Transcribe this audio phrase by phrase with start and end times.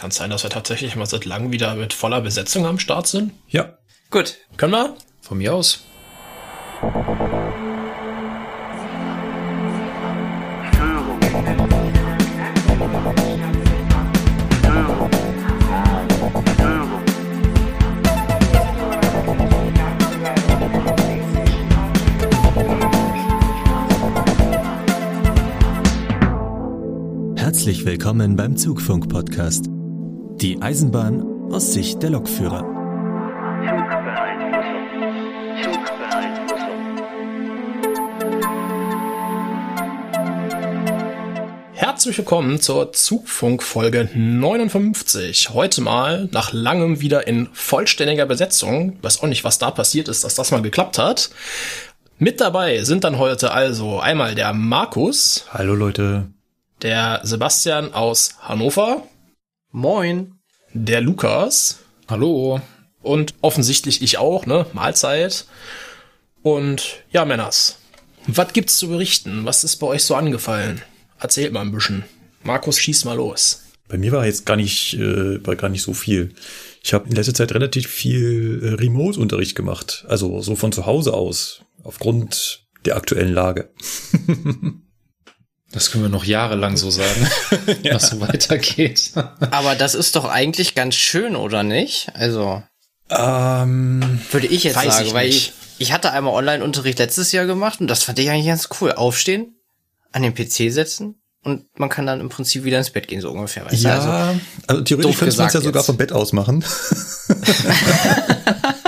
[0.00, 3.06] Kann es sein, dass wir tatsächlich mal seit langem wieder mit voller Besetzung am Start
[3.06, 3.32] sind?
[3.48, 3.76] Ja.
[4.08, 4.38] Gut.
[4.56, 4.96] Können wir?
[5.20, 5.84] Von mir aus.
[27.36, 29.68] Herzlich willkommen beim Zugfunk-Podcast.
[30.40, 32.64] Die Eisenbahn aus Sicht der Lokführer.
[41.74, 45.50] Herzlich willkommen zur Zugfunk-Folge 59.
[45.50, 48.96] Heute mal nach langem wieder in vollständiger Besetzung.
[49.02, 51.28] Weiß auch nicht, was da passiert ist, dass das mal geklappt hat.
[52.16, 55.44] Mit dabei sind dann heute also einmal der Markus.
[55.52, 56.28] Hallo Leute.
[56.80, 59.02] Der Sebastian aus Hannover.
[59.72, 60.39] Moin.
[60.72, 61.80] Der Lukas.
[62.06, 62.60] Hallo.
[63.02, 64.66] Und offensichtlich ich auch, ne?
[64.72, 65.46] Mahlzeit.
[66.42, 67.78] Und ja, Männers.
[68.28, 69.44] Was gibt's zu berichten?
[69.44, 70.80] Was ist bei euch so angefallen?
[71.18, 72.04] Erzählt mal ein bisschen.
[72.44, 73.64] Markus, schieß mal los.
[73.88, 76.34] Bei mir war jetzt gar nicht, äh, war gar nicht so viel.
[76.84, 80.04] Ich habe in letzter Zeit relativ viel äh, Remote-Unterricht gemacht.
[80.08, 81.62] Also so von zu Hause aus.
[81.82, 83.70] Aufgrund der aktuellen Lage.
[85.72, 87.28] Das können wir noch jahrelang so sagen,
[87.82, 87.94] ja.
[87.94, 89.12] was so weitergeht.
[89.14, 92.10] Aber das ist doch eigentlich ganz schön, oder nicht?
[92.14, 92.62] Also.
[93.08, 97.80] Ähm, würde ich jetzt sagen, ich weil ich, ich hatte einmal Online-Unterricht letztes Jahr gemacht
[97.80, 98.92] und das fand ich eigentlich ganz cool.
[98.92, 99.56] Aufstehen,
[100.12, 103.30] an den PC setzen und man kann dann im Prinzip wieder ins Bett gehen, so
[103.30, 103.64] ungefähr.
[103.64, 106.64] Weißt ja, also, also theoretisch könnte man es ja sogar vom Bett aus machen.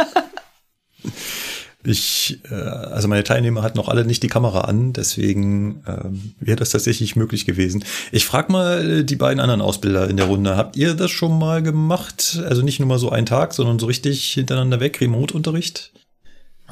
[1.85, 6.57] Ich, äh, also meine Teilnehmer hatten noch alle nicht die Kamera an, deswegen ähm, wäre
[6.57, 7.85] das tatsächlich möglich gewesen.
[8.13, 11.63] Ich frage mal die beiden anderen Ausbilder in der Runde, habt ihr das schon mal
[11.63, 12.41] gemacht?
[12.49, 15.91] Also nicht nur mal so einen Tag, sondern so richtig hintereinander weg, Remote-Unterricht?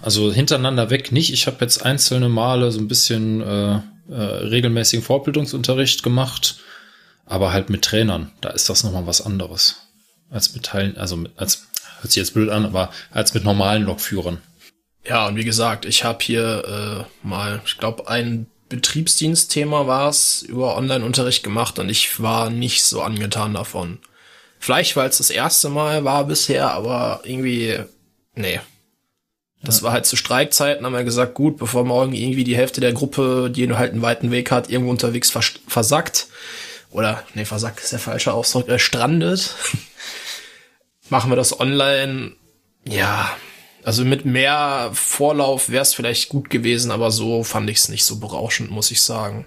[0.03, 1.33] Also hintereinander weg nicht.
[1.33, 6.60] Ich habe jetzt einzelne Male so ein bisschen äh, äh, regelmäßigen Vorbildungsunterricht gemacht,
[7.26, 8.31] aber halt mit Trainern.
[8.41, 9.76] Da ist das nochmal was anderes
[10.31, 11.66] als mit Teilen, also mit, als
[12.00, 14.38] hört sich jetzt blöd an, aber als mit normalen Lokführern.
[15.06, 20.43] Ja, und wie gesagt, ich habe hier äh, mal, ich glaube, ein Betriebsdienstthema war es,
[20.43, 23.99] über Online-Unterricht gemacht und ich war nicht so angetan davon.
[24.59, 27.78] Vielleicht, weil es das erste Mal war bisher, aber irgendwie,
[28.34, 28.61] nee.
[29.62, 29.84] Das ja.
[29.84, 33.50] war halt zu Streikzeiten, haben wir gesagt, gut, bevor morgen irgendwie die Hälfte der Gruppe,
[33.50, 36.28] die halt einen weiten Weg hat, irgendwo unterwegs vers versackt.
[36.91, 39.55] Oder, nee, versackt ist der falsche Ausdruck, äh, strandet.
[41.09, 42.32] Machen wir das online.
[42.84, 43.31] Ja,
[43.85, 48.05] also mit mehr Vorlauf wäre es vielleicht gut gewesen, aber so fand ich es nicht
[48.05, 49.47] so berauschend, muss ich sagen.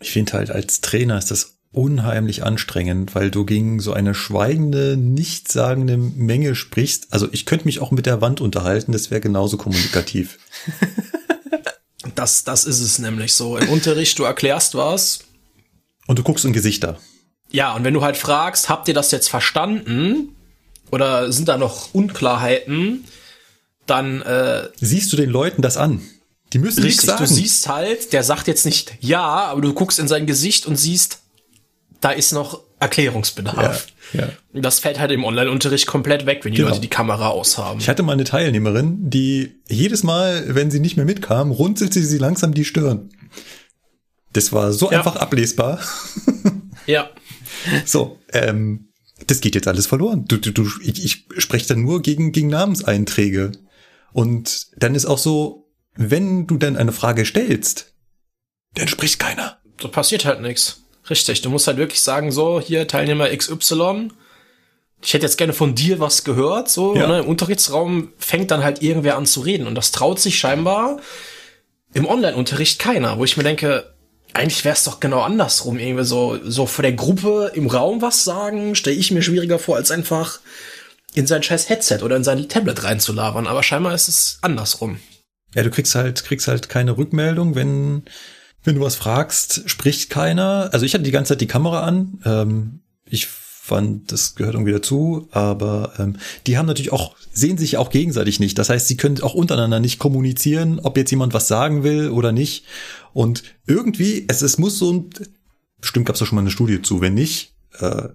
[0.00, 4.96] Ich finde halt, als Trainer ist das unheimlich anstrengend, weil du gegen so eine schweigende,
[4.96, 7.12] nichtssagende Menge sprichst.
[7.12, 10.38] Also ich könnte mich auch mit der Wand unterhalten, das wäre genauso kommunikativ.
[12.14, 13.58] das, das ist es nämlich so.
[13.58, 15.20] Im Unterricht, du erklärst was.
[16.06, 16.98] Und du guckst in Gesichter.
[17.50, 20.34] Ja, und wenn du halt fragst, habt ihr das jetzt verstanden?
[20.90, 23.04] Oder sind da noch Unklarheiten,
[23.86, 26.00] dann äh, siehst du den Leuten das an.
[26.52, 27.24] Die müssen richtig, sagen.
[27.24, 30.76] Du siehst halt, der sagt jetzt nicht ja, aber du guckst in sein Gesicht und
[30.76, 31.20] siehst,
[32.00, 33.88] da ist noch Erklärungsbedarf.
[34.12, 34.28] Ja, ja.
[34.60, 36.70] Das fällt halt im Online-Unterricht komplett weg, wenn die genau.
[36.70, 37.80] Leute die Kamera aushaben.
[37.80, 42.18] Ich hatte mal eine Teilnehmerin, die jedes Mal, wenn sie nicht mehr mitkam, runzelte sie
[42.18, 43.10] langsam die Stirn.
[44.32, 44.98] Das war so ja.
[44.98, 45.80] einfach ablesbar.
[46.86, 47.10] ja.
[47.84, 48.87] So, ähm,
[49.26, 50.24] das geht jetzt alles verloren.
[50.26, 53.52] Du, du, du, ich, ich spreche dann nur gegen, gegen Namenseinträge.
[54.12, 57.92] Und dann ist auch so, wenn du dann eine Frage stellst,
[58.74, 59.58] dann spricht keiner.
[59.80, 60.82] So passiert halt nichts.
[61.10, 64.10] Richtig, du musst halt wirklich sagen, so, hier Teilnehmer XY,
[65.02, 67.06] ich hätte jetzt gerne von dir was gehört, so, ja.
[67.06, 71.00] ne, im Unterrichtsraum fängt dann halt irgendwer an zu reden und das traut sich scheinbar
[71.94, 73.94] im Online-Unterricht keiner, wo ich mir denke,
[74.38, 75.78] eigentlich wäre es doch genau andersrum.
[75.78, 79.76] Irgendwie so, so vor der Gruppe im Raum was sagen, stelle ich mir schwieriger vor,
[79.76, 80.40] als einfach
[81.14, 83.46] in sein scheiß Headset oder in sein Tablet reinzulabern.
[83.46, 85.00] Aber scheinbar ist es andersrum.
[85.54, 88.04] Ja, du kriegst halt, kriegst halt keine Rückmeldung, wenn,
[88.62, 90.70] wenn du was fragst, spricht keiner.
[90.72, 92.20] Also ich hatte die ganze Zeit die Kamera an.
[92.24, 97.76] Ähm, ich fand, das gehört irgendwie dazu, aber ähm, die haben natürlich auch, sehen sich
[97.76, 98.58] auch gegenseitig nicht.
[98.58, 102.32] Das heißt, sie können auch untereinander nicht kommunizieren, ob jetzt jemand was sagen will oder
[102.32, 102.64] nicht.
[103.12, 105.10] Und irgendwie, es, es muss so ein,
[105.80, 108.08] bestimmt gab es da schon mal eine Studie zu, wenn nicht, äh,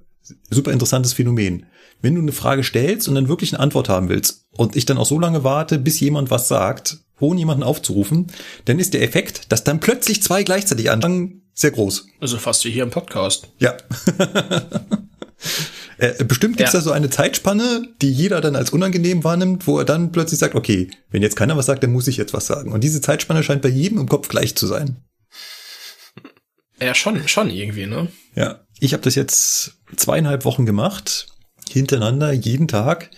[0.50, 1.66] super interessantes Phänomen.
[2.02, 4.98] Wenn du eine Frage stellst und dann wirklich eine Antwort haben willst und ich dann
[4.98, 8.28] auch so lange warte, bis jemand was sagt, ohne jemanden aufzurufen,
[8.66, 12.08] dann ist der Effekt, dass dann plötzlich zwei gleichzeitig anfangen, sehr groß.
[12.20, 13.48] Also fast wie hier im Podcast.
[13.60, 13.78] Ja.
[15.98, 16.80] Äh, Bestimmt gibt's Ja.
[16.80, 20.56] da so eine Zeitspanne, die jeder dann als unangenehm wahrnimmt, wo er dann plötzlich sagt,
[20.56, 22.72] okay, wenn jetzt keiner was sagt, dann muss ich jetzt was sagen.
[22.72, 24.98] Und diese Zeitspanne scheint bei jedem im Kopf gleich zu sein.
[26.82, 28.08] Ja, schon, schon irgendwie, ne?
[28.36, 31.28] Ja, ich habe das jetzt zweieinhalb Wochen gemacht,
[31.70, 33.12] hintereinander, jeden Tag.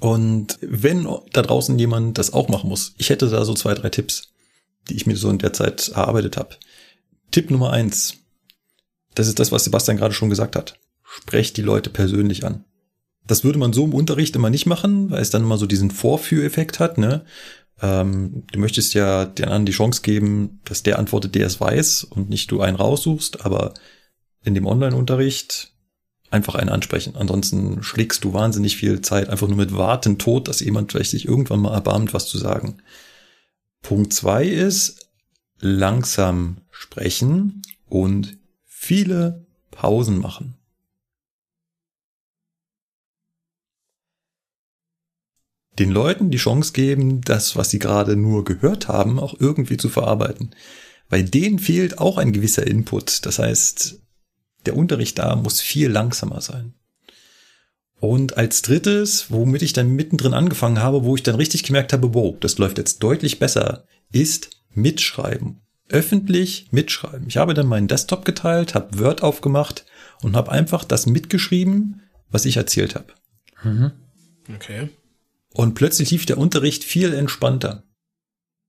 [0.00, 3.88] Und wenn da draußen jemand das auch machen muss, ich hätte da so zwei, drei
[3.88, 4.32] Tipps,
[4.90, 6.56] die ich mir so in der Zeit erarbeitet habe.
[7.30, 8.14] Tipp Nummer eins,
[9.14, 10.78] das ist das, was Sebastian gerade schon gesagt hat.
[11.04, 12.64] Sprecht die Leute persönlich an.
[13.26, 15.90] Das würde man so im Unterricht immer nicht machen, weil es dann immer so diesen
[15.90, 17.24] Vorführeffekt hat, ne?
[17.80, 22.04] Ähm, du möchtest ja den anderen die Chance geben, dass der antwortet, der es weiß
[22.04, 23.74] und nicht du einen raussuchst, aber
[24.44, 25.72] in dem Online-Unterricht
[26.30, 27.16] einfach einen ansprechen.
[27.16, 31.26] Ansonsten schlägst du wahnsinnig viel Zeit einfach nur mit Warten tot, dass jemand vielleicht sich
[31.26, 32.78] irgendwann mal erbarmt, was zu sagen.
[33.82, 35.08] Punkt zwei ist
[35.60, 38.36] langsam sprechen und
[38.66, 40.56] viele Pausen machen.
[45.78, 49.88] Den Leuten die Chance geben, das, was sie gerade nur gehört haben, auch irgendwie zu
[49.88, 50.54] verarbeiten.
[51.08, 53.26] Bei denen fehlt auch ein gewisser Input.
[53.26, 54.00] Das heißt,
[54.66, 56.74] der Unterricht da muss viel langsamer sein.
[58.00, 62.14] Und als drittes, womit ich dann mittendrin angefangen habe, wo ich dann richtig gemerkt habe,
[62.14, 65.60] wow, das läuft jetzt deutlich besser, ist mitschreiben.
[65.88, 67.26] Öffentlich mitschreiben.
[67.28, 69.84] Ich habe dann meinen Desktop geteilt, habe Word aufgemacht
[70.22, 73.12] und habe einfach das mitgeschrieben, was ich erzählt habe.
[74.54, 74.88] Okay.
[75.54, 77.84] Und plötzlich lief der Unterricht viel entspannter.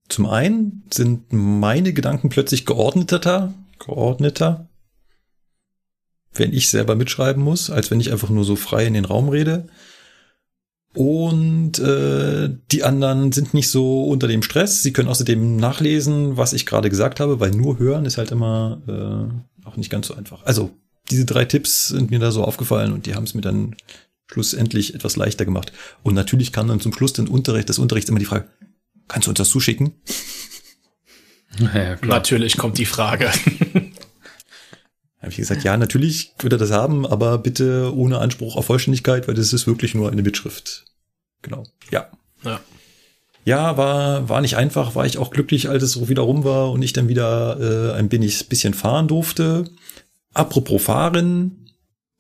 [0.08, 4.70] Zum einen sind meine Gedanken plötzlich geordneter, geordneter,
[6.32, 9.30] wenn ich selber mitschreiben muss, als wenn ich einfach nur so frei in den Raum
[9.30, 9.66] rede.
[10.94, 14.84] Und äh, die anderen sind nicht so unter dem Stress.
[14.84, 18.82] Sie können außerdem nachlesen, was ich gerade gesagt habe, weil nur hören ist halt immer
[18.88, 20.46] äh, auch nicht ganz so einfach.
[20.46, 20.70] Also
[21.10, 23.76] diese drei Tipps sind mir da so aufgefallen und die haben es mir dann
[24.28, 25.72] schlussendlich etwas leichter gemacht.
[26.04, 28.48] Und natürlich kam dann zum Schluss den Unterricht, des Unterrichts immer die Frage,
[29.08, 29.94] kannst du uns das zuschicken?
[31.58, 32.18] Ja, klar.
[32.18, 33.32] Natürlich kommt die Frage.
[35.20, 39.28] Habe ich gesagt, ja, natürlich wird er das haben, aber bitte ohne Anspruch auf Vollständigkeit,
[39.28, 40.86] weil das ist wirklich nur eine Mitschrift.
[41.42, 41.66] Genau.
[41.92, 42.10] Ja.
[42.44, 42.60] ja.
[43.44, 46.72] Ja, war, war nicht einfach, war ich auch glücklich, als es so wieder rum war
[46.72, 49.66] und ich dann wieder äh, ein wenig, bisschen fahren durfte.
[50.34, 51.65] Apropos fahren,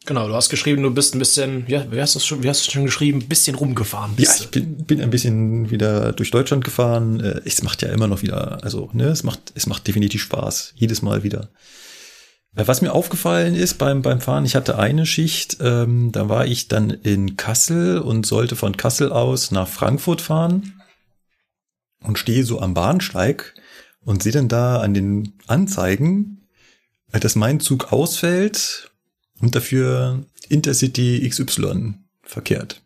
[0.06, 2.68] Genau, du hast geschrieben, du bist ein bisschen, ja, wie hast du schon, wie hast
[2.68, 4.12] du schon geschrieben, ein bisschen rumgefahren.
[4.12, 7.20] Ja, Bist ich bin, bin ein bisschen wieder durch Deutschland gefahren.
[7.20, 10.74] Äh, Es macht ja immer noch wieder, also, ne, es macht, es macht definitiv Spaß.
[10.76, 11.50] Jedes Mal wieder.
[12.56, 16.46] Äh, Was mir aufgefallen ist beim, beim Fahren, ich hatte eine Schicht, ähm, da war
[16.46, 20.82] ich dann in Kassel und sollte von Kassel aus nach Frankfurt fahren
[22.04, 23.56] und stehe so am Bahnsteig
[24.02, 26.48] und sehe dann da an den Anzeigen,
[27.12, 28.92] äh, dass mein Zug ausfällt
[29.40, 32.82] und dafür Intercity XY verkehrt.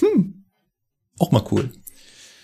[0.00, 0.44] Hm,
[1.18, 1.70] auch mal cool.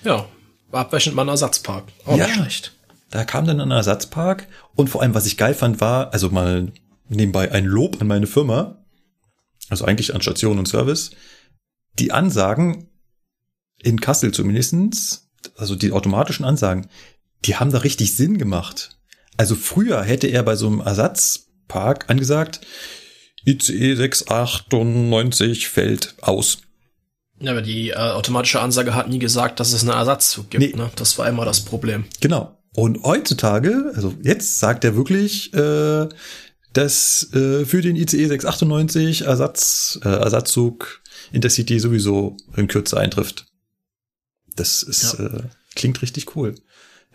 [0.05, 0.29] Ja,
[0.73, 1.85] abwechselnd mal ein Ersatzpark.
[2.05, 2.29] Auch Ja.
[2.29, 2.75] schlecht.
[3.11, 6.73] Da kam dann ein Ersatzpark und vor allem, was ich geil fand, war, also mal
[7.09, 8.85] nebenbei ein Lob an meine Firma,
[9.71, 11.13] also eigentlich an Station und Service,
[11.99, 12.89] die Ansagen
[13.83, 16.89] in Kassel zumindestens, also die automatischen Ansagen,
[17.45, 18.99] die haben da richtig Sinn gemacht.
[19.39, 22.61] Also früher hätte er bei so einem Ersatzpark angesagt,
[23.49, 26.59] ICE 698 fällt aus.
[27.41, 30.63] Ja, aber die äh, automatische Ansage hat nie gesagt, dass es einen Ersatzzug gibt.
[30.63, 30.73] Nee.
[30.77, 30.91] Ne?
[30.97, 32.05] Das war immer das Problem.
[32.21, 32.57] Genau.
[32.75, 36.09] Und heutzutage, also jetzt sagt er wirklich, äh,
[36.73, 41.01] dass äh, für den ICE 698 Ersatz, äh, Ersatzzug
[41.33, 43.47] Intercity sowieso in Kürze eintrifft.
[44.57, 45.27] Das ist, Ja.
[45.27, 45.43] äh,
[45.75, 46.55] klingt richtig cool.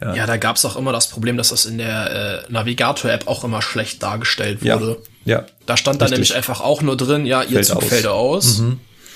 [0.01, 0.15] Ja.
[0.15, 3.61] Ja, da gab's auch immer das Problem, dass das in der äh, Navigator-App auch immer
[3.61, 4.97] schlecht dargestellt wurde.
[4.99, 5.07] Ja.
[5.25, 6.11] Da stand dann Richtig.
[6.11, 7.83] nämlich einfach auch nur drin, ja, ihr Fällt Zug aus.
[7.83, 7.87] Mhm.
[7.89, 8.61] fällt aus.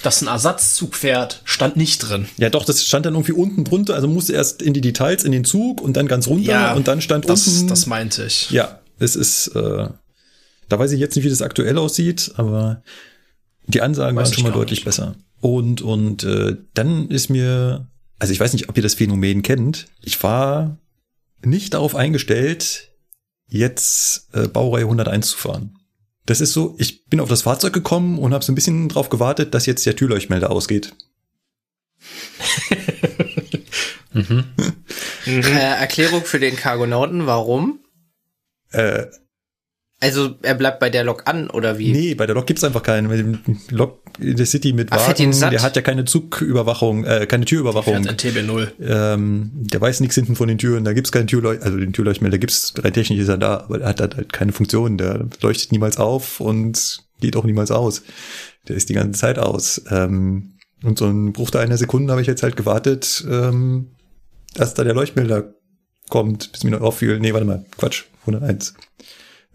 [0.03, 2.27] Dass ein Ersatzzug fährt, stand nicht drin.
[2.37, 5.31] Ja, doch, das stand dann irgendwie unten drunter, also musste erst in die Details in
[5.31, 7.67] den Zug und dann ganz runter Ja, und dann stand Das, unten.
[7.67, 8.51] das meinte ich.
[8.51, 9.87] Ja, es ist, äh,
[10.69, 12.83] da weiß ich jetzt nicht, wie das aktuell aussieht, aber
[13.65, 14.85] die Ansagen Weiß waren schon mal deutlich nicht.
[14.85, 15.15] besser.
[15.41, 17.87] Und, und äh, dann ist mir,
[18.19, 20.77] also ich weiß nicht, ob ihr das Phänomen kennt, ich war
[21.43, 22.89] nicht darauf eingestellt,
[23.47, 25.76] jetzt äh, Baureihe 101 zu fahren.
[26.27, 29.09] Das ist so, ich bin auf das Fahrzeug gekommen und habe so ein bisschen drauf
[29.09, 30.93] gewartet, dass jetzt der Türleuchtmelder ausgeht.
[35.27, 37.81] Äh, Erklärung für den Cargonauten, warum?
[38.71, 39.07] Äh,
[39.99, 41.91] Also er bleibt bei der Lok an oder wie?
[41.91, 43.07] Nee, bei der Lok gibt's einfach keinen.
[43.07, 47.25] Mit dem Lok in der City mit Ach, Wagen, der hat ja keine Zugüberwachung, äh,
[47.25, 48.03] keine Türüberwachung.
[48.03, 48.73] Fährt NTB 0.
[48.79, 52.37] Ähm, der weiß nichts hinten von den Türen, da gibt's keinen Türleucht, also den Türleuchtmelder
[52.37, 55.71] gibt's rein technisch ist er da, aber er hat halt halt keine Funktion, der leuchtet
[55.71, 58.03] niemals auf und geht auch niemals aus.
[58.67, 59.81] Der ist die ganze Zeit aus.
[59.89, 63.87] Ähm, und so ein Bruchteil einer Sekunde habe ich jetzt halt gewartet, ähm,
[64.53, 65.55] dass da der Leuchtmelder
[66.09, 68.75] kommt, bis mir noch auffiel, nee, warte mal, Quatsch, 101.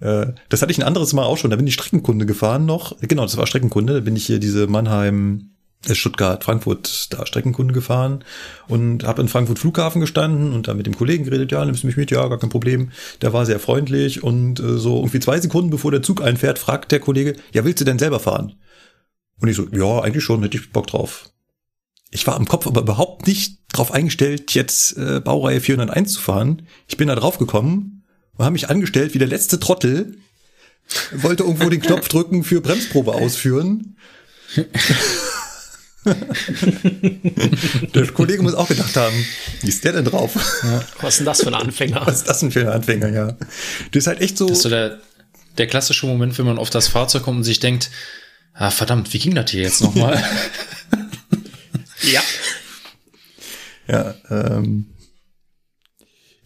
[0.02, 1.50] Äh, Das hatte ich ein anderes Mal auch schon.
[1.50, 2.96] Da bin ich Streckenkunde gefahren noch.
[3.00, 3.94] Genau, das war Streckenkunde.
[3.94, 5.50] Da bin ich hier diese Mannheim,
[5.86, 8.24] äh, Stuttgart, Frankfurt, da Streckenkunde gefahren
[8.68, 11.52] und habe in Frankfurt Flughafen gestanden und da mit dem Kollegen geredet.
[11.52, 12.10] Ja, nimmst du mich mit?
[12.10, 12.90] Ja, gar kein Problem.
[13.20, 16.90] Der war sehr freundlich und äh, so irgendwie zwei Sekunden bevor der Zug einfährt, fragt
[16.90, 18.54] der Kollege, ja, willst du denn selber fahren?
[19.40, 21.30] Und ich so, ja, eigentlich schon, hätte ich Bock drauf.
[22.10, 26.62] Ich war im Kopf aber überhaupt nicht drauf eingestellt, jetzt äh, Baureihe 401 zu fahren.
[26.86, 28.01] Ich bin da drauf gekommen
[28.36, 30.18] und habe mich angestellt wie der letzte Trottel.
[31.12, 33.96] Wollte irgendwo den Knopf drücken für Bremsprobe ausführen.
[37.94, 39.14] der Kollege muss auch gedacht haben,
[39.60, 40.34] wie ist der denn drauf?
[41.00, 42.02] Was ist denn das für ein Anfänger?
[42.04, 43.36] Was ist das denn für ein Anfänger, ja?
[43.92, 44.48] Das ist halt echt so.
[44.48, 44.98] Das ist so der,
[45.58, 47.90] der klassische Moment, wenn man auf das Fahrzeug kommt und sich denkt,
[48.52, 50.22] ah, verdammt, wie ging das hier jetzt nochmal?
[52.02, 52.22] Ja.
[53.88, 55.01] Ja, ähm, ja,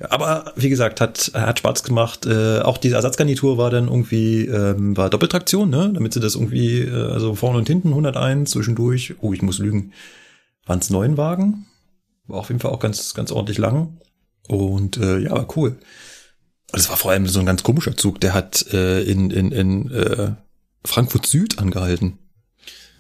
[0.01, 2.27] aber wie gesagt, hat, hat Spaß gemacht.
[2.27, 5.91] Äh, auch diese Ersatzgarnitur war dann irgendwie, ähm, war Doppeltraktion, ne?
[5.95, 9.93] Damit sie das irgendwie, äh, also vorne und hinten 101, zwischendurch, oh, ich muss lügen,
[10.67, 11.67] waren es neun Wagen.
[12.27, 13.99] War auf jeden Fall auch ganz, ganz ordentlich lang.
[14.49, 15.79] Und äh, ja, war cool.
[16.73, 19.53] Und es war vor allem so ein ganz komischer Zug, der hat äh, in, in,
[19.53, 20.33] in äh,
[20.85, 22.19] Frankfurt Süd angehalten.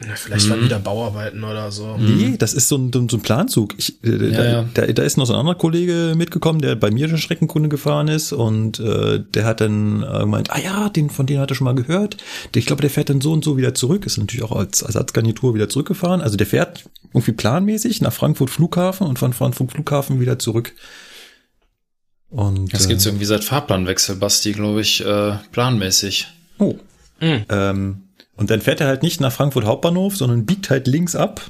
[0.05, 1.97] Ja, Vielleicht waren wieder Bauarbeiten oder so.
[1.97, 3.75] Nee, das ist so ein, so ein Planzug.
[3.79, 4.69] Ich, äh, da, ja.
[4.75, 8.09] Da, da ist noch so ein anderer Kollege mitgekommen, der bei mir schon Streckenkunde gefahren
[8.09, 11.55] ist und äh, der hat dann äh, gemeint, ah ja, den von denen hat er
[11.55, 12.19] schon mal gehört.
[12.53, 14.05] Der, ich glaube, der fährt dann so und so wieder zurück.
[14.05, 16.21] Ist natürlich auch als Ersatzgarnitur wieder zurückgefahren.
[16.21, 16.85] Also der fährt
[17.15, 20.75] irgendwie planmäßig nach Frankfurt Flughafen und von Frankfurt Flughafen wieder zurück.
[22.29, 26.27] Und Das äh, gibt's irgendwie seit Fahrplanwechsel, Basti, glaube ich, äh, planmäßig.
[26.59, 26.75] Oh.
[27.21, 28.03] Ähm,
[28.37, 31.41] und dann fährt er halt nicht nach Frankfurt Hauptbahnhof, sondern biegt halt links ab.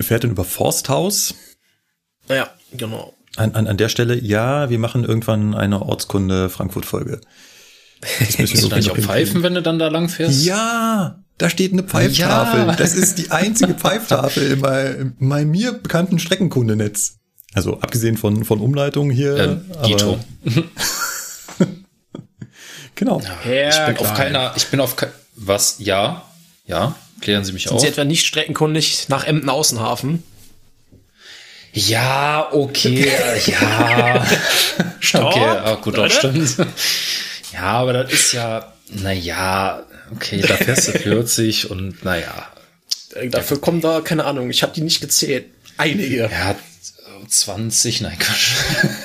[0.00, 1.34] Fährt dann über Forsthaus.
[2.28, 3.14] Ja, genau.
[3.36, 7.20] An, an, an der Stelle, ja, wir machen irgendwann eine Ortskunde Frankfurt-Folge.
[8.18, 9.04] Das müssen du da nicht hinkriegen.
[9.08, 10.44] Pfeifen, wenn du dann da lang fährst?
[10.44, 12.66] Ja, da steht eine Pfeiftafel.
[12.66, 12.74] Ja.
[12.74, 17.18] Das ist die einzige Pfeiftafel in mein, in meinem mir bekannten Streckenkundenetz.
[17.54, 19.36] Also abgesehen von, von Umleitungen hier.
[19.36, 20.18] Ähm, Dito.
[22.94, 23.20] Genau.
[23.20, 25.76] Ich bin auf keiner, ich bin auf ke was?
[25.78, 26.22] Ja,
[26.66, 27.80] ja, klären Sie mich Sind auf.
[27.80, 30.22] Sie etwa nicht streckenkundig nach Emden Außenhafen?
[31.72, 33.10] Ja, okay,
[33.46, 34.26] ja.
[35.00, 36.56] Stopp, Okay, ah, gut, auch stimmt.
[37.52, 39.82] Ja, aber das ist ja, na ja,
[40.14, 42.48] okay, da fährst du 40 und naja,
[43.14, 45.46] Äh, Dafür kommen da, keine Ahnung, ich habe die nicht gezählt.
[45.78, 46.28] Einige.
[46.30, 46.54] ja,
[47.26, 48.52] 20, nein, Quatsch.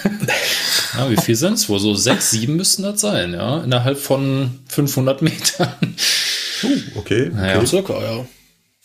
[0.98, 1.80] ja, wie viel sind's wohl?
[1.80, 5.74] So sechs, sieben müssten das sein, ja, innerhalb von 500 Metern.
[6.96, 7.30] Okay.
[7.34, 7.66] Naja.
[7.66, 8.26] Circa, ja.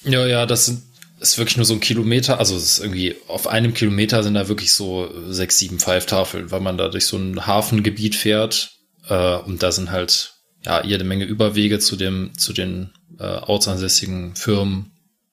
[0.05, 0.83] Ja, ja, das sind,
[1.21, 2.39] ist wirklich nur so ein Kilometer.
[2.39, 6.61] Also es ist irgendwie auf einem Kilometer sind da wirklich so sechs, sieben Pfeiftafeln, weil
[6.61, 8.73] man da durch so ein Hafengebiet fährt.
[9.09, 10.35] Äh, und da sind halt
[10.65, 14.93] ja jede Menge Überwege zu dem, zu den äh, ortsansässigen Firmen,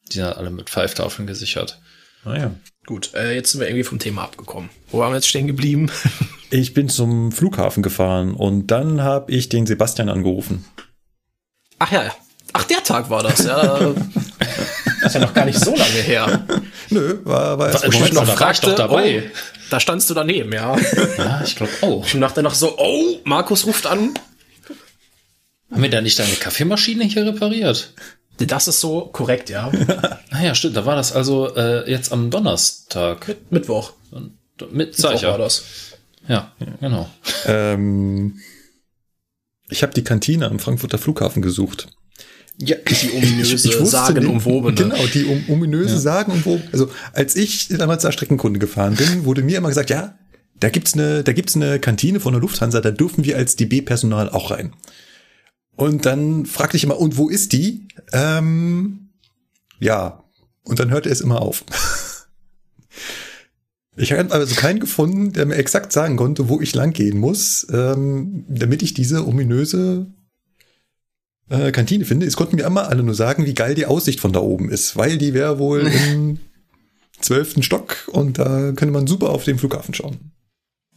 [0.09, 1.79] die sind halt alle mit Pfeiftafeln gesichert.
[2.23, 2.51] Naja.
[2.89, 4.71] Gut, äh, jetzt sind wir irgendwie vom Thema abgekommen.
[4.89, 5.91] Wo waren wir jetzt stehen geblieben?
[6.51, 10.65] Ich bin zum Flughafen gefahren und dann habe ich den Sebastian angerufen.
[11.77, 12.11] Ach ja,
[12.53, 13.93] ach, der Tag war das, ja.
[15.05, 16.47] ist ja noch gar nicht so lange her.
[16.89, 19.25] Nö, war, war erst Wo ich noch da fragte, doch dabei.
[19.27, 19.37] Oh,
[19.69, 20.75] da standst du daneben, ja.
[21.19, 22.07] Ja, ich glaube auch.
[22.07, 24.15] Ich dachte noch so, oh, Markus ruft an.
[25.69, 27.93] Haben wir da nicht deine Kaffeemaschine hier repariert?
[28.47, 29.71] Das ist so korrekt, ja.
[30.31, 30.77] Ah ja, stimmt.
[30.77, 33.35] Da war das also äh, jetzt am Donnerstag.
[33.49, 33.93] Mittwoch.
[34.71, 35.37] Mit, sag ich Mittwoch war ja.
[35.37, 35.63] das.
[36.27, 37.09] Ja, genau.
[37.47, 38.39] Ähm,
[39.69, 41.87] ich habe die Kantine am Frankfurter Flughafen gesucht.
[42.61, 44.71] Ja, die ominöse, wusste sagenumwobene.
[44.71, 46.69] nicht- Genau, die um, ominöse sagenumwobene.
[46.73, 50.17] Also als ich damals da Streckenkunde gefahren bin, wurde mir immer gesagt, ja,
[50.59, 54.29] da gibt's eine, da gibt's eine Kantine von der Lufthansa, da dürfen wir als DB-Personal
[54.29, 54.73] auch rein.
[55.79, 57.87] Und dann fragte ich immer, und wo ist die?
[58.11, 59.11] Ähm,
[59.79, 60.25] ja.
[60.63, 61.63] Und dann hörte es immer auf.
[63.95, 67.67] Ich habe also keinen gefunden, der mir exakt sagen konnte, wo ich lang gehen muss,
[67.69, 70.07] ähm, damit ich diese ominöse
[71.49, 72.25] äh, Kantine finde.
[72.25, 74.95] Es konnten mir immer alle nur sagen, wie geil die Aussicht von da oben ist,
[74.95, 75.81] weil die wäre wohl
[76.11, 76.39] im
[77.19, 80.31] zwölften Stock und da könnte man super auf den Flughafen schauen.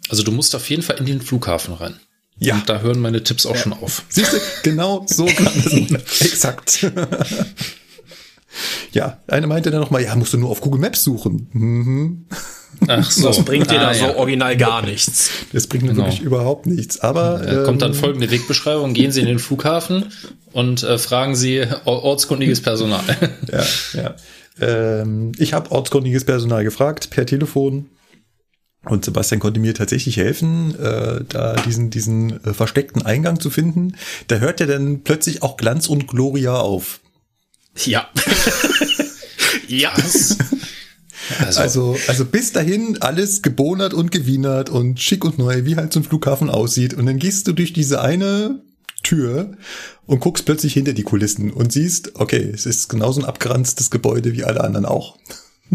[0.08, 1.98] Also du musst auf jeden Fall in den Flughafen rein.
[2.38, 2.54] Ja.
[2.56, 4.02] Und da hören meine Tipps auch schon auf.
[4.08, 6.20] Siehst du, genau so kann es.
[6.20, 6.90] Exakt.
[8.92, 11.48] ja, einer meinte dann nochmal, ja, musst du nur auf Google Maps suchen.
[11.52, 12.26] Mhm.
[12.88, 13.28] Ach so.
[13.28, 14.16] Das bringt dir da Ah, so ja.
[14.16, 15.30] original gar nichts.
[15.52, 16.04] Das bringt mir Genau.
[16.06, 16.98] wirklich überhaupt nichts.
[17.00, 18.92] Aber Da kommt dann ähm, folgende Wegbeschreibung.
[18.92, 20.06] Gehen Sie in den Flughafen
[20.52, 23.02] und äh, fragen Sie or- ortskundiges Personal.
[23.52, 23.64] ja,
[24.02, 24.14] ja.
[24.60, 27.86] Ähm, ich habe ortskundiges Personal gefragt per Telefon.
[28.84, 33.96] Und Sebastian konnte mir tatsächlich helfen, äh, da diesen, diesen äh, versteckten Eingang zu finden.
[34.26, 37.00] Da hört ja dann plötzlich auch Glanz und Gloria auf.
[37.84, 38.10] Ja.
[39.68, 39.92] ja.
[41.38, 45.92] Also, Also, also bis dahin alles gebonert und gewienert und schick und neu, wie halt
[45.92, 46.94] so ein Flughafen aussieht.
[46.94, 48.60] Und dann gehst du durch diese eine
[49.02, 49.56] Tür
[50.06, 54.32] und guckst plötzlich hinter die Kulissen und siehst, okay, es ist genauso ein abgeranztes Gebäude
[54.32, 55.16] wie alle anderen auch.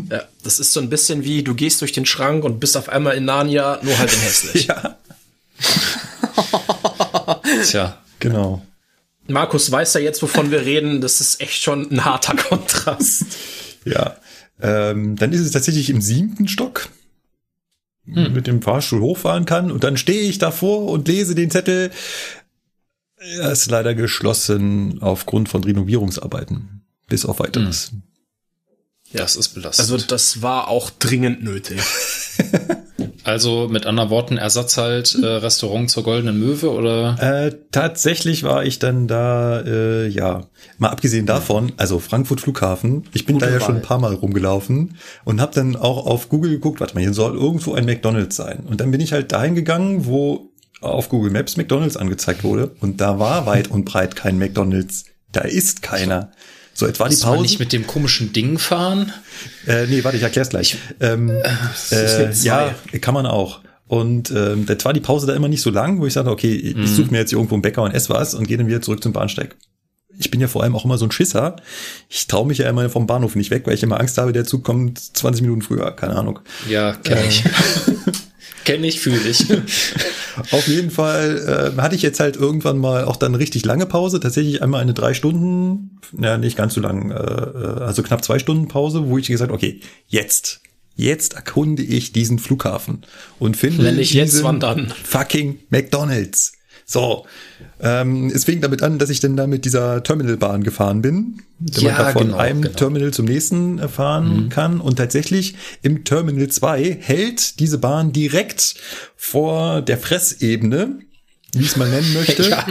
[0.10, 0.24] Ja.
[0.44, 3.16] Das ist so ein bisschen wie, du gehst durch den Schrank und bist auf einmal
[3.16, 4.68] in Narnia, nur halt in hässlich.
[5.58, 7.98] Ja, tja.
[8.20, 8.62] genau.
[9.28, 11.02] Markus weiß ja jetzt, wovon wir reden.
[11.02, 13.26] Das ist echt schon ein harter Kontrast.
[13.86, 14.18] Ja.
[14.62, 16.90] Ähm, dann ist es tatsächlich im siebten Stock,
[18.06, 19.72] mit dem Fahrstuhl hochfahren kann.
[19.72, 21.92] Und dann stehe ich davor und lese den Zettel.
[23.18, 26.84] Er ist leider geschlossen aufgrund von Renovierungsarbeiten.
[27.08, 27.92] Bis auf weiteres.
[29.14, 29.92] Das ist belastend.
[29.92, 31.80] Also das war auch dringend nötig.
[33.28, 37.18] Also mit anderen Worten, Ersatz halt äh, Restaurant zur Goldenen Möwe oder?
[37.20, 40.46] Äh, tatsächlich war ich dann da, äh, ja,
[40.78, 43.76] mal abgesehen davon, also Frankfurt Flughafen, ich bin Gute da ja schon Wahl.
[43.76, 44.96] ein paar Mal rumgelaufen
[45.26, 48.60] und habe dann auch auf Google geguckt, warte mal, hier soll irgendwo ein McDonald's sein.
[48.66, 53.02] Und dann bin ich halt dahin gegangen, wo auf Google Maps McDonald's angezeigt wurde und
[53.02, 55.04] da war weit und breit kein McDonald's.
[55.34, 56.32] Da ist keiner.
[56.32, 56.38] So
[56.86, 57.42] etwa die Muss man Pause.
[57.42, 59.12] nicht mit dem komischen Ding fahren?
[59.66, 60.78] Äh, nee, warte, ich erklär's gleich.
[61.00, 62.32] ähm, äh, zwei.
[62.44, 63.62] ja, kann man auch.
[63.88, 66.54] Und ähm, das war die Pause da immer nicht so lang, wo ich sagte, okay,
[66.54, 66.86] ich Mhm.
[66.88, 69.02] suche mir jetzt hier irgendwo einen Bäcker und ess was und gehe dann wieder zurück
[69.02, 69.56] zum Bahnsteig.
[70.20, 71.58] Ich bin ja vor allem auch immer so ein Schisser.
[72.10, 74.46] Ich traue mich ja immer vom Bahnhof nicht weg, weil ich immer Angst habe, der
[74.46, 75.92] Zug kommt 20 Minuten früher.
[75.92, 76.40] Keine Ahnung.
[76.68, 77.44] Ja, kenne ich.
[78.68, 79.46] kenne ich, fühle ich.
[80.52, 84.20] Auf jeden Fall äh, hatte ich jetzt halt irgendwann mal auch dann richtig lange Pause.
[84.20, 88.40] Tatsächlich einmal eine drei Stunden, ja nicht ganz so lang, äh, äh, also knapp zwei
[88.40, 90.60] Stunden Pause, wo ich gesagt, okay, jetzt,
[90.96, 93.04] jetzt erkunde ich diesen Flughafen
[93.40, 94.94] und finde Wenn jetzt, diesen wann dann?
[95.04, 96.52] fucking McDonald's.
[96.90, 97.26] So,
[97.82, 101.82] ähm, es fing damit an, dass ich dann da mit dieser Terminalbahn gefahren bin, damit
[101.82, 102.76] Ja, man da von genau, einem genau.
[102.76, 104.80] Terminal zum nächsten äh, fahren kann.
[104.80, 108.76] Und tatsächlich im Terminal 2 hält diese Bahn direkt
[109.18, 111.00] vor der Fressebene,
[111.52, 112.44] wie ich es mal nennen möchte.
[112.50, 112.66] ja,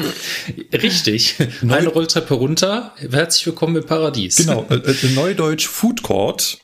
[0.73, 1.37] richtig.
[1.61, 2.95] Eine Rolltreppe runter.
[2.97, 4.37] Herzlich willkommen im Paradies.
[4.37, 6.59] Genau, äh, äh, Neudeutsch Food Court.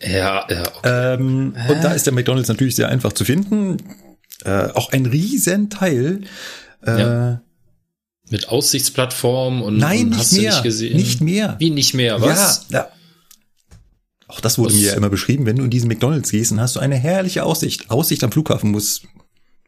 [0.00, 1.14] Ja, ja, okay.
[1.14, 3.78] Ähm, und da ist der McDonald's natürlich sehr einfach zu finden.
[4.44, 6.22] Äh, auch ein riesen Teil.
[6.84, 7.42] Äh, Ja.
[8.30, 10.50] Mit Aussichtsplattform und, Nein, und nicht hast du mehr.
[10.52, 10.96] nicht gesehen.
[10.96, 11.56] Nicht mehr.
[11.58, 12.66] Wie nicht mehr, was?
[12.70, 12.88] Ja, ja.
[14.26, 16.60] Auch das wurde Was- mir ja immer beschrieben, wenn du in diesen McDonalds gehst, dann
[16.60, 17.90] hast du eine herrliche Aussicht.
[17.90, 19.02] Aussicht am Flughafen muss,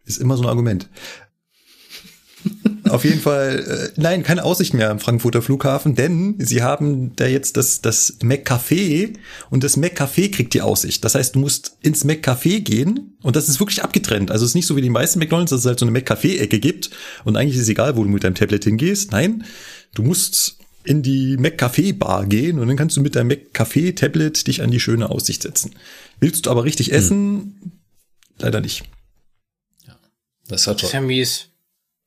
[0.06, 0.88] ist immer so ein Argument.
[2.94, 7.26] Auf jeden Fall, äh, nein, keine Aussicht mehr am Frankfurter Flughafen, denn sie haben da
[7.26, 9.14] jetzt das, das McCafé
[9.50, 11.04] und das McCafé kriegt die Aussicht.
[11.04, 14.30] Das heißt, du musst ins McCafé gehen und das ist wirklich abgetrennt.
[14.30, 16.60] Also es ist nicht so wie die meisten McDonalds, dass es halt so eine McCafé-Ecke
[16.60, 16.90] gibt
[17.24, 19.12] und eigentlich ist es egal, wo du mit deinem Tablet hingehst.
[19.12, 19.44] Nein,
[19.94, 24.70] du musst in die McCafé-Bar gehen und dann kannst du mit deinem McCafé-Tablet dich an
[24.70, 25.74] die schöne Aussicht setzen.
[26.20, 27.72] Willst du aber richtig essen?
[28.38, 28.84] Leider nicht.
[30.48, 31.48] Das ist ja Das ist ja mies.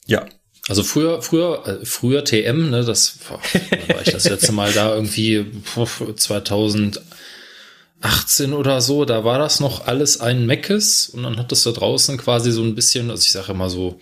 [0.06, 0.26] Ja,
[0.68, 3.40] Also früher, früher, äh, früher TM, ne, das boah,
[3.88, 7.02] war ich das letzte Mal da irgendwie puh, 2018
[8.54, 12.52] oder so, da war das noch alles ein Meckes und dann hattest du draußen quasi
[12.52, 14.00] so ein bisschen, also ich sage immer so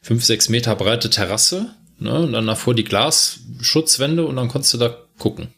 [0.00, 4.78] fünf, sechs Meter breite Terrasse, ne, und dann davor die Glasschutzwände und dann konntest du
[4.78, 5.48] da gucken.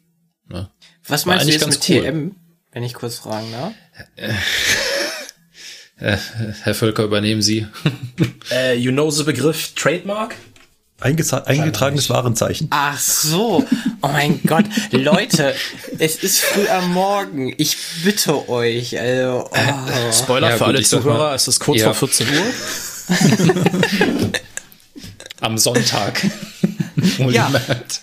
[0.48, 0.70] Ne.
[1.06, 2.02] Was War meinst du jetzt mit cool.
[2.02, 2.36] TM,
[2.72, 3.72] wenn ich kurz fragen darf?
[4.16, 4.32] Äh,
[6.62, 7.66] Herr Völker, übernehmen Sie.
[8.52, 10.36] Äh, you know the Begriff Trademark?
[11.00, 12.68] Eingetragenes Warenzeichen.
[12.70, 13.64] Ach so.
[14.02, 14.64] Oh mein Gott.
[14.90, 15.54] Leute,
[15.98, 17.54] es ist früh am Morgen.
[17.56, 18.98] Ich bitte euch.
[18.98, 20.12] Also, oh.
[20.12, 21.92] Spoiler Ja, für gut, alle Zuhörer, es ist kurz ja.
[21.92, 22.42] vor 14 Uhr.
[25.40, 26.24] Am Sonntag.
[26.24, 26.30] Ja.
[27.18, 28.00] Wohlgemerkt.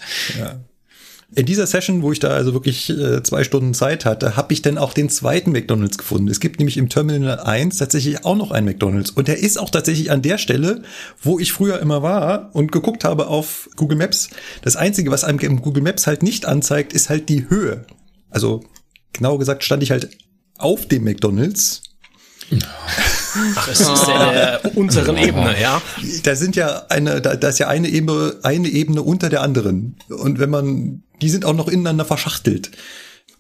[1.35, 4.61] In dieser Session, wo ich da also wirklich äh, zwei Stunden Zeit hatte, habe ich
[4.61, 6.29] dann auch den zweiten McDonalds gefunden.
[6.29, 9.11] Es gibt nämlich im Terminal 1 tatsächlich auch noch einen McDonalds.
[9.11, 10.83] Und der ist auch tatsächlich an der Stelle,
[11.21, 14.29] wo ich früher immer war und geguckt habe auf Google Maps.
[14.61, 17.85] Das Einzige, was einem im Google Maps halt nicht anzeigt, ist halt die Höhe.
[18.29, 18.63] Also
[19.11, 20.09] genau gesagt stand ich halt
[20.57, 21.83] auf dem McDonalds.
[23.55, 25.81] Ach, es ist ja der unteren Ebene, ja.
[26.23, 29.97] Da sind ja eine, da, da ist ja eine Ebene, eine Ebene unter der anderen.
[30.09, 32.71] Und wenn man, die sind auch noch ineinander verschachtelt.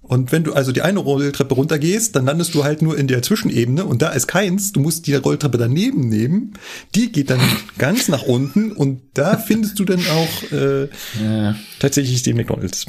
[0.01, 3.23] Und wenn du also die eine Rolltreppe runtergehst, dann landest du halt nur in der
[3.23, 4.71] Zwischenebene und da ist keins.
[4.71, 6.53] Du musst die Rolltreppe daneben nehmen.
[6.93, 7.41] Die geht dann
[7.79, 10.89] ganz nach unten und da findest du dann auch äh,
[11.23, 11.55] Ja.
[11.79, 12.85] tatsächlich den McDonalds.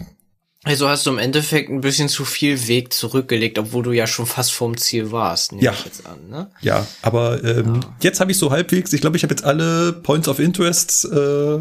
[0.64, 4.27] Also hast du im Endeffekt ein bisschen zu viel Weg zurückgelegt, obwohl du ja schon
[4.27, 5.53] fast vorm Ziel warst.
[5.53, 5.72] nehme Ja.
[5.72, 6.51] Ich jetzt an, ne?
[6.61, 10.27] Ja, aber ähm, jetzt habe ich so halbwegs, ich glaube, ich habe jetzt alle Points
[10.29, 11.61] of Interest äh,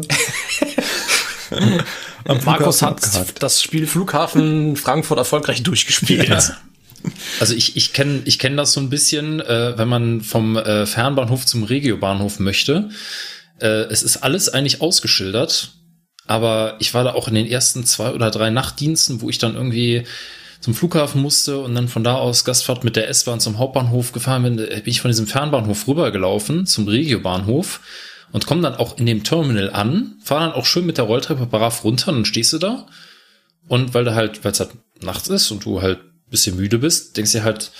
[2.28, 3.42] am Markus hat abgehakt.
[3.42, 6.28] das Spiel Flughafen Frankfurt erfolgreich durchgespielt.
[6.28, 6.42] Ja.
[7.38, 10.86] Also ich, ich kenne ich kenn das so ein bisschen, äh, wenn man vom äh,
[10.86, 12.90] Fernbahnhof zum Regiobahnhof möchte.
[13.60, 15.72] Äh, es ist alles eigentlich ausgeschildert,
[16.26, 19.54] aber ich war da auch in den ersten zwei oder drei Nachtdiensten, wo ich dann
[19.54, 20.04] irgendwie
[20.60, 24.42] zum Flughafen musste und dann von da aus Gastfahrt mit der S-Bahn zum Hauptbahnhof gefahren
[24.42, 27.80] bin, bin ich von diesem Fernbahnhof rübergelaufen zum Regiobahnhof
[28.32, 31.46] und komme dann auch in dem Terminal an, fahre dann auch schön mit der Rolltreppe
[31.46, 32.86] brav runter und dann stehst du da.
[33.68, 37.16] Und weil du halt, weil es halt nachts ist und du halt bisschen müde bist,
[37.16, 37.70] denkst du halt,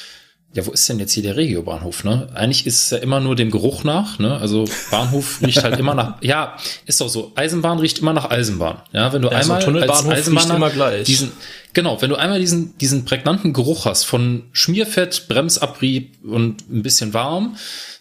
[0.57, 2.29] ja, wo ist denn jetzt hier der Regiobahnhof, ne?
[2.35, 4.39] Eigentlich ist es ja immer nur dem Geruch nach, ne?
[4.39, 8.79] Also Bahnhof riecht halt immer nach, ja, ist doch so, Eisenbahn riecht immer nach Eisenbahn.
[8.93, 11.05] Ja, wenn du Ja, so ein einmal als Eisenbahner riecht immer gleich.
[11.05, 11.33] diesen,
[11.75, 17.13] genau, wenn du einmal diesen, diesen prägnanten Geruch hast von Schmierfett, Bremsabrieb und ein bisschen
[17.13, 17.57] warm,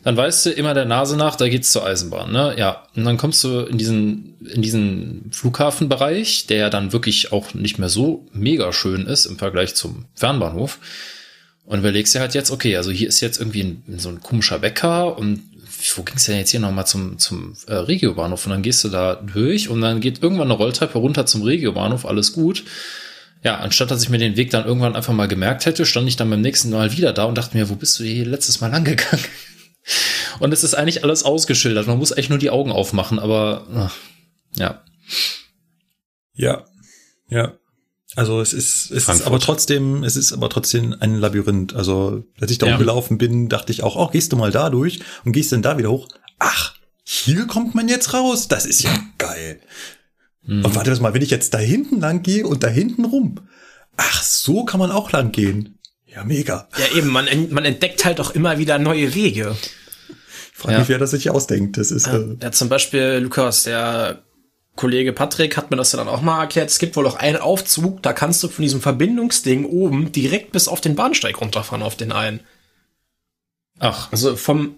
[0.06, 2.56] dann weißt du immer der Nase nach, da geht's zur Eisenbahn, ne?
[2.58, 2.84] Ja.
[2.96, 7.80] Und dann kommst du in diesen, in diesen Flughafenbereich, der ja dann wirklich auch nicht
[7.80, 10.80] mehr so mega schön ist im Vergleich zum Fernbahnhof.
[11.66, 14.60] Und überlegst dir halt jetzt, okay, also hier ist jetzt irgendwie ein, so ein komischer
[14.60, 15.42] Bäcker und
[15.96, 18.46] wo ging's denn jetzt hier nochmal zum, zum äh, Regiobahnhof?
[18.46, 22.06] Und dann gehst du da durch und dann geht irgendwann eine Rolltreppe runter zum Regiobahnhof,
[22.06, 22.64] alles gut.
[23.44, 26.16] Ja, anstatt dass ich mir den Weg dann irgendwann einfach mal gemerkt hätte, stand ich
[26.16, 28.74] dann beim nächsten Mal wieder da und dachte mir, wo bist du hier letztes Mal
[28.74, 29.24] angegangen?
[30.40, 31.86] Und es ist eigentlich alles ausgeschildert.
[31.88, 33.96] Man muss echt nur die Augen aufmachen, aber ach,
[34.56, 34.84] ja.
[36.34, 36.66] Ja,
[37.30, 37.54] ja.
[38.16, 41.74] Also es ist, es ist aber trotzdem, es ist aber trotzdem ein Labyrinth.
[41.76, 42.74] Also als ich da Ja.
[42.76, 45.78] rumgelaufen bin, dachte ich auch, oh, gehst du mal da durch und gehst dann da
[45.78, 46.08] wieder hoch.
[46.40, 48.48] Ach, hier kommt man jetzt raus.
[48.48, 49.60] Das ist ja geil.
[50.46, 50.64] Hm.
[50.64, 53.40] Und warte mal, wenn ich jetzt da hinten lang gehe und da hinten rum.
[53.98, 55.78] Ach, so kann man auch lang gehen.
[56.06, 56.70] Ja, mega.
[56.78, 59.56] Ja, eben, man, man entdeckt halt auch immer wieder neue Wege.
[60.54, 60.80] Ich frage Ja.
[60.80, 61.78] mich, wer das sich ausdenkt.
[61.78, 64.24] Das ist, äh, Ja, zum Beispiel, Lukas, der
[64.76, 66.70] Kollege Patrick hat mir das ja dann auch mal erklärt.
[66.70, 70.68] Es gibt wohl auch einen Aufzug, da kannst du von diesem Verbindungsding oben direkt bis
[70.68, 72.42] auf den Bahnsteig runterfahren, auf den einen.
[73.80, 74.76] Ach, Also vom,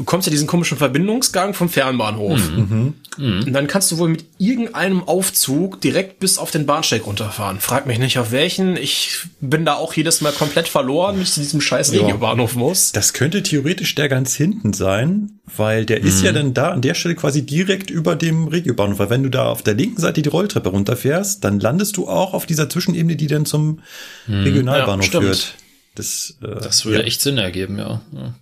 [0.00, 2.40] du kommst ja diesen komischen Verbindungsgang vom Fernbahnhof.
[2.56, 2.94] mhm.
[3.18, 7.60] Und dann kannst du wohl mit irgendeinem Aufzug direkt bis auf den Bahnsteig runterfahren.
[7.60, 8.78] Frag mich nicht auf welchen.
[8.78, 12.00] Ich bin da auch jedes Mal komplett verloren, wenn ich zu diesem scheiß Ja.
[12.00, 12.92] Regiobahnhof muss.
[12.92, 16.94] Das könnte theoretisch der ganz hinten sein, weil der ist ja dann da an der
[16.94, 18.98] Stelle quasi direkt über dem Regiobahnhof.
[18.98, 22.32] Weil wenn du da auf der linken Seite die Rolltreppe runterfährst, dann landest du auch
[22.32, 23.80] auf dieser Zwischenebene, die dann zum
[24.28, 25.54] Regionalbahnhof Ja, führt.
[25.94, 27.04] Das, äh, das würde ja.
[27.04, 28.00] echt Sinn ergeben, ja.
[28.14, 28.34] ja.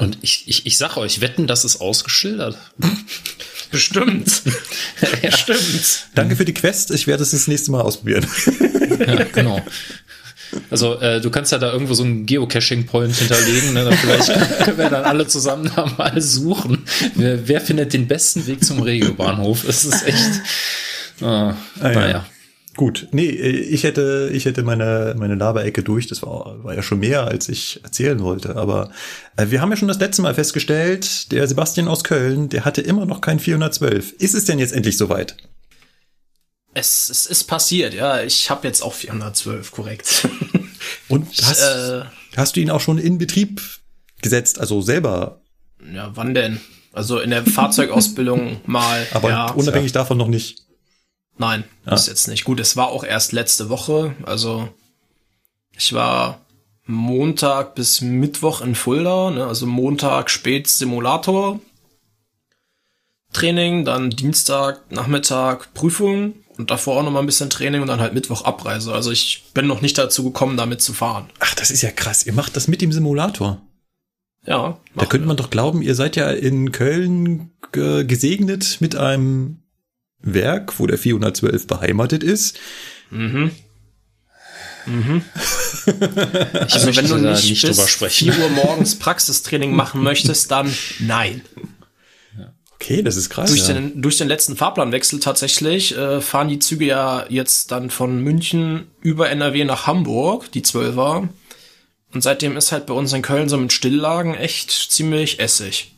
[0.00, 2.56] Und ich, ich, ich sag euch, wetten, das ist ausgeschildert.
[3.70, 4.42] Bestimmt.
[5.22, 6.06] Bestimmt.
[6.14, 6.90] Danke für die Quest.
[6.90, 8.26] Ich werde es das nächste Mal ausprobieren.
[9.02, 9.60] Ja, genau.
[10.70, 13.72] Also äh, du kannst ja da irgendwo so einen Geocaching-Point hinterlegen.
[13.72, 13.84] Ne?
[13.84, 16.84] Dann vielleicht können wir dann alle zusammen da mal suchen.
[17.16, 19.64] Wer, wer findet den besten Weg zum Regiobahnhof?
[19.64, 20.30] Es ist echt.
[21.20, 21.56] Äh, ja.
[21.80, 22.26] naja.
[22.74, 26.06] Gut, nee, ich hätte, ich hätte meine, meine Laberecke durch.
[26.06, 28.56] Das war, war ja schon mehr, als ich erzählen wollte.
[28.56, 28.90] Aber
[29.36, 32.80] äh, wir haben ja schon das letzte Mal festgestellt, der Sebastian aus Köln, der hatte
[32.80, 34.12] immer noch kein 412.
[34.12, 35.36] Ist es denn jetzt endlich soweit?
[36.72, 38.22] Es, es ist passiert, ja.
[38.22, 40.28] Ich habe jetzt auch 412, korrekt.
[41.08, 42.04] Und hast, äh,
[42.36, 43.60] hast du ihn auch schon in Betrieb
[44.22, 45.42] gesetzt, also selber,
[45.92, 46.60] ja, wann denn?
[46.92, 49.06] Also in der Fahrzeugausbildung mal.
[49.12, 50.58] aber ja, unabhängig davon noch nicht.
[51.38, 52.44] Nein, ist jetzt nicht.
[52.44, 54.14] Gut, es war auch erst letzte Woche.
[54.24, 54.68] Also
[55.76, 56.40] ich war
[56.86, 59.30] Montag bis Mittwoch in Fulda.
[59.30, 59.46] Ne?
[59.46, 61.60] Also Montag spät Simulator.
[63.32, 68.00] Training, dann Dienstag, Nachmittag Prüfung und davor auch noch mal ein bisschen Training und dann
[68.00, 68.92] halt Mittwoch Abreise.
[68.92, 71.30] Also ich bin noch nicht dazu gekommen, damit zu fahren.
[71.40, 72.26] Ach, das ist ja krass.
[72.26, 73.60] Ihr macht das mit dem Simulator.
[74.44, 79.61] Ja, Da könnte man doch glauben, ihr seid ja in Köln ge gesegnet mit einem
[80.22, 82.58] Werk, wo der 412 beheimatet ist.
[84.84, 88.32] Ich Also wenn du nicht, drüber bis sprechen.
[88.32, 91.42] 4 Uhr morgens Praxistraining machen möchtest, dann nein.
[92.74, 93.48] Okay, das ist krass.
[93.48, 93.74] Durch, ja.
[93.74, 98.88] den, durch den letzten Fahrplanwechsel tatsächlich äh, fahren die Züge ja jetzt dann von München
[99.00, 101.28] über NRW nach Hamburg, die 12er.
[102.12, 105.94] Und seitdem ist halt bei uns in Köln so mit Stilllagen echt ziemlich essig.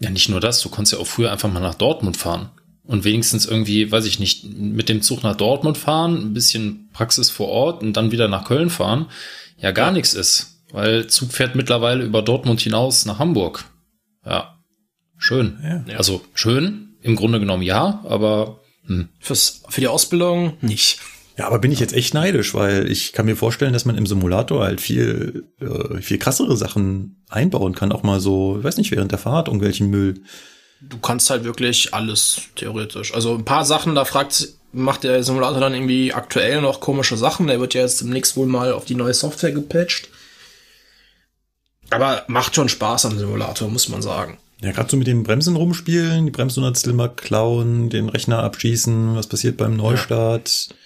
[0.00, 2.50] Ja, nicht nur das, du konntest ja auch früher einfach mal nach Dortmund fahren.
[2.84, 7.30] Und wenigstens irgendwie, weiß ich nicht, mit dem Zug nach Dortmund fahren, ein bisschen Praxis
[7.30, 9.06] vor Ort und dann wieder nach Köln fahren,
[9.56, 9.92] ja gar ja.
[9.92, 10.64] nichts ist.
[10.72, 13.64] Weil Zug fährt mittlerweile über Dortmund hinaus nach Hamburg.
[14.26, 14.58] Ja.
[15.16, 15.58] Schön.
[15.62, 15.96] Ja.
[15.96, 19.08] Also schön, im Grunde genommen ja, aber hm.
[19.20, 21.00] Fürs, für die Ausbildung nicht.
[21.38, 24.06] Ja, aber bin ich jetzt echt neidisch, weil ich kann mir vorstellen, dass man im
[24.06, 27.92] Simulator halt viel, äh, viel krassere Sachen einbauen kann.
[27.92, 30.22] Auch mal so, ich weiß nicht, während der Fahrt irgendwelchen Müll.
[30.88, 33.14] Du kannst halt wirklich alles theoretisch.
[33.14, 37.46] Also ein paar Sachen, da fragt, macht der Simulator dann irgendwie aktuell noch komische Sachen.
[37.46, 40.08] Der wird ja jetzt demnächst wohl mal auf die neue Software gepatcht.
[41.90, 44.38] Aber macht schon Spaß am Simulator, muss man sagen.
[44.62, 49.16] Ja, gerade so mit den Bremsen rumspielen, die Bremsen still mal klauen, den Rechner abschießen,
[49.16, 50.68] was passiert beim Neustart.
[50.68, 50.76] Ja.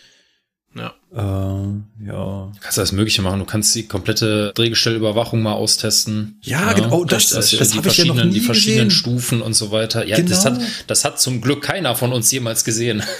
[1.16, 2.52] Äh, ja.
[2.52, 3.38] Du kannst alles Mögliche machen.
[3.38, 6.38] Du kannst die komplette Drehgestellüberwachung mal austesten.
[6.42, 7.04] Ja, ja genau.
[7.04, 8.98] Das, das, das, das habe ich ja noch nie Die verschiedenen gesehen.
[8.98, 10.06] Stufen und so weiter.
[10.06, 10.28] Ja, genau.
[10.28, 13.02] das hat, das hat zum Glück keiner von uns jemals gesehen.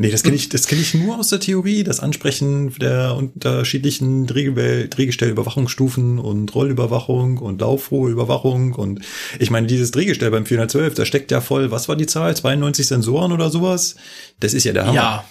[0.00, 4.28] Nee, das kenne ich, das kenne ich nur aus der Theorie, das Ansprechen der unterschiedlichen
[4.28, 9.00] Drehgestellüberwachungsstufen und Rollüberwachung und Laufruheüberwachung und
[9.40, 12.36] ich meine, dieses Drehgestell beim 412, da steckt ja voll, was war die Zahl?
[12.36, 13.96] 92 Sensoren oder sowas?
[14.38, 14.94] Das ist ja der Hammer.
[14.94, 15.24] Ja.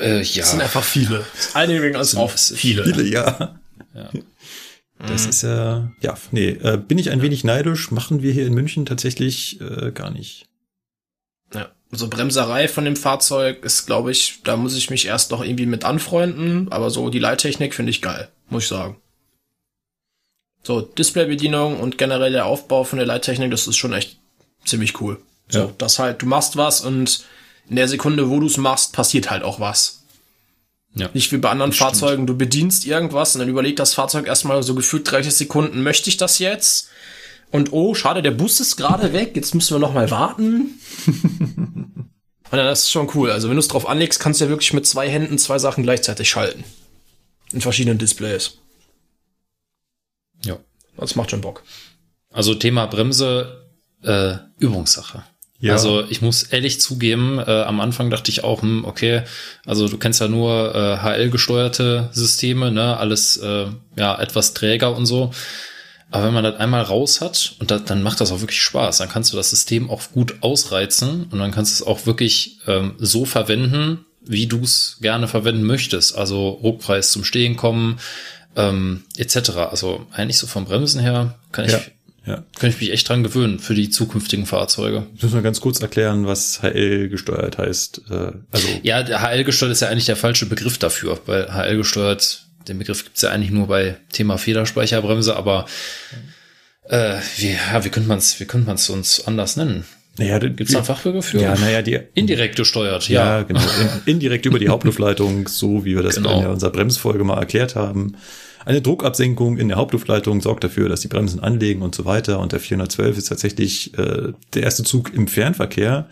[0.00, 0.42] äh, ja.
[0.42, 1.24] Das sind einfach viele.
[1.54, 2.84] Einige wegen als auch viele.
[2.84, 3.58] Viele, ja.
[3.92, 4.10] ja.
[4.98, 5.30] Das mhm.
[5.30, 8.86] ist ja, ja, nee, äh, bin ich ein wenig neidisch, machen wir hier in München
[8.86, 10.46] tatsächlich äh, gar nicht.
[11.92, 15.66] So Bremserei von dem Fahrzeug ist, glaube ich, da muss ich mich erst noch irgendwie
[15.66, 18.96] mit anfreunden, aber so die Leittechnik finde ich geil, muss ich sagen.
[20.64, 24.18] So, Displaybedienung und generell der Aufbau von der Leittechnik, das ist schon echt
[24.64, 25.20] ziemlich cool.
[25.48, 25.72] So, ja.
[25.78, 27.24] das halt, du machst was und
[27.68, 30.02] in der Sekunde, wo du es machst, passiert halt auch was.
[30.94, 31.10] Ja.
[31.12, 32.30] Nicht wie bei anderen Fahrzeugen, stimmt.
[32.30, 36.16] du bedienst irgendwas und dann überlegt das Fahrzeug erstmal so gefühlt 30 Sekunden, möchte ich
[36.16, 36.88] das jetzt?
[37.56, 40.78] Und oh, schade, der Bus ist gerade weg, jetzt müssen wir noch mal warten.
[41.06, 42.12] und
[42.50, 43.30] dann das ist schon cool.
[43.30, 45.82] Also wenn du es drauf anlegst, kannst du ja wirklich mit zwei Händen zwei Sachen
[45.82, 46.64] gleichzeitig schalten.
[47.54, 48.58] In verschiedenen Displays.
[50.44, 50.58] Ja.
[50.98, 51.62] Das macht schon Bock.
[52.30, 53.70] Also Thema Bremse,
[54.02, 55.24] äh, Übungssache.
[55.58, 55.72] Ja.
[55.72, 59.22] Also ich muss ehrlich zugeben, äh, am Anfang dachte ich auch, hm, okay,
[59.64, 65.06] also du kennst ja nur äh, HL-gesteuerte Systeme, ne, alles äh, ja etwas träger und
[65.06, 65.32] so.
[66.10, 68.98] Aber wenn man das einmal raus hat und das, dann macht das auch wirklich Spaß,
[68.98, 72.58] dann kannst du das System auch gut ausreizen und dann kannst du es auch wirklich
[72.66, 76.16] ähm, so verwenden, wie du es gerne verwenden möchtest.
[76.16, 77.98] Also Ruckpreis zum Stehen kommen,
[78.54, 79.50] ähm, etc.
[79.70, 81.80] Also eigentlich so vom Bremsen her kann ich, ja,
[82.24, 82.44] ja.
[82.56, 85.06] kann ich mich echt dran gewöhnen für die zukünftigen Fahrzeuge.
[85.16, 88.02] Ich muss mal ganz kurz erklären, was HL gesteuert heißt.
[88.10, 92.45] Äh, also ja, HL gesteuert ist ja eigentlich der falsche Begriff dafür, weil HL gesteuert
[92.68, 95.66] den Begriff gibt's ja eigentlich nur bei Thema Federspeicherbremse, aber
[96.84, 99.84] äh, wie, ja, wie könnte man es wie könnte man's uns anders nennen?
[100.18, 101.40] Naja, Gibt es da Fachwörter für?
[101.40, 103.38] Ja, naja, die indirekt gesteuert, ja.
[103.38, 103.60] Ja, genau.
[103.60, 106.40] In, indirekt über die Hauptluftleitung, so wie wir das genau.
[106.40, 108.16] in unserer Bremsfolge mal erklärt haben.
[108.64, 112.40] Eine Druckabsenkung in der Hauptluftleitung sorgt dafür, dass die Bremsen anlegen und so weiter.
[112.40, 116.08] Und der 412 ist tatsächlich äh, der erste Zug im Fernverkehr,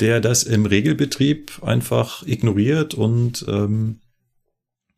[0.00, 4.00] der das im Regelbetrieb einfach ignoriert und ähm,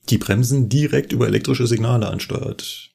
[0.09, 2.91] die Bremsen direkt über elektrische Signale ansteuert.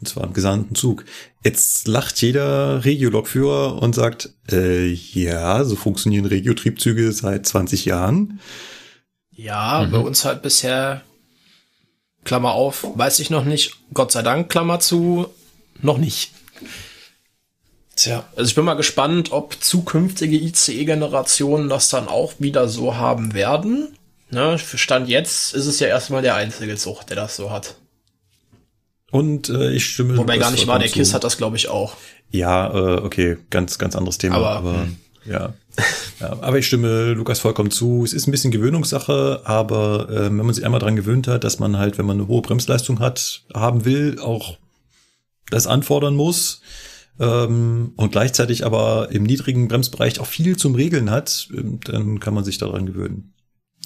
[0.00, 1.04] Und zwar im gesamten Zug.
[1.44, 8.40] Jetzt lacht jeder Regiolokführer und sagt, äh, ja, so funktionieren Regiotriebzüge seit 20 Jahren.
[9.30, 9.92] Ja, mhm.
[9.92, 11.02] bei uns halt bisher,
[12.24, 15.26] Klammer auf, weiß ich noch nicht, Gott sei Dank, Klammer zu,
[15.80, 16.32] noch nicht.
[17.94, 23.34] Tja, also ich bin mal gespannt, ob zukünftige ICE-Generationen das dann auch wieder so haben
[23.34, 23.96] werden.
[24.32, 27.76] Ne, für Stand jetzt ist es ja erstmal der einzige Zug, der das so hat.
[29.10, 30.16] Und äh, ich stimme.
[30.16, 31.96] Wobei gar nicht war, der KISS hat das, glaube ich, auch.
[32.30, 34.36] Ja, äh, okay, ganz, ganz anderes Thema.
[34.36, 34.96] Aber, aber hm.
[35.26, 35.52] ja.
[36.20, 36.38] ja.
[36.40, 38.04] Aber ich stimme Lukas vollkommen zu.
[38.04, 41.58] Es ist ein bisschen Gewöhnungssache, aber äh, wenn man sich einmal dran gewöhnt hat, dass
[41.58, 44.56] man halt, wenn man eine hohe Bremsleistung hat, haben will, auch
[45.50, 46.62] das anfordern muss
[47.20, 52.32] ähm, und gleichzeitig aber im niedrigen Bremsbereich auch viel zum Regeln hat, ähm, dann kann
[52.32, 53.31] man sich daran gewöhnen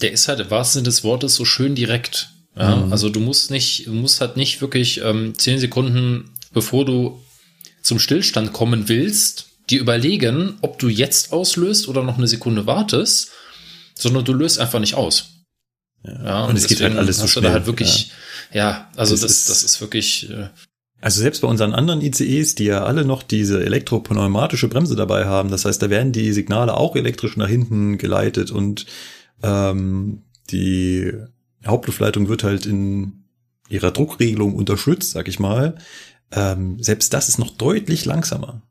[0.03, 2.31] der ist halt im wahrsten Sinne des Wortes so schön direkt.
[2.57, 2.77] Ja?
[2.77, 2.93] Mhm.
[2.93, 7.21] Also du musst nicht, du musst halt nicht wirklich ähm, zehn Sekunden, bevor du
[7.83, 13.31] zum Stillstand kommen willst, dir überlegen, ob du jetzt auslöst oder noch eine Sekunde wartest,
[13.95, 15.31] sondern du löst einfach nicht aus.
[16.05, 17.51] Ja, ja und, und es geht halt alles so schnell.
[17.51, 18.11] Halt wirklich,
[18.53, 20.31] ja, ja also das, das, ist, das ist wirklich.
[20.31, 20.49] Äh,
[21.01, 25.51] also selbst bei unseren anderen ICEs, die ja alle noch diese elektropneumatische Bremse dabei haben,
[25.51, 28.87] das heißt, da werden die Signale auch elektrisch nach hinten geleitet und
[29.43, 31.13] ähm, die
[31.67, 33.25] Hauptluftleitung wird halt in
[33.69, 35.77] ihrer Druckregelung unterstützt, sag ich mal,
[36.33, 38.63] ähm, selbst das ist noch deutlich langsamer.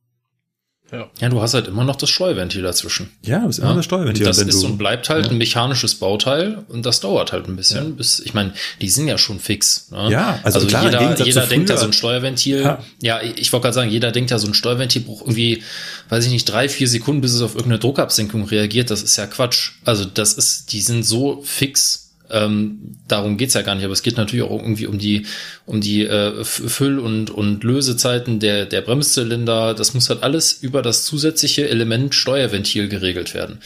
[0.91, 1.10] Ja.
[1.19, 3.10] Ja, du hast halt immer noch das Steuerventil dazwischen.
[3.24, 4.24] Ja, das ist immer Ja, das Steuerventil.
[4.24, 7.48] Und das wenn ist du- und bleibt halt ein mechanisches Bauteil und das dauert halt
[7.48, 9.89] ein bisschen, bis, ich meine, die sind ja schon fix.
[9.91, 10.10] Ne?
[10.12, 12.84] Ja, also klar, im jeder, jeder zu denkt ja so ein Steuerventil, Ja.
[13.02, 15.63] ja, ich wollte gerade sagen, jeder denkt ja so ein Steuerventil braucht irgendwie,
[16.10, 18.91] weiß ich nicht, drei, vier Sekunden, bis es auf irgendeine Druckabsenkung reagiert.
[18.91, 19.71] Das ist ja Quatsch.
[19.86, 22.05] Also das ist, die sind so fix.
[22.36, 25.26] Ähm, darum geht's ja gar nicht, aber es geht natürlich auch irgendwie um die
[25.65, 29.74] um die äh, Füll- und und Lösezeiten der der Bremszylinder.
[29.74, 33.60] Das muss halt alles über das zusätzliche Element Steuerventil geregelt werden.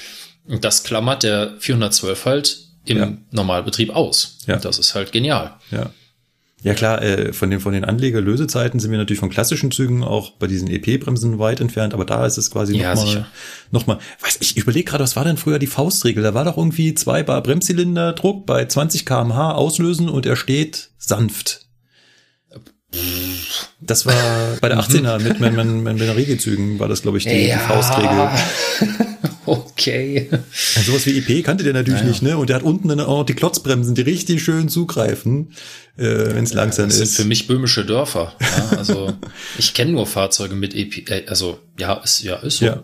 [0.47, 3.13] Und das klammert der 412 halt im Ja.
[3.31, 4.37] Normalbetrieb aus.
[4.47, 4.55] Ja.
[4.55, 5.55] Und das ist halt genial.
[5.71, 5.91] Ja.
[6.61, 10.31] Ja klar, äh, von den von den Anlegerlösezeiten sind wir natürlich von klassischen Zügen auch
[10.31, 13.25] bei diesen EP-Bremsen weit entfernt, aber da ist es quasi Ja, nochmal,
[13.71, 16.21] noch mal, was ich überlege gerade, was war denn früher die Faustregel?
[16.21, 20.89] Da war doch irgendwie zwei Bar Bremszylinder Druck bei 20 kmh auslösen und er steht
[20.97, 21.67] sanft.
[23.79, 27.23] Das war bei der 18er mit meinen mein, mein, mein Regelzügen war das glaube ich
[27.23, 28.29] die, die Faustregel.
[29.49, 30.29] okay.
[30.31, 32.37] Und sowas wie EP kannte der natürlich nicht, ne?
[32.37, 35.53] Und der hat unten dann auch noch die Klotzbremsen, die richtig schön zugreifen,
[35.97, 37.15] äh, wenn es langsam Das sind ist.
[37.15, 38.33] für mich böhmische Dörfer.
[38.39, 39.13] Ja, also
[39.57, 41.09] ich kenne nur Fahrzeuge mit EP.
[41.09, 42.65] Äh, also ja, ist ja ist so.
[42.65, 42.83] Ja.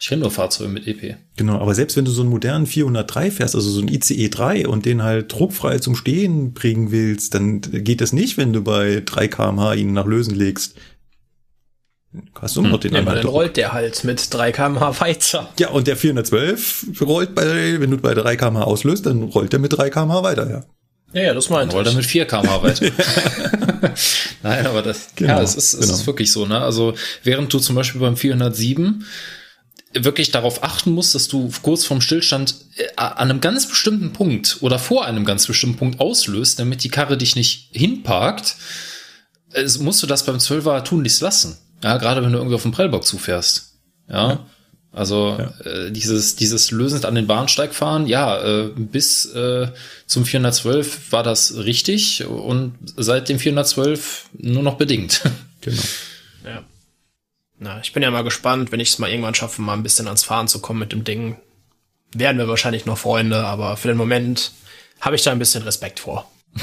[0.00, 1.16] Ich kenne nur Fahrzeuge mit EP.
[1.36, 4.68] Genau, aber selbst wenn du so einen modernen 403 fährst, also so ein ICE 3
[4.68, 9.02] und den halt druckfrei zum Stehen bringen willst, dann geht das nicht, wenn du bei
[9.02, 10.74] 3 kmh ihn nach Lösen legst.
[12.40, 15.00] Hast du immer noch den Ja, aber einmal dann rollt der halt mit 3 kmh
[15.00, 15.48] weiter.
[15.58, 19.58] Ja, und der 412 rollt bei, wenn du bei 3 kmh auslöst, dann rollt er
[19.58, 20.64] mit 3 kmh weiter, ja.
[21.14, 21.90] Ja, ja, das meinte Roll ich.
[21.90, 22.86] damit 4 km weiter.
[24.42, 25.94] Nein, aber das, Genau, ja, es ist, es genau.
[25.94, 26.60] ist wirklich so, ne?
[26.60, 29.04] Also, während du zum Beispiel beim 407
[29.96, 34.58] wirklich darauf achten musst, dass du kurz vorm Stillstand äh, an einem ganz bestimmten Punkt
[34.60, 38.56] oder vor einem ganz bestimmten Punkt auslöst, damit die Karre dich nicht hinparkt,
[39.52, 41.58] äh, musst du das beim 12er tunlichst lassen.
[41.84, 43.74] Ja, gerade wenn du irgendwie auf den Prellbock zufährst.
[44.08, 44.46] Ja.
[44.90, 49.68] Also Äh, dieses dieses lösend an den Bahnsteig fahren, ja, äh, bis äh,
[50.06, 55.22] zum 412 war das richtig und seit dem 412 nur noch bedingt.
[55.60, 55.82] Genau.
[56.44, 56.62] Ja.
[57.58, 60.06] Na, ich bin ja mal gespannt, wenn ich es mal irgendwann schaffe, mal ein bisschen
[60.08, 61.38] ans Fahren zu kommen mit dem Ding.
[62.14, 64.52] Werden wir wahrscheinlich noch Freunde, aber für den Moment
[65.00, 66.30] habe ich da ein bisschen Respekt vor.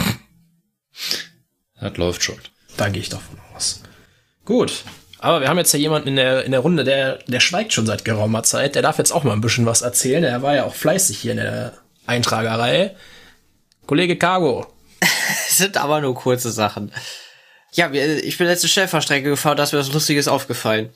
[1.79, 2.37] Das läuft schon.
[2.77, 3.81] Da gehe ich davon aus.
[4.45, 4.83] Gut.
[5.21, 7.85] Aber wir haben jetzt ja jemanden in der, in der Runde, der, der schweigt schon
[7.85, 8.73] seit geraumer Zeit.
[8.73, 10.23] Der darf jetzt auch mal ein bisschen was erzählen.
[10.23, 11.73] Er war ja auch fleißig hier in der
[12.07, 12.95] Eintragerei.
[13.85, 14.65] Kollege Cargo.
[15.47, 16.91] Sind aber nur kurze Sachen.
[17.73, 20.89] Ja, ich bin letzte Stellfahrstrecke gefahren, da ist mir was Lustiges aufgefallen.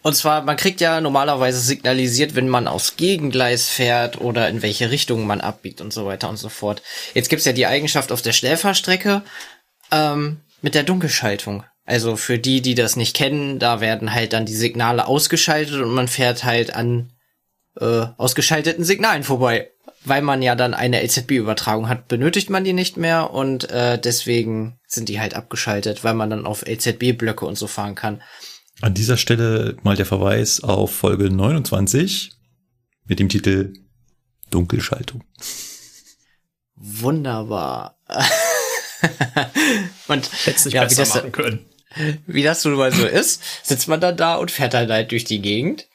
[0.00, 4.90] Und zwar, man kriegt ja normalerweise signalisiert, wenn man aufs Gegengleis fährt oder in welche
[4.90, 6.82] Richtung man abbiegt und so weiter und so fort.
[7.14, 9.22] Jetzt gibt's ja die Eigenschaft auf der Schnellfahrstrecke
[9.92, 11.64] ähm, mit der Dunkelschaltung.
[11.84, 15.92] Also für die, die das nicht kennen, da werden halt dann die Signale ausgeschaltet und
[15.92, 17.12] man fährt halt an
[17.80, 19.68] äh, ausgeschalteten Signalen vorbei.
[20.04, 24.80] Weil man ja dann eine LZB-Übertragung hat, benötigt man die nicht mehr und äh, deswegen
[24.86, 28.20] sind die halt abgeschaltet, weil man dann auf LZB-Blöcke und so fahren kann.
[28.80, 32.32] An dieser Stelle mal der Verweis auf Folge 29
[33.04, 33.74] mit dem Titel
[34.50, 35.22] Dunkelschaltung.
[36.74, 37.96] Wunderbar.
[40.08, 41.64] und Hättest nicht ja, wie besser das, machen können.
[42.26, 45.24] wie das nun mal so ist, sitzt man dann da und fährt dann halt durch
[45.24, 45.88] die Gegend.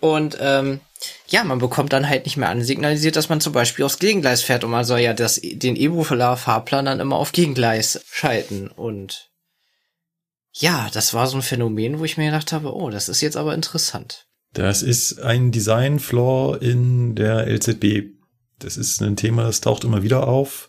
[0.00, 0.80] Und ähm,
[1.28, 4.64] ja, man bekommt dann halt nicht mehr ansignalisiert, dass man zum Beispiel aufs Gegengleis fährt
[4.64, 8.68] und man soll ja das, den Evolar-Fahrplan dann immer auf Gegengleis schalten.
[8.68, 9.30] Und
[10.52, 13.36] ja, das war so ein Phänomen, wo ich mir gedacht habe, oh, das ist jetzt
[13.36, 14.26] aber interessant.
[14.54, 18.14] Das ist ein Design-Flaw in der LZB.
[18.58, 20.67] Das ist ein Thema, das taucht immer wieder auf.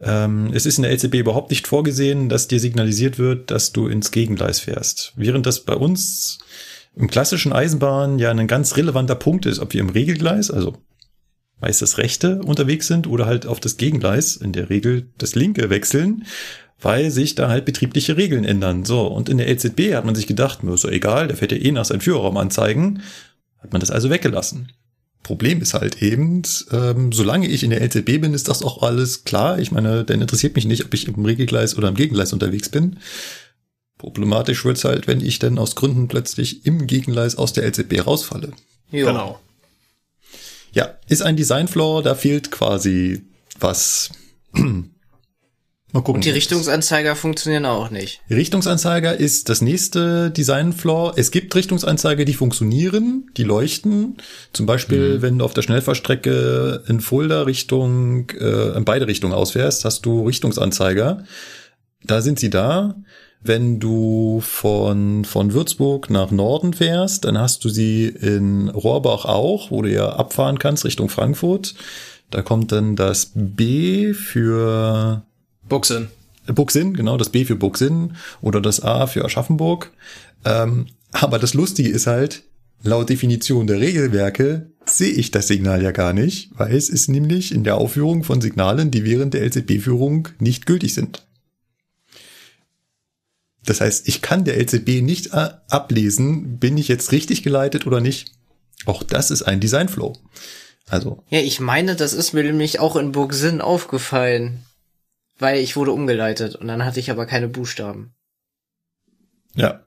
[0.00, 3.88] Ähm, es ist in der LZB überhaupt nicht vorgesehen, dass dir signalisiert wird, dass du
[3.88, 5.12] ins Gegengleis fährst.
[5.16, 6.38] Während das bei uns
[6.94, 10.76] im klassischen Eisenbahn ja ein ganz relevanter Punkt ist, ob wir im Regelgleis, also
[11.60, 15.70] meist das rechte unterwegs sind oder halt auf das Gegengleis, in der Regel das linke
[15.70, 16.24] wechseln,
[16.80, 18.84] weil sich da halt betriebliche Regeln ändern.
[18.84, 21.52] So, und in der LZB hat man sich gedacht, mir ist so egal, der fährt
[21.52, 23.02] ja eh nach seinem Führerraum anzeigen,
[23.58, 24.68] hat man das also weggelassen.
[25.26, 29.24] Problem ist halt eben, ähm, solange ich in der LZB bin, ist das auch alles
[29.24, 29.58] klar.
[29.58, 33.00] Ich meine, dann interessiert mich nicht, ob ich im Regelgleis oder im Gegengleis unterwegs bin.
[33.98, 38.52] Problematisch wird's halt, wenn ich dann aus Gründen plötzlich im Gegengleis aus der LZB rausfalle.
[38.92, 39.06] Jo.
[39.06, 39.40] Genau.
[40.70, 43.24] Ja, ist ein Designflaw, da fehlt quasi
[43.58, 44.10] was.
[45.92, 46.16] Mal gucken.
[46.16, 48.20] Und die Richtungsanzeiger funktionieren auch nicht.
[48.28, 51.12] Richtungsanzeiger ist das nächste Design-Flaw.
[51.16, 54.16] Es gibt Richtungsanzeiger, die funktionieren, die leuchten.
[54.52, 59.84] Zum Beispiel, wenn du auf der Schnellfahrstrecke in Fulda Richtung, äh, in beide Richtungen ausfährst,
[59.84, 61.24] hast du Richtungsanzeiger.
[62.02, 62.96] Da sind sie da.
[63.42, 69.70] Wenn du von, von Würzburg nach Norden fährst, dann hast du sie in Rohrbach auch,
[69.70, 71.74] wo du ja abfahren kannst Richtung Frankfurt.
[72.30, 75.22] Da kommt dann das B für
[75.68, 76.08] Buchsinn.
[76.52, 79.92] Buxin, genau, das B für Buxin oder das A für Aschaffenburg.
[80.44, 82.44] Ähm, aber das Lustige ist halt,
[82.82, 87.52] laut Definition der Regelwerke sehe ich das Signal ja gar nicht, weil es ist nämlich
[87.52, 91.26] in der Aufführung von Signalen, die während der LZB-Führung nicht gültig sind.
[93.64, 98.00] Das heißt, ich kann der LZB nicht äh, ablesen, bin ich jetzt richtig geleitet oder
[98.00, 98.32] nicht.
[98.84, 100.16] Auch das ist ein Designflow.
[100.88, 104.64] Also, Ja, ich meine, das ist mir nämlich auch in Burgsinn aufgefallen.
[105.38, 108.14] Weil ich wurde umgeleitet und dann hatte ich aber keine Buchstaben.
[109.54, 109.82] ja.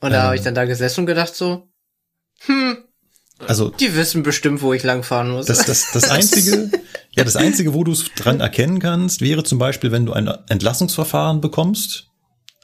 [0.00, 0.22] Und da Ähm.
[0.24, 1.68] habe ich dann da gesessen und gedacht so,
[2.40, 2.76] hm,
[3.46, 5.46] Also, die wissen bestimmt, wo ich langfahren muss.
[5.46, 6.70] Das, das, das einzige,
[7.12, 10.28] ja, das einzige, wo du es dran erkennen kannst, wäre zum Beispiel, wenn du ein
[10.48, 12.10] Entlassungsverfahren bekommst.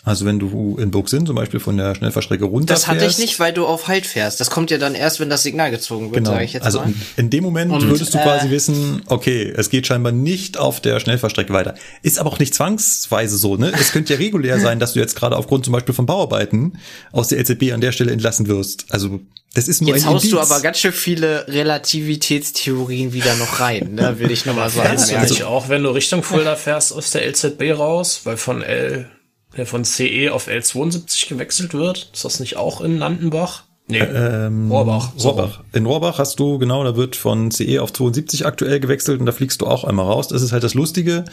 [0.02, 2.84] Also wenn du in Burgsinn zum Beispiel von der Schnellfahrstrecke runterfährst.
[2.84, 4.40] Das hatte ich nicht, weil du auf Halt fährst.
[4.40, 6.30] Das kommt ja dann erst, wenn das Signal gezogen wird, Genau.
[6.30, 6.86] sage ich jetzt also mal.
[6.88, 10.56] in, in dem Moment Und, würdest du äh, quasi wissen, okay, es geht scheinbar nicht
[10.56, 11.74] auf der Schnellfahrstrecke weiter.
[12.02, 13.72] Ist aber auch nicht zwangsweise so, ne?
[13.78, 16.78] Es könnte ja regulär sein, dass du jetzt gerade aufgrund zum Beispiel von Bauarbeiten
[17.12, 18.86] aus der LZB an der Stelle entlassen wirst.
[18.88, 19.20] Also
[19.52, 20.30] das ist nur Jetzt ein haust Indiz.
[20.38, 24.18] du aber ganz schön viele Relativitätstheorien wieder noch rein, ne?
[24.18, 24.90] will ich nochmal sagen.
[24.90, 28.36] Fährst du Ja, nicht auch, wenn du Richtung Fulda fährst, aus der LZB raus, weil
[28.36, 29.10] von L,
[29.56, 32.10] der von CE auf L72 gewechselt wird?
[32.12, 33.64] Ist das nicht auch in Landenbach?
[33.88, 35.12] Nee, Ähm, Rohrbach.
[35.18, 35.64] Rohrbach.
[35.72, 39.32] In Rohrbach hast du, genau, da wird von CE auf 72 aktuell gewechselt und da
[39.32, 40.28] fliegst du auch einmal raus.
[40.28, 41.24] Das ist halt das Lustige.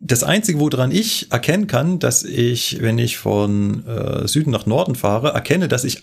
[0.00, 4.96] Das Einzige, woran ich erkennen kann, dass ich, wenn ich von äh, Süden nach Norden
[4.96, 6.02] fahre, erkenne, dass ich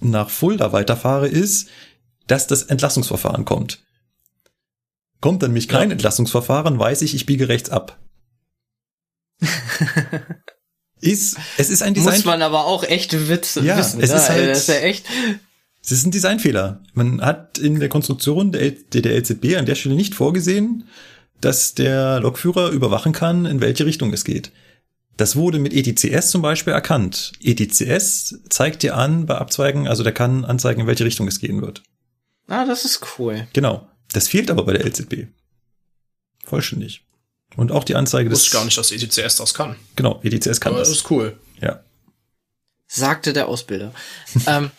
[0.00, 1.68] nach Fulda weiterfahre, ist,
[2.26, 3.82] dass das Entlassungsverfahren kommt.
[5.20, 5.92] Kommt dann nämlich kein Ja.
[5.92, 7.98] Entlassungsverfahren, weiß ich, ich biege rechts ab.
[11.00, 12.14] ist, es ist ein Design.
[12.14, 14.00] Muss man aber auch echt Witze Ja, wissen.
[14.00, 14.16] es ne?
[14.16, 15.06] ist halt- das ist ja echt.
[15.84, 16.80] Es ist ein Designfehler.
[16.94, 20.84] Man hat in der Konstruktion der der LZB an der Stelle nicht vorgesehen,
[21.40, 24.50] dass der Lokführer überwachen kann, in welche Richtung es geht.
[25.18, 27.32] Das wurde mit ETCS zum Beispiel erkannt.
[27.40, 31.60] ETCS zeigt dir an bei Abzweigen, also der kann anzeigen, in welche Richtung es gehen
[31.60, 31.82] wird.
[32.48, 33.46] Ah, das ist cool.
[33.52, 33.86] Genau.
[34.12, 35.28] Das fehlt aber bei der LZB.
[36.44, 37.04] Vollständig.
[37.56, 38.40] Und auch die Anzeige Ich des...
[38.44, 39.76] wusste gar nicht, dass ETCS das kann.
[39.96, 40.98] Genau, ETCS kann Aber das das.
[40.98, 41.36] ist cool.
[41.60, 41.80] Ja.
[42.88, 43.92] Sagte der Ausbilder.
[44.46, 44.70] ähm,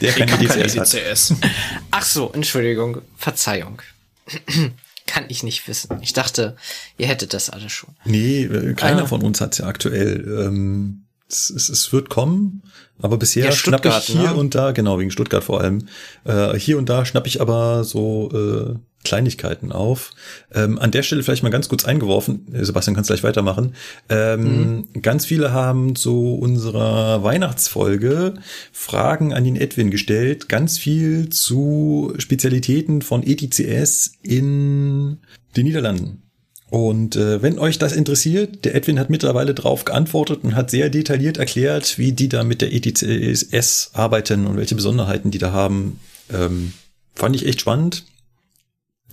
[0.00, 0.94] Der Ich kein kann ETCS hat.
[0.94, 1.34] ETCS.
[1.90, 3.02] ach so, Entschuldigung.
[3.16, 3.80] Verzeihung.
[5.06, 5.98] Kann ich nicht wissen.
[6.00, 6.56] Ich dachte,
[6.96, 7.90] ihr hättet das alle schon.
[8.04, 9.06] Nee, äh, keiner Ah.
[9.06, 10.24] von uns hat's ja aktuell.
[10.46, 12.62] Ähm, es, es, es wird kommen,
[13.00, 14.34] aber bisher Ja, schnapp ich hier ne?
[14.34, 15.88] und da, genau, wegen Stuttgart vor allem,
[16.24, 20.12] äh, hier und da schnapp ich aber so äh, Kleinigkeiten auf.
[20.54, 23.74] Ähm, an der Stelle vielleicht mal ganz kurz eingeworfen, Sebastian kannst gleich weitermachen.
[24.08, 28.34] Ähm, Ganz viele haben zu unserer Weihnachtsfolge
[28.72, 35.18] Fragen an den Edwin gestellt, ganz viel zu Spezialitäten von ETCS in
[35.56, 36.22] den Niederlanden.
[36.70, 40.88] Und äh, wenn euch das interessiert, der Edwin hat mittlerweile drauf geantwortet und hat sehr
[40.88, 46.00] detailliert erklärt, wie die da mit der ETCS arbeiten und welche Besonderheiten die da haben.
[46.32, 46.72] Ähm,
[47.14, 48.04] fand ich echt spannend.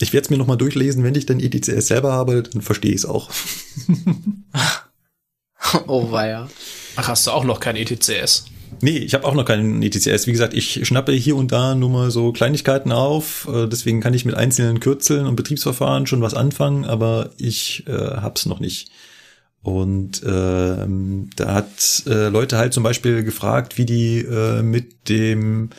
[0.02, 2.98] Ich werde es mir nochmal durchlesen, wenn ich dann ETCS selber habe, dann verstehe ich
[2.98, 3.30] es auch.
[5.88, 6.50] Oh weia.
[6.96, 8.46] Ach, hast du auch noch kein ETCS?
[8.82, 10.26] Nee, ich habe auch noch keinen ETCS.
[10.26, 13.48] Wie gesagt, ich schnappe hier und da nur mal so Kleinigkeiten auf.
[13.52, 17.92] Äh, Deswegen kann ich mit einzelnen Kürzeln und Betriebsverfahren schon was anfangen, aber ich äh,
[17.92, 18.90] hab's noch nicht.
[19.62, 25.72] Und ähm, da hat äh, Leute halt zum Beispiel gefragt, wie die äh, mit dem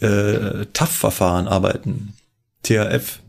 [0.00, 2.14] äh, TAF-Verfahren arbeiten.
[2.62, 3.19] THF.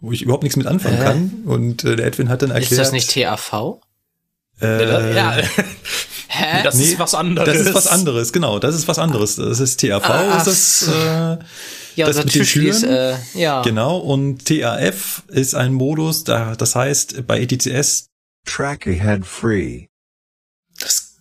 [0.00, 1.04] Wo ich überhaupt nichts mit anfangen Hä?
[1.04, 1.42] kann.
[1.44, 2.72] Und äh, der Edwin hat dann erklärt.
[2.72, 3.80] Ist das nicht TAV?
[4.60, 5.36] Äh, ja,
[6.28, 6.62] Hä?
[6.64, 7.46] das nee, ist was anderes.
[7.48, 8.58] Das ist was anderes, genau.
[8.58, 9.36] Das ist was anderes.
[9.36, 11.38] Das ist TAV, Ah, ist das, äh,
[11.96, 12.94] ja, das mit den Tischlis, Türen?
[12.94, 13.62] äh, ja.
[13.62, 13.98] genau.
[13.98, 18.06] Und TAF ist ein Modus, da, das heißt, bei ETCS,
[18.46, 19.86] Track ahead free.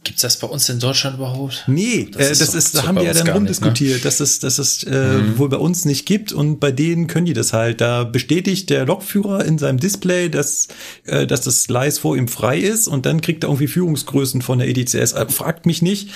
[0.10, 1.66] Gibt's das bei uns in Deutschland überhaupt?
[1.68, 3.68] nee, Das äh, ist das ist, da haben die ja dann gar nicht, ne?
[3.68, 7.28] rumdiskutiert, dass es, dass es äh, wohl bei uns nicht gibt und bei denen können
[7.28, 7.80] die das halt.
[7.80, 10.70] Da bestätigt der Lokführer in seinem Display, dass,
[11.06, 14.58] äh, dass das Gleis vor ihm frei ist und dann kriegt er irgendwie Führungsgrößen von
[14.58, 15.14] der ETCS.
[15.14, 16.10] Äh, fragt mich nicht.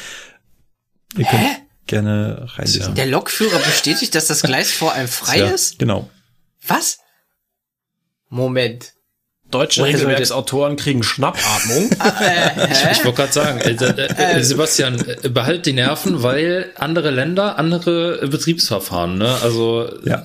[1.16, 1.44] Ihr könnt
[1.86, 2.96] gerne reinlesen.
[2.96, 5.78] Der Lokführer bestätigt, dass das Gleis vor einem frei Ja, ist?
[5.78, 6.10] Genau.
[6.66, 6.98] Was?
[8.28, 8.93] Moment.
[9.54, 11.90] Deutsche Regelwerksautoren kriegen Schnappatmung.
[12.92, 17.58] Ich wollte gerade sagen, äh, äh, äh, Sebastian, äh, behalt die Nerven, weil andere Länder,
[17.58, 19.36] andere äh, Betriebsverfahren, ne?
[19.42, 20.24] Also Ja.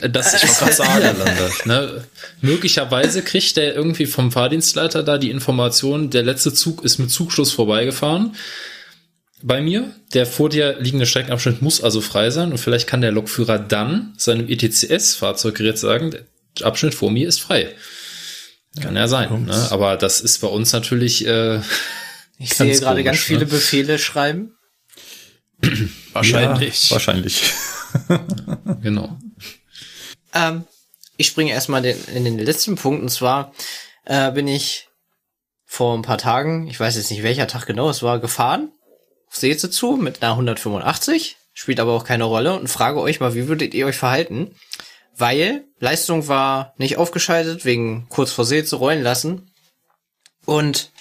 [0.00, 1.50] äh, das ist was Niederlande.
[1.64, 2.04] Ne?
[2.40, 7.52] Möglicherweise kriegt der irgendwie vom Fahrdienstleiter da die Information, der letzte Zug ist mit Zugschluss
[7.52, 8.34] vorbeigefahren.
[9.42, 13.12] Bei mir, der vor dir liegende Streckenabschnitt muss also frei sein und vielleicht kann der
[13.12, 17.68] Lokführer dann seinem ETCS-Fahrzeuggerät sagen, der Abschnitt vor mir ist frei.
[18.80, 19.68] Kann ja sein, ne?
[19.70, 21.60] aber das ist bei uns natürlich äh,
[22.38, 23.46] Ich Ganz sehe gerade ganz viele ne?
[23.46, 24.56] Befehle schreiben.
[26.12, 26.90] Wahrscheinlich.
[26.90, 27.52] Ja, wahrscheinlich.
[28.82, 29.18] genau.
[30.34, 30.64] Ähm,
[31.16, 33.52] ich springe erstmal den, in den letzten Punkt und zwar
[34.04, 34.88] äh, bin ich
[35.64, 38.70] vor ein paar Tagen, ich weiß jetzt nicht welcher Tag genau es war, gefahren
[39.28, 43.34] auf Seeze zu mit einer 185, spielt aber auch keine Rolle und frage euch mal,
[43.34, 44.54] wie würdet ihr euch verhalten?
[45.18, 49.50] Weil Leistung war nicht aufgeschaltet, wegen kurz vor Seeze rollen lassen
[50.46, 50.92] und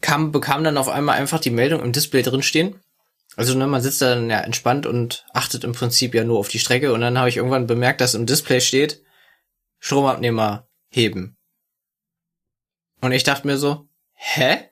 [0.00, 2.80] kam, bekam dann auf einmal einfach die Meldung im Display drinstehen.
[3.36, 6.58] Also ne, man sitzt dann ja entspannt und achtet im Prinzip ja nur auf die
[6.58, 9.02] Strecke und dann habe ich irgendwann bemerkt, dass im Display steht,
[9.78, 11.36] Stromabnehmer heben.
[13.02, 14.70] Und ich dachte mir so, hä?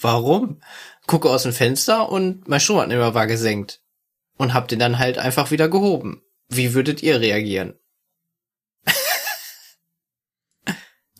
[0.00, 0.60] Warum?
[1.06, 3.82] Gucke aus dem Fenster und mein Stromabnehmer war gesenkt.
[4.38, 6.22] Und hab den dann halt einfach wieder gehoben.
[6.48, 7.78] Wie würdet ihr reagieren?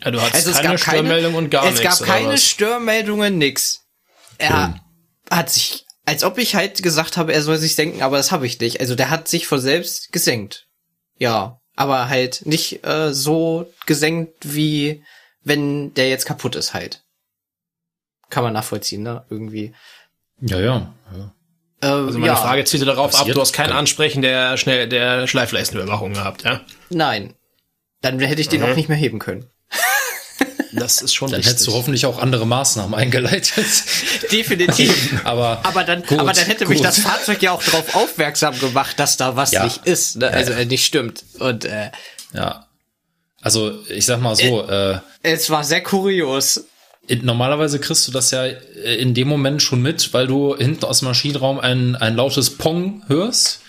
[0.06, 1.82] Ja, du hattest Also es keine gab keine- Störmeldung und gar es nichts.
[1.98, 2.42] gab oder keine was?
[2.44, 3.82] Störmeldungen, nix.
[4.38, 4.80] Er Hm.
[5.30, 8.46] hat sich, als ob ich halt gesagt habe, er soll sich senken, aber das habe
[8.46, 8.80] ich nicht.
[8.80, 10.66] Also der hat sich von selbst gesenkt.
[11.18, 15.02] Ja, aber halt nicht äh, so gesenkt, wie
[15.42, 17.02] wenn der jetzt kaputt ist halt.
[18.30, 19.24] Kann man nachvollziehen, ne?
[19.30, 19.74] Irgendwie.
[20.40, 20.94] Ja, ja.
[21.12, 21.32] ja.
[21.80, 23.36] Äh, Also meine ja, Frage zielte darauf ab, Passiert.
[23.36, 26.60] du hast kein Ansprechen der schnell der Schleifleistenüberwachung gehabt, ja?
[26.90, 27.34] Nein.
[28.02, 28.66] Dann hätte ich den Mhm.
[28.70, 29.48] auch nicht mehr heben können.
[30.72, 31.52] Das ist schon Dann wichtig.
[31.52, 33.54] hättest du hoffentlich auch andere Maßnahmen eingeleitet.
[34.32, 35.20] Definitiv.
[35.24, 36.86] Aber, Aber dann, Gut, aber dann hätte mich gut.
[36.86, 39.64] das Fahrzeug ja auch darauf aufmerksam gemacht, dass da was Ja.
[39.64, 40.28] nicht ist, ne?
[40.28, 41.24] also äh, nicht stimmt.
[41.38, 41.90] Und äh,
[42.34, 42.66] ja.
[43.42, 46.64] Also, ich sag mal so, äh, es war sehr kurios.
[47.22, 50.98] normalerweise kriegst du das ja äh, in dem Moment schon mit, weil du hinten aus
[51.00, 53.60] dem Maschinenraum ein, ein lautes Pong hörst.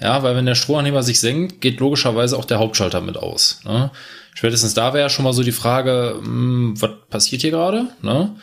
[0.00, 3.58] Ja, weil wenn der Strohanheber sich senkt, geht logischerweise auch der Hauptschalter mit aus.
[3.64, 3.90] Ne?
[4.38, 7.88] Spätestens da wäre ja schon mal so die Frage, hm, was passiert hier gerade?
[8.02, 8.36] Ne?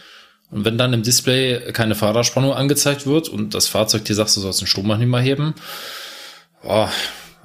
[0.51, 4.41] Und wenn dann im Display keine Fahrradspannung angezeigt wird und das Fahrzeug dir sagt, du
[4.41, 5.55] sollst den Stromanheber heben,
[6.63, 6.89] oh,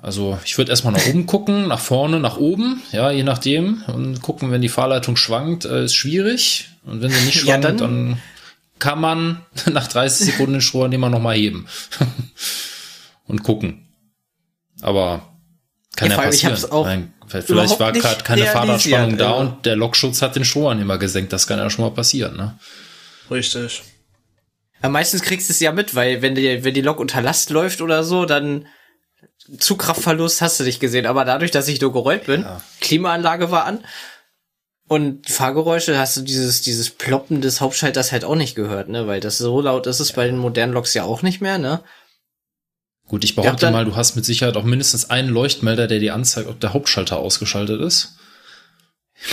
[0.03, 3.84] also ich würde erstmal nach oben gucken, nach vorne, nach oben, ja, je nachdem.
[3.86, 6.70] Und gucken, wenn die Fahrleitung schwankt, äh, ist schwierig.
[6.84, 8.22] Und wenn sie nicht Ja, schwankt, dann- dann,
[8.80, 9.42] kann man
[9.72, 11.66] nach 30 Sekunden den Strohanheber nochmal heben.
[13.28, 13.86] und gucken.
[14.80, 15.22] Aber
[15.94, 16.53] kann Ja, ja, allem, ich passieren.
[16.55, 20.37] hab's auch Nein, vielleicht überhaupt war nicht gerade keine Fahrradspannung da und der Lokschutz hat
[20.37, 21.33] den Strohanheber gesenkt.
[21.33, 22.59] Das kann ja schon mal passieren, ne?
[23.31, 23.83] Richtig.
[24.83, 27.51] Ja, meistens kriegst du es ja mit, weil wenn die, wenn die Lok unter Last
[27.51, 28.66] läuft oder so, dann
[29.59, 31.07] Zugkraftverlust hast du nicht gesehen.
[31.07, 32.47] Aber dadurch, dass ich nur gerollt bin,
[32.81, 33.85] Klimaanlage war an
[34.89, 39.07] und Fahrgeräusche, hast du dieses, dieses Ploppen des Hauptschalters halt auch nicht gehört, ne?
[39.07, 41.81] Weil das so laut ist es bei den modernen Loks ja auch nicht mehr, ne?
[43.11, 46.15] Gut, ich behaupte dann- mal, du hast mit Sicherheit auch mindestens einen Leuchtmelder, der dir
[46.15, 48.17] anzeigt, ob der Hauptschalter ausgeschaltet ist.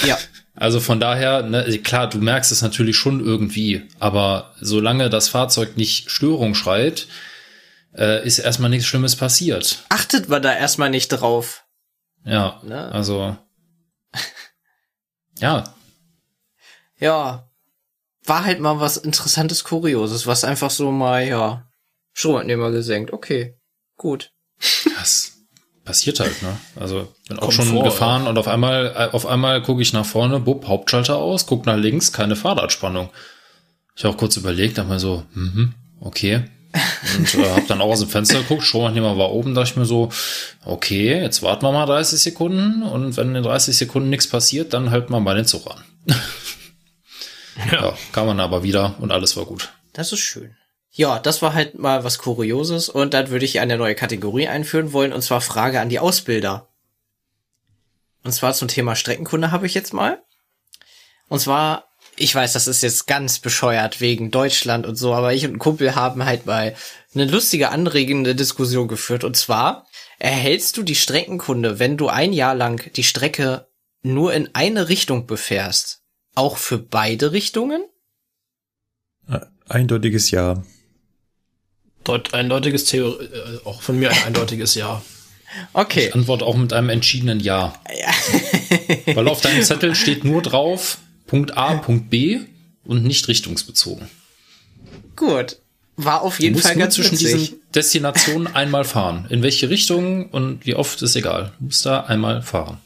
[0.06, 0.18] Ja.
[0.60, 5.78] Also von daher, ne, klar, du merkst es natürlich schon irgendwie, aber solange das Fahrzeug
[5.78, 7.06] nicht Störung schreit,
[7.96, 9.84] äh, ist erstmal nichts Schlimmes passiert.
[9.90, 11.64] Achtet man da erstmal nicht drauf.
[12.26, 12.92] Ja, Ne?
[12.92, 13.38] also
[15.40, 15.76] ja,
[17.00, 17.48] Ja.
[18.26, 21.70] War halt mal was interessantes, Kurioses, was einfach so mal, ja,
[22.14, 23.14] Stromabnehmer gesenkt.
[23.14, 23.57] Okay.
[23.98, 24.32] Gut.
[24.98, 25.34] das
[25.84, 26.58] passiert halt, ne?
[26.76, 29.94] Also bin auch Kommt schon vor, gefahren und auf einmal, äh, auf einmal gucke ich
[29.94, 33.10] nach vorne, bupp, Hauptschalter aus, guck nach links, keine Fahrradspannung.
[33.96, 36.44] Ich habe auch kurz überlegt, dachte mir so, mhm, okay.
[37.18, 39.86] Und äh, habe dann auch aus dem Fenster geguckt, Stromanhänger war oben, dachte ich mir
[39.86, 40.10] so,
[40.66, 44.92] okay, jetzt warten wir mal 30 Sekunden und wenn in 30 Sekunden nichts passiert, dann
[44.92, 45.84] halten wir mal den Zug an.
[47.72, 49.70] ja, kam man aber wieder und alles war gut.
[49.94, 50.56] Das ist schön.
[50.98, 54.94] Ja, das war halt mal was Kurioses und dann würde ich eine neue Kategorie einführen
[54.94, 56.70] wollen und zwar Frage an die Ausbilder.
[58.24, 60.24] Und zwar zum Thema Streckenkunde habe ich jetzt mal.
[61.28, 65.46] Und zwar, ich weiß, das ist jetzt ganz bescheuert wegen Deutschland und so, aber ich
[65.46, 66.76] und ein Kumpel haben halt mal
[67.14, 69.24] eine lustige, anregende Diskussion geführt.
[69.24, 69.86] Und zwar,
[70.18, 73.68] erhältst du die Streckenkunde, wenn du ein Jahr lang die Strecke
[74.02, 76.02] nur in eine Richtung befährst,
[76.34, 77.86] auch für beide Richtungen?
[79.30, 80.64] Äh, Eindeutiges Ja.
[82.08, 85.02] Deut eindeutiges Theorie, äh, auch von mir ein eindeutiges Ja.
[85.74, 86.08] Okay.
[86.08, 87.74] Ich antworte auch mit einem entschiedenen Ja.
[89.14, 92.40] Weil auf deinem Zettel steht nur drauf Punkt A, Punkt B
[92.86, 94.08] und nicht richtungsbezogen.
[95.16, 95.58] Gut.
[95.98, 97.34] War auf Du jeden musst Fall nur ganz zwischen witzig.
[97.34, 99.26] diesen Destinationen einmal fahren.
[99.30, 101.52] In welche Richtung und wie oft ist egal.
[101.60, 102.78] Du musst da einmal fahren.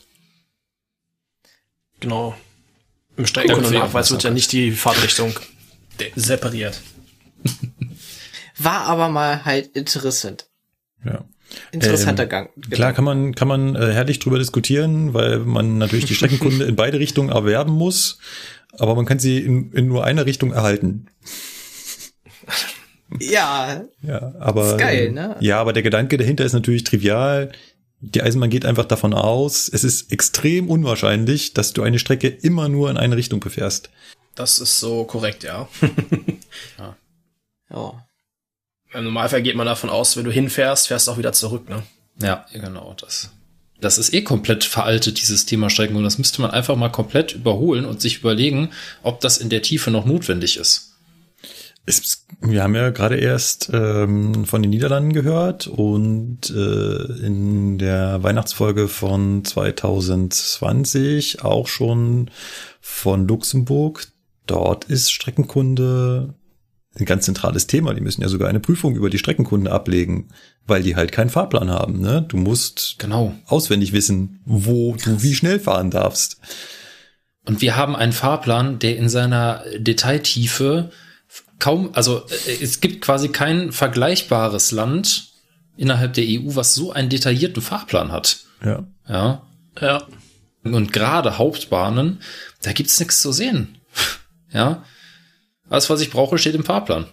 [1.99, 2.35] Genau.
[3.17, 5.37] Im Ja, Streckenkundenachweis wird ja nicht die Fahrtrichtung
[6.15, 6.79] separiert.
[8.63, 10.47] War aber mal halt interessant.
[11.05, 11.25] Ja.
[11.71, 12.49] Interessanter Ähm, Gang.
[12.55, 12.75] Genau.
[12.75, 16.75] Klar kann man, kann man äh, herrlich drüber diskutieren, weil man natürlich die Streckenkunde in
[16.75, 18.19] beide Richtungen erwerben muss,
[18.77, 21.07] aber man kann sie in, in nur einer Richtung erhalten.
[23.19, 25.35] Ja, Ja, aber Ist geil, äh, ne?
[25.41, 27.51] Ja, aber der Gedanke dahinter ist natürlich trivial.
[27.99, 32.67] Die Eisenbahn geht einfach davon aus, es ist extrem unwahrscheinlich, dass du eine Strecke immer
[32.67, 33.91] nur in eine Richtung befährst.
[34.33, 35.67] Das ist so korrekt, ja.
[37.69, 38.05] ja.
[38.93, 41.83] Im Normalfall geht man davon aus, wenn du hinfährst, fährst du auch wieder zurück, ne?
[42.21, 43.31] Ja, genau, das.
[43.79, 45.95] Das ist eh komplett veraltet, dieses Thema Strecken.
[45.95, 48.69] Und das müsste man einfach mal komplett überholen und sich überlegen,
[49.01, 50.89] ob das in der Tiefe noch notwendig ist.
[51.87, 58.21] Es, wir haben ja gerade erst ähm, von den Niederlanden gehört und äh, in der
[58.21, 62.29] Weihnachtsfolge von 2020 auch schon
[62.81, 64.05] von Luxemburg.
[64.45, 66.35] Dort ist Streckenkunde
[66.99, 67.93] ein ganz zentrales Thema.
[67.93, 70.29] Die müssen ja sogar eine Prüfung über die Streckenkunde ablegen,
[70.67, 72.01] weil die halt keinen Fahrplan haben.
[72.01, 72.25] Ne?
[72.27, 73.33] Du musst Genau.
[73.45, 76.37] auswendig wissen, wo du wie schnell fahren darfst.
[77.45, 80.91] Und wir haben einen Fahrplan, der in seiner Detailtiefe
[81.59, 85.29] kaum, also äh, es gibt quasi kein vergleichbares Land
[85.77, 88.41] innerhalb der EU, was so einen detaillierten Fahrplan hat.
[88.63, 88.85] Ja.
[89.07, 89.41] Ja.
[89.79, 90.07] Ja.
[90.63, 92.19] Und gerade Hauptbahnen,
[92.61, 93.77] da gibt's nichts zu sehen.
[94.53, 94.83] Ja.
[95.71, 97.05] Alles, was ich brauche, steht im Fahrplan.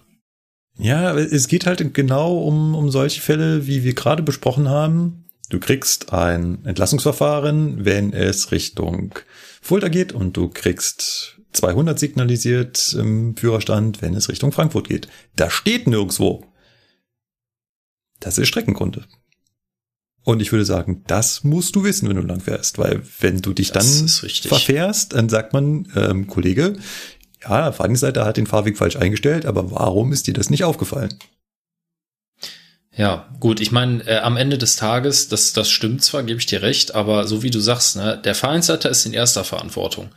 [0.78, 5.26] Ja, aber es geht halt genau um, um solche Fälle, wie wir gerade besprochen haben.
[5.48, 9.14] Du kriegst ein Entlassungsverfahren, wenn es Richtung
[9.62, 15.06] Fulda geht und du kriegst 200 signalisiert im Führerstand, wenn es Richtung Frankfurt geht.
[15.36, 16.44] Da steht nirgendwo.
[18.18, 19.04] Das ist Streckenkunde.
[20.24, 23.54] Und ich würde sagen, das musst du wissen, wenn du lang fährst, weil wenn du
[23.54, 26.76] dich Das dann verfährst, dann sagt man, ähm, Kollege,
[27.42, 31.18] ja, Fahrdienstleiter hat den Fahrweg falsch eingestellt, aber warum ist dir das nicht aufgefallen?
[32.96, 36.46] Ja, gut, ich meine, äh, am Ende des Tages, das, das stimmt zwar, gebe ich
[36.46, 40.10] dir recht, aber so wie du sagst, ne, der Vereinsleiter ist in erster Verantwortung.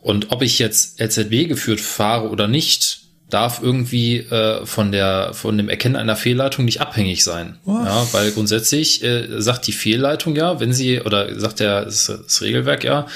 [0.00, 3.03] Und ob ich jetzt LZB geführt fahre oder nicht,
[3.34, 7.58] darf irgendwie äh, von der von dem Erkennen einer Fehlleitung nicht abhängig sein.
[7.66, 12.40] Ja, weil grundsätzlich äh, sagt die Fehlleitung ja, wenn sie oder sagt der das, das
[12.42, 13.06] Regelwerk ja,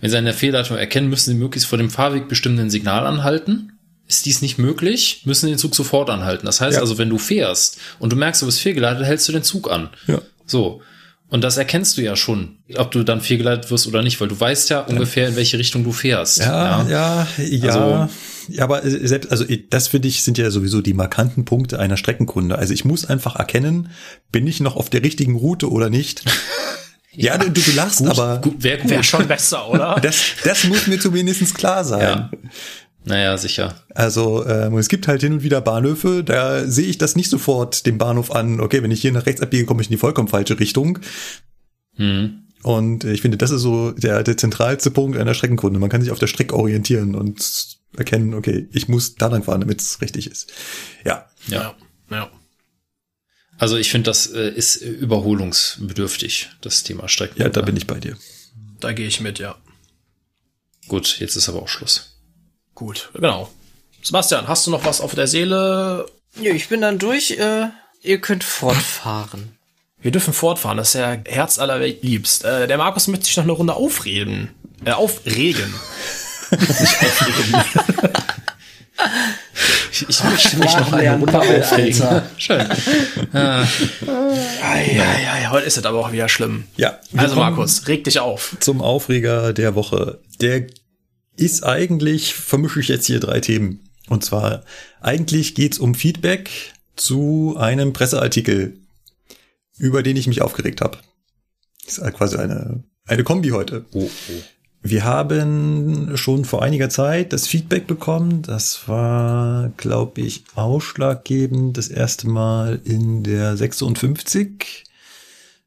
[0.00, 3.72] wenn sie eine Fehlleitung erkennen, müssen sie möglichst vor dem Fahrweg bestimmenden Signal anhalten.
[4.08, 6.46] Ist dies nicht möglich, müssen sie den Zug sofort anhalten.
[6.46, 6.80] Das heißt Ja.
[6.80, 9.90] also, wenn du fährst und du merkst, du bist fehlgeleitet, hältst du den Zug an.
[10.06, 10.20] Ja.
[10.46, 10.80] So.
[11.28, 14.38] Und das erkennst du ja schon, ob du dann fehlgeleitet wirst oder nicht, weil du
[14.38, 16.38] weißt ja ungefähr, in welche Richtung du fährst.
[16.38, 17.68] Ja, ja, ja.
[17.68, 18.08] Also-
[18.48, 21.96] ja, aber äh, selbst, also das finde ich sind ja sowieso die markanten Punkte einer
[21.96, 22.56] Streckenkunde.
[22.56, 23.90] Also ich muss einfach erkennen,
[24.30, 26.22] bin ich noch auf der richtigen Route oder nicht.
[27.18, 28.86] Ja, du, du lachst, Gut, aber wäre.
[28.90, 29.98] Wäre schon besser, oder?
[30.02, 32.00] das, das muss mir zumindest klar sein.
[32.02, 32.30] Ja.
[33.06, 33.80] Naja, sicher.
[33.94, 37.86] Also ähm, es gibt halt hin und wieder Bahnhöfe, da sehe ich das nicht sofort
[37.86, 40.26] dem Bahnhof an, okay, wenn ich hier nach rechts abbiege, komme ich in die vollkommen
[40.26, 40.98] falsche Richtung.
[41.94, 42.42] Hm.
[42.64, 45.78] Und äh, ich finde, das ist so der, der zentralste Punkt einer Streckenkunde.
[45.78, 49.60] Man kann sich auf der Strecke orientieren und erkennen, okay, ich muss da lang fahren,
[49.60, 50.52] damit es richtig ist.
[51.04, 51.30] Ja.
[51.46, 51.76] Ja.
[52.10, 52.28] Ja.
[53.56, 57.40] Also ich finde, das äh, ist überholungsbedürftig, das Thema Strecken.
[57.40, 58.16] Ja, da bin ich bei dir.
[58.80, 59.56] Da gehe ich mit, ja.
[60.88, 62.15] Gut, jetzt ist aber auch Schluss.
[62.76, 63.48] Gut, genau.
[64.02, 66.06] Sebastian, hast du noch was auf der Seele?
[66.38, 67.30] Ja, ich bin dann durch.
[67.32, 67.68] Äh,
[68.02, 69.56] ihr könnt fortfahren.
[70.02, 72.44] Wir dürfen fortfahren, das ist ja Herz allerliebst.
[72.44, 74.50] Äh, der Markus möchte sich noch eine Runde aufreden.
[74.84, 75.74] Äh, aufregen.
[76.50, 77.64] Nicht aufregen.
[79.92, 82.22] ich, ich möchte mich noch eine Runde aufregen.
[82.36, 82.68] Schön.
[83.32, 83.66] Ja,
[84.62, 86.64] ja, ja, heute ist es aber auch wieder schlimm.
[86.76, 87.00] Ja.
[87.16, 88.54] Also Markus, reg dich auf.
[88.60, 90.18] Zum Aufreger der Woche.
[90.42, 90.66] Der
[91.36, 93.80] ist eigentlich, vermische ich jetzt hier drei Themen.
[94.08, 94.62] Und zwar,
[95.00, 96.50] eigentlich geht's um Feedback
[96.96, 98.78] zu einem Presseartikel,
[99.78, 100.98] über den ich mich aufgeregt habe.
[101.86, 103.84] Ist halt quasi eine, eine Kombi heute.
[103.92, 104.08] Oh,
[104.82, 108.42] Wir haben schon vor einiger Zeit das Feedback bekommen.
[108.42, 114.85] Das war, glaube ich, ausschlaggebend das erste Mal in der 56.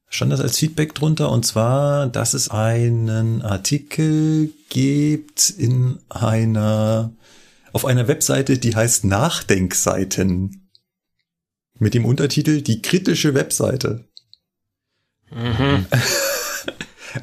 [0.10, 7.12] Stand das als Feedback drunter und zwar, dass es einen Artikel gibt in einer,
[7.74, 10.68] auf einer Webseite, die heißt Nachdenkseiten.
[11.78, 14.06] Mit dem Untertitel Die kritische Webseite.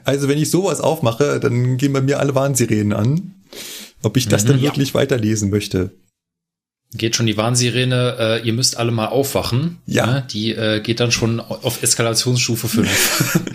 [0.04, 3.34] Also wenn ich sowas aufmache, dann gehen bei mir alle Warnsirenen an.
[4.02, 4.48] Ob ich das Mhm.
[4.48, 5.92] dann wirklich weiterlesen möchte.
[6.94, 9.78] Geht schon die Warnsirene, äh, ihr müsst alle mal aufwachen.
[9.86, 10.06] Ja.
[10.06, 10.26] Ne?
[10.30, 13.42] Die äh, geht dann schon auf Eskalationsstufe 5.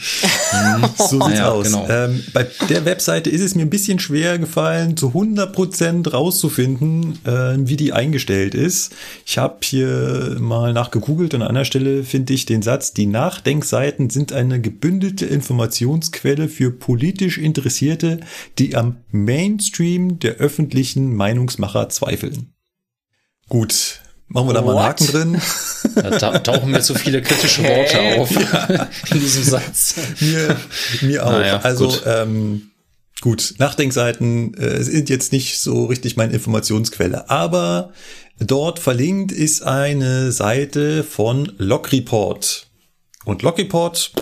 [0.97, 1.65] So sieht's Ja, aus.
[1.65, 1.88] genau.
[1.89, 7.57] Ähm, bei der Webseite ist es mir ein bisschen schwer gefallen, zu 100% rauszufinden, äh,
[7.67, 8.93] wie die eingestellt ist.
[9.25, 14.09] Ich habe hier mal nachgegoogelt und an einer Stelle finde ich den Satz, die Nachdenkseiten
[14.09, 18.19] sind eine gebündelte Informationsquelle für politisch Interessierte,
[18.59, 22.53] die am Mainstream der öffentlichen Meinungsmacher zweifeln.
[23.52, 23.99] Gut,
[24.30, 24.84] machen wir da mal einen What?
[25.02, 25.41] Haken drin.
[25.95, 28.32] da ta- tauchen mir zu viele kritische Worte auf
[29.12, 29.95] in diesem Satz.
[30.22, 30.56] mir,
[31.02, 31.32] mir auch.
[31.34, 32.04] Naja, also gut.
[32.06, 32.72] ähm,
[33.20, 37.91] gut, Nachdenkseiten äh, sind jetzt nicht so richtig meine Informationsquelle, aber
[38.39, 42.68] dort verlinkt ist eine Seite von Logreport.
[43.26, 44.14] Und Logreport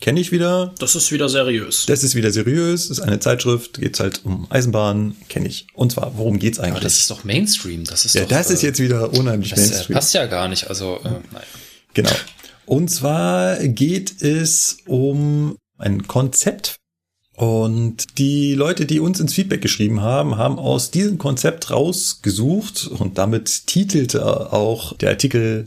[0.00, 0.74] kenne ich wieder.
[0.78, 1.86] Das ist wieder seriös.
[1.86, 5.66] Das ist wieder seriös, ist eine Zeitschrift, geht's halt um Eisenbahn, kenne ich.
[5.74, 6.72] Und zwar, worum geht's eigentlich?
[6.72, 7.84] Aber das ist doch Mainstream.
[7.84, 9.94] Das ist ja, doch, das ist äh, jetzt wieder unheimlich Das äh, Mainstream.
[9.94, 10.68] passt ja gar nicht.
[10.68, 11.44] Also, äh, naja.
[11.94, 12.10] Genau.
[12.66, 16.76] Und zwar geht es um ein Konzept.
[17.34, 23.16] Und die Leute, die uns ins Feedback geschrieben haben, haben aus diesem Konzept rausgesucht und
[23.16, 25.64] damit titelte auch der Artikel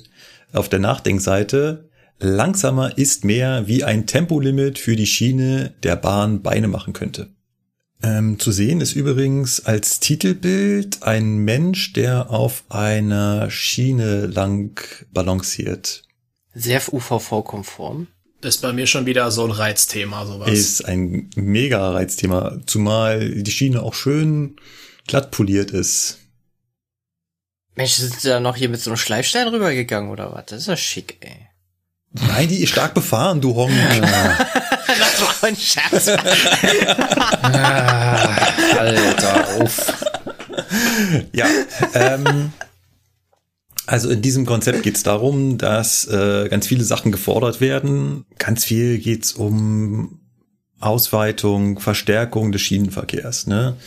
[0.51, 1.89] auf der Nachdenkseite
[2.21, 7.29] Langsamer ist mehr, wie ein Tempolimit für die Schiene der Bahn Beine machen könnte.
[8.03, 14.79] Ähm, zu sehen ist übrigens als Titelbild ein Mensch, der auf einer Schiene lang
[15.11, 16.03] balanciert.
[16.53, 18.07] Sehr UVV-konform.
[18.41, 20.49] Ist bei mir schon wieder so ein Reizthema, sowas.
[20.49, 24.55] Ist ein mega Reizthema, zumal die Schiene auch schön
[25.07, 26.19] glatt poliert ist.
[27.75, 30.45] Mensch, sind sie da noch hier mit so einem Schleifstein rübergegangen oder was?
[30.47, 31.50] Das ist ja schick, ey.
[32.13, 33.71] Nein, die ist stark befahren, du Honk.
[34.87, 36.09] Das war ein Scherz.
[38.77, 39.93] Alter, auf.
[41.31, 41.45] Ja,
[41.93, 42.51] ähm,
[43.87, 48.25] also in diesem Konzept geht es darum, dass äh, ganz viele Sachen gefordert werden.
[48.37, 50.19] Ganz viel geht's um
[50.79, 53.77] Ausweitung, Verstärkung des Schienenverkehrs, ne?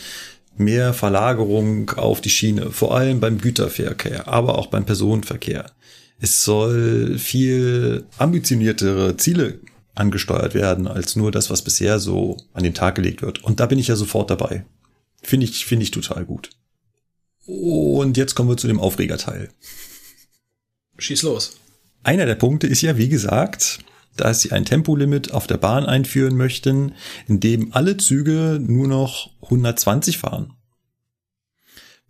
[0.57, 5.71] Mehr Verlagerung auf die Schiene, vor allem beim Güterverkehr, aber auch beim Personenverkehr.
[6.25, 9.59] Es soll viel ambitioniertere Ziele
[9.93, 13.43] angesteuert werden, als nur das, was bisher so an den Tag gelegt wird.
[13.43, 14.65] Und da bin ich ja sofort dabei.
[15.21, 16.49] Finde ich, finde ich total gut.
[17.45, 19.49] Und jetzt kommen wir zu dem Aufregerteil.
[20.97, 21.57] Schieß los.
[22.01, 23.81] Einer der Punkte ist ja, wie gesagt,
[24.17, 26.95] dass sie ein Tempolimit auf der Bahn einführen möchten,
[27.27, 30.53] in dem alle Züge nur noch 120 fahren.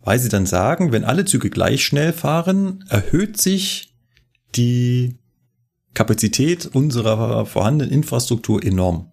[0.00, 3.92] Weil sie dann sagen, wenn alle Züge gleich schnell fahren, erhöht sich
[4.56, 5.16] die
[5.94, 9.10] Kapazität unserer vorhandenen Infrastruktur enorm.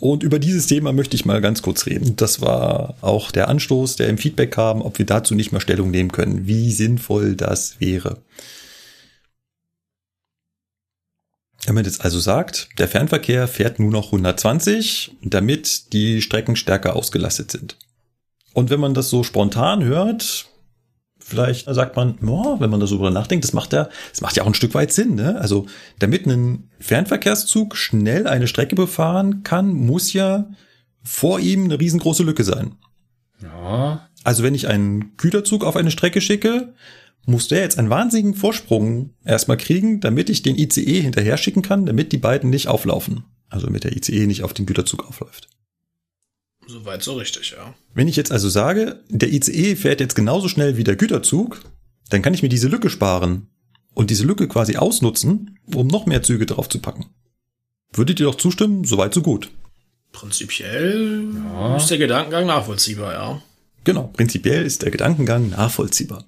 [0.00, 2.16] Und über dieses Thema möchte ich mal ganz kurz reden.
[2.16, 5.92] Das war auch der Anstoß, der im Feedback kam, ob wir dazu nicht mal Stellung
[5.92, 8.18] nehmen können, wie sinnvoll das wäre.
[11.64, 16.96] Wenn man jetzt also sagt, der Fernverkehr fährt nur noch 120, damit die Strecken stärker
[16.96, 17.76] ausgelastet sind.
[18.52, 20.48] Und wenn man das so spontan hört,
[21.32, 24.36] vielleicht sagt man, ja, wenn man da so drüber nachdenkt, das macht ja, das macht
[24.36, 25.40] ja auch ein Stück weit Sinn, ne?
[25.40, 25.66] Also,
[25.98, 30.50] damit ein Fernverkehrszug schnell eine Strecke befahren kann, muss ja
[31.02, 32.76] vor ihm eine riesengroße Lücke sein.
[33.42, 36.74] Ja, Also, wenn ich einen Güterzug auf eine Strecke schicke,
[37.26, 41.86] muss der jetzt einen wahnsinnigen Vorsprung erstmal kriegen, damit ich den ICE hinterher schicken kann,
[41.86, 43.24] damit die beiden nicht auflaufen.
[43.48, 45.48] Also damit der ICE nicht auf den Güterzug aufläuft.
[46.66, 47.74] Soweit so richtig, ja.
[47.94, 51.60] Wenn ich jetzt also sage, der ICE fährt jetzt genauso schnell wie der Güterzug,
[52.08, 53.48] dann kann ich mir diese Lücke sparen
[53.94, 57.06] und diese Lücke quasi ausnutzen, um noch mehr Züge draufzupacken.
[57.92, 58.84] Würdet ihr doch zustimmen?
[58.84, 59.50] Soweit so gut.
[60.12, 61.76] Prinzipiell Ja.
[61.76, 63.42] ist der Gedankengang nachvollziehbar, ja.
[63.84, 66.24] Genau, prinzipiell ist der Gedankengang nachvollziehbar.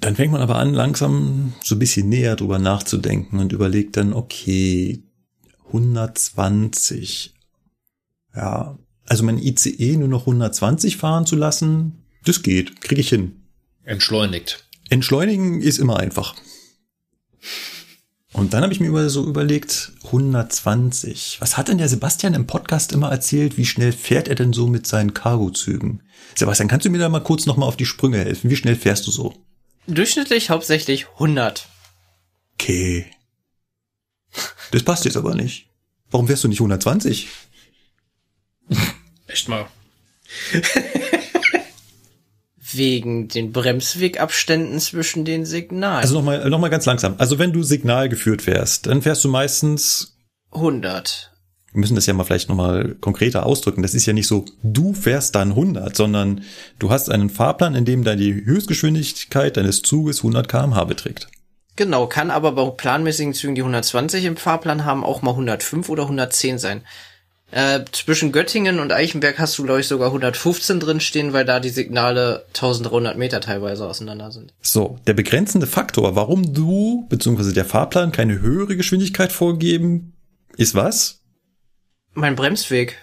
[0.00, 4.12] Dann fängt man aber an, langsam so ein bisschen näher drüber nachzudenken und überlegt dann,
[4.12, 5.02] okay,
[5.66, 7.31] 120.
[8.34, 13.42] Ja, also mein ICE nur noch 120 fahren zu lassen, das geht, kriege ich hin.
[13.84, 14.66] entschleunigt.
[14.90, 16.34] Entschleunigen ist immer einfach.
[18.32, 21.38] Und dann habe ich mir über so überlegt, 120.
[21.40, 23.58] Was hat denn der Sebastian im Podcast immer erzählt?
[23.58, 26.02] Wie schnell fährt er denn so mit seinen Cargozügen?
[26.34, 28.48] Sebastian, kannst du mir da mal kurz noch mal auf die Sprünge helfen?
[28.48, 29.34] Wie schnell fährst du so?
[29.86, 31.68] Durchschnittlich hauptsächlich 100.
[32.54, 33.06] Okay.
[34.70, 35.66] Das passt jetzt aber nicht.
[36.10, 37.28] Warum fährst du nicht 120?
[39.26, 39.66] Echt mal.
[42.72, 46.00] Wegen den Bremswegabständen zwischen den Signalen.
[46.02, 47.16] Also nochmal noch mal ganz langsam.
[47.18, 50.16] Also wenn du Signal geführt fährst, dann fährst du meistens
[50.52, 51.32] 100.
[51.72, 53.82] wir müssen das ja mal vielleicht nochmal konkreter ausdrücken.
[53.82, 56.42] Das ist ja nicht so, du fährst dann 100, sondern
[56.78, 61.28] du hast einen Fahrplan, in dem dann die Höchstgeschwindigkeit deines Zuges 100 kmh beträgt.
[61.76, 66.02] Genau, kann aber bei planmäßigen Zügen, die 120 im Fahrplan haben, auch mal 105 oder
[66.02, 66.82] 110 sein.
[67.52, 71.60] Äh, zwischen Göttingen und Eichenberg hast du, glaube ich, sogar 115 drin stehen, weil da
[71.60, 74.54] die Signale 1300 Meter teilweise auseinander sind.
[74.62, 77.52] So, der begrenzende Faktor, warum du bzw.
[77.52, 80.14] der Fahrplan keine höhere Geschwindigkeit vorgeben,
[80.56, 81.20] ist was?
[82.14, 82.96] Mein Bremsweg.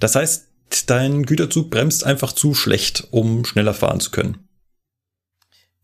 [0.00, 0.48] Das heißt,
[0.86, 4.48] dein Güterzug bremst einfach zu schlecht, um schneller fahren zu können.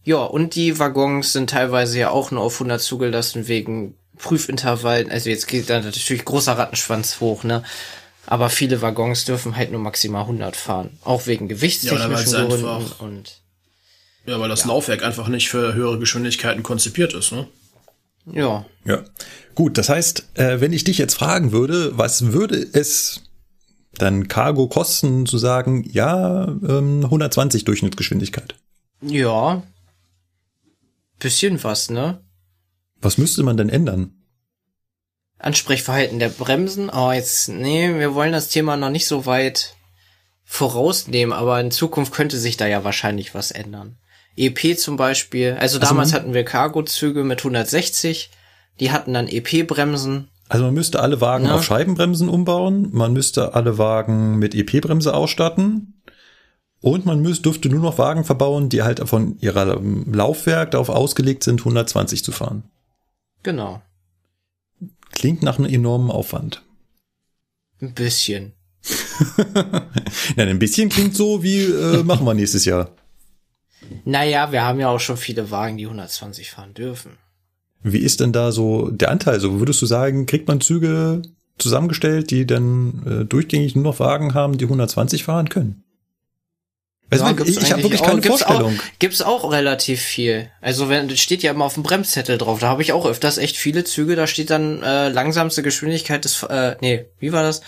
[0.02, 5.10] Ja, und die Waggons sind teilweise ja auch nur auf 100 zugelassen wegen Prüfintervallen.
[5.10, 7.62] Also jetzt geht da natürlich großer Rattenschwanz hoch, ne?
[8.26, 10.98] Aber viele Waggons dürfen halt nur maximal 100 fahren.
[11.04, 13.42] Auch wegen Ja, gewichtstechnischen weil's Gründen und
[14.26, 17.46] Ja, weil das Laufwerk einfach nicht für höhere Geschwindigkeiten konzipiert ist, ne?
[18.26, 18.64] ja.
[18.84, 19.04] Ja.
[19.54, 23.20] Gut, das heißt, äh, wenn ich dich jetzt fragen würde, was würde es
[23.94, 28.54] dann Cargo kosten, zu sagen, ja, ähm, 120 Durchschnittsgeschwindigkeit?
[29.02, 29.62] Ja.
[31.18, 32.20] Bisschen was, ne?
[33.02, 34.14] Was müsste man denn ändern?
[35.38, 36.88] Ansprechverhalten der Bremsen.
[36.88, 39.74] Oh, jetzt, nee, wir wollen das Thema noch nicht so weit
[40.44, 43.96] vorausnehmen, aber in Zukunft könnte sich da ja wahrscheinlich was ändern.
[44.36, 48.30] EP zum Beispiel, also, damals man- hatten wir Cargo-Züge mit 160,
[48.80, 50.28] die hatten dann EP-Bremsen.
[50.48, 51.54] Also man müsste alle Wagen Ja.
[51.56, 56.02] auf Scheibenbremsen umbauen, man müsste alle Wagen mit EP-Bremse ausstatten
[56.80, 61.42] und man müsste, dürfte nur noch Wagen verbauen, die halt von ihrer Laufwerk darauf ausgelegt
[61.44, 62.64] sind, 120 zu fahren.
[63.42, 63.82] Genau.
[65.12, 66.62] Klingt nach einem enormen Aufwand.
[67.80, 68.52] Ein bisschen.
[70.36, 72.90] Ja, ein bisschen klingt so wie äh, machen wir nächstes Jahr.
[74.04, 77.18] Naja, wir haben ja auch schon viele Wagen, die 120 fahren dürfen.
[77.82, 79.40] Wie ist denn da so der Anteil?
[79.40, 81.22] So würdest du sagen, kriegt man Züge
[81.58, 85.81] zusammengestellt, die dann äh, durchgängig nur noch Wagen haben, die 120 fahren können?
[87.12, 88.74] Also Ja, ich gibt's ich habe wirklich auch- keine gibt's Vorstellung.
[88.78, 90.50] Auch, gibt's auch relativ viel.
[90.60, 92.58] Also wenn das steht ja immer auf dem Bremszettel drauf.
[92.60, 94.16] Da habe ich auch öfters echt viele Züge.
[94.16, 96.42] Da steht dann äh, langsamste Geschwindigkeit des.
[96.42, 97.60] Äh, nee, wie war das?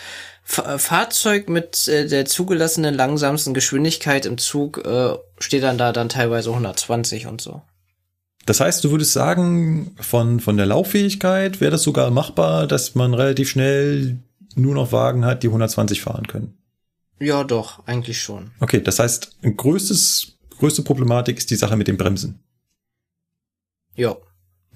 [0.46, 5.92] F äh, Fahrzeug mit äh, der zugelassenen langsamsten Geschwindigkeit im Zug äh, steht dann da
[5.92, 7.62] dann teilweise 120 und so.
[8.46, 13.14] Das heißt, du würdest sagen, von, von der Lauffähigkeit wäre das sogar machbar, dass man
[13.14, 14.18] relativ schnell
[14.54, 16.58] nur noch Wagen hat, die 120 fahren können.
[17.18, 18.50] Ja, doch, eigentlich schon.
[18.60, 22.40] Okay, das heißt, größtes, größte Problematik ist die Sache mit den Bremsen.
[23.94, 24.16] Ja.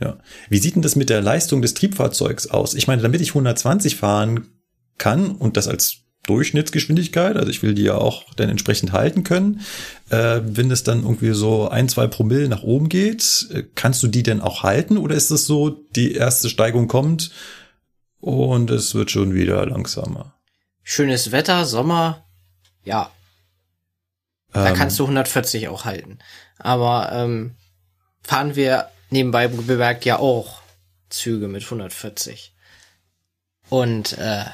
[0.00, 0.18] Ja.
[0.48, 2.74] Wie sieht denn das mit der Leistung des Triebfahrzeugs aus?
[2.74, 4.46] Ich meine, damit ich 120 fahren
[4.96, 9.60] kann und das als Durchschnittsgeschwindigkeit, also ich will die ja auch dann entsprechend halten können,
[10.10, 14.08] äh, wenn es dann irgendwie so ein, zwei Promille nach oben geht, äh, kannst du
[14.08, 17.30] die denn auch halten oder ist es so, die erste Steigung kommt
[18.20, 20.34] und es wird schon wieder langsamer?
[20.82, 22.27] Schönes Wetter, Sommer.
[22.84, 23.10] Ja,
[24.52, 26.18] da Ähm, kannst du 140 auch halten.
[26.58, 27.54] Aber ähm,
[28.22, 30.62] fahren wir nebenbei bemerkt ja auch
[31.10, 32.54] Züge mit 140.
[33.68, 34.44] Und äh,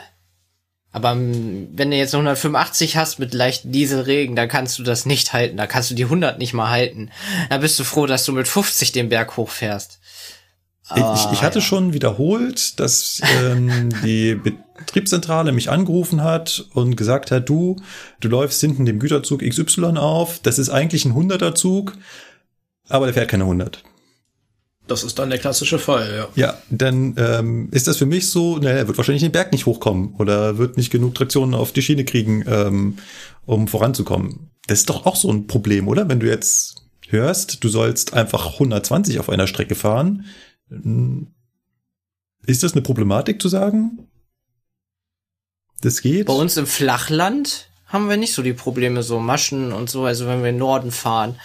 [0.92, 5.32] aber wenn du jetzt eine 185 hast mit leichten Dieselregen, dann kannst du das nicht
[5.32, 5.56] halten.
[5.56, 7.10] Da kannst du die 100 nicht mal halten.
[7.50, 9.98] Da bist du froh, dass du mit 50 den Berg hochfährst.
[10.90, 11.60] Ich, ich, ich hatte Ah, ja.
[11.62, 14.40] schon wiederholt, dass ähm, die
[14.76, 17.76] Betriebszentrale mich angerufen hat und gesagt hat, du,
[18.20, 21.96] du läufst hinten dem Güterzug XY auf, das ist eigentlich ein 100er Zug,
[22.88, 23.82] aber der fährt keine 100.
[24.86, 26.28] Das ist dann der klassische Fall, ja.
[26.34, 29.64] Ja, dann ähm, ist das für mich so, naja, er wird wahrscheinlich den Berg nicht
[29.64, 32.98] hochkommen oder wird nicht genug Traktion auf die Schiene kriegen, ähm,
[33.46, 34.50] um voranzukommen.
[34.66, 36.08] Das ist doch auch so ein Problem, oder?
[36.08, 40.26] Wenn du jetzt hörst, du sollst einfach 120 auf einer Strecke fahren,
[40.70, 41.28] ähm,
[42.46, 44.06] ist das eine Problematik zu sagen?
[45.80, 46.26] Das geht?
[46.26, 50.26] Bei uns im Flachland haben wir nicht so die Probleme, so Maschen und so, also
[50.26, 51.38] wenn wir in Norden fahren.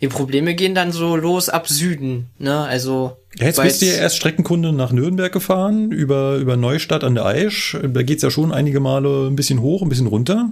[0.00, 2.60] Die Probleme gehen dann so los ab Süden, ne?
[2.60, 7.14] Also Ja, jetzt bist du ja erst Streckenkunde nach Nürnberg gefahren, über, über Neustadt an
[7.14, 7.78] der Aisch.
[7.82, 10.50] Da geht's ja schon einige Male ein bisschen hoch, ein bisschen runter.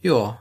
[0.00, 0.38] Ja.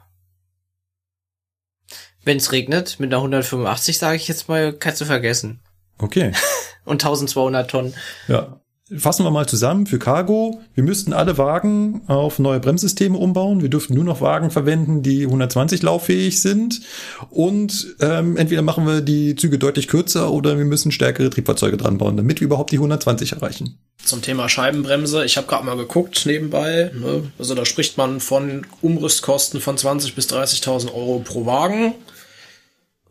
[2.23, 5.59] Wenn es regnet, mit einer 185, sage ich jetzt mal, kannst du vergessen.
[5.97, 6.31] Okay.
[6.85, 7.93] Und 1200 Tonnen.
[8.27, 8.58] Ja.
[8.97, 10.61] Fassen wir mal zusammen für Cargo.
[10.73, 13.61] Wir müssten alle Wagen auf neue Bremssysteme umbauen.
[13.61, 16.81] Wir dürften nur noch Wagen verwenden, die 120 lauffähig sind.
[17.29, 21.99] Und ähm, entweder machen wir die Züge deutlich kürzer oder wir müssen stärkere Triebfahrzeuge dran
[21.99, 23.77] bauen, damit wir überhaupt die 120 erreichen.
[24.03, 26.91] Zum Thema Scheibenbremse, ich habe gerade mal geguckt nebenbei.
[26.99, 27.31] Ne?
[27.37, 31.93] Also da spricht man von Umrüstkosten von 20.000 bis 30.000 Euro pro Wagen.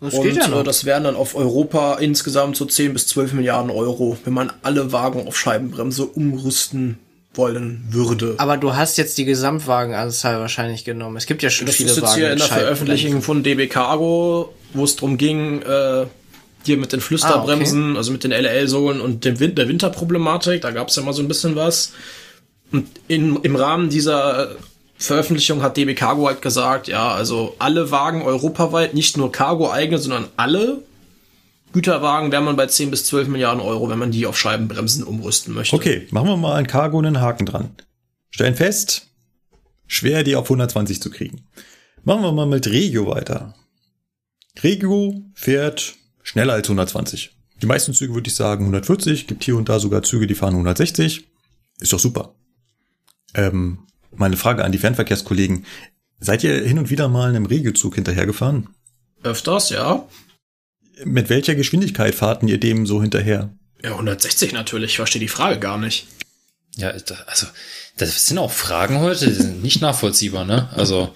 [0.01, 3.33] Das Und geht ja äh, das wären dann auf Europa insgesamt so 10 bis 12
[3.33, 6.99] Milliarden Euro, wenn man alle Wagen auf Scheibenbremse umrüsten
[7.35, 8.35] wollen würde.
[8.39, 11.17] Aber du hast jetzt die Gesamtwagenanzahl wahrscheinlich genommen.
[11.17, 12.17] Es gibt ja schon Das viele ist jetzt Wagen.
[12.17, 12.47] hier in der.
[12.47, 16.07] Veröffentlichung von DB Cargo, wo es drum ging, äh,
[16.65, 20.89] hier mit den Flüsterbremsen, also mit den LL-Sohlen und dem Win der Winterproblematik, da gab
[20.89, 21.93] es ja mal so ein bisschen was.
[22.73, 24.57] Und in, im Rahmen dieser
[24.99, 29.99] Veröffentlichung hat DB Cargo halt gesagt, ja, also alle Wagen europaweit, nicht nur Cargo eigene,
[29.99, 30.83] sondern alle
[31.73, 35.55] Güterwagen wäre man bei 10 bis 12 Milliarden Euro, wenn man die auf Scheibenbremsen umrüsten
[35.55, 35.77] möchte.
[35.77, 37.71] Okay, machen wir mal an Cargo einen Haken dran.
[38.31, 39.07] Stellen fest,
[39.87, 41.43] schwer die auf 120 zu kriegen.
[42.03, 43.55] Machen wir mal mit Regio weiter.
[44.63, 47.37] Regio fährt schneller als 120.
[47.63, 50.55] Die meisten Züge würde ich sagen 140, gibt hier und da sogar Züge, die fahren
[50.55, 51.29] 160.
[51.81, 52.35] Ist doch super.
[53.35, 53.88] Ähm,
[54.19, 55.65] meine Frage an die Fernverkehrskollegen.
[56.21, 58.69] Seid ihr hin und wieder mal einem Regiozug hinterhergefahren?
[59.23, 60.07] Öfters, ja.
[61.05, 63.51] Mit welcher Geschwindigkeit fahrten ihr dem so hinterher?
[63.83, 66.09] Ja, 160 natürlich, ich verstehe die Frage gar nicht.
[66.77, 67.47] Ja, also
[67.97, 70.69] das sind auch Fragen heute, die sind nicht nachvollziehbar, ne?
[70.75, 71.13] Also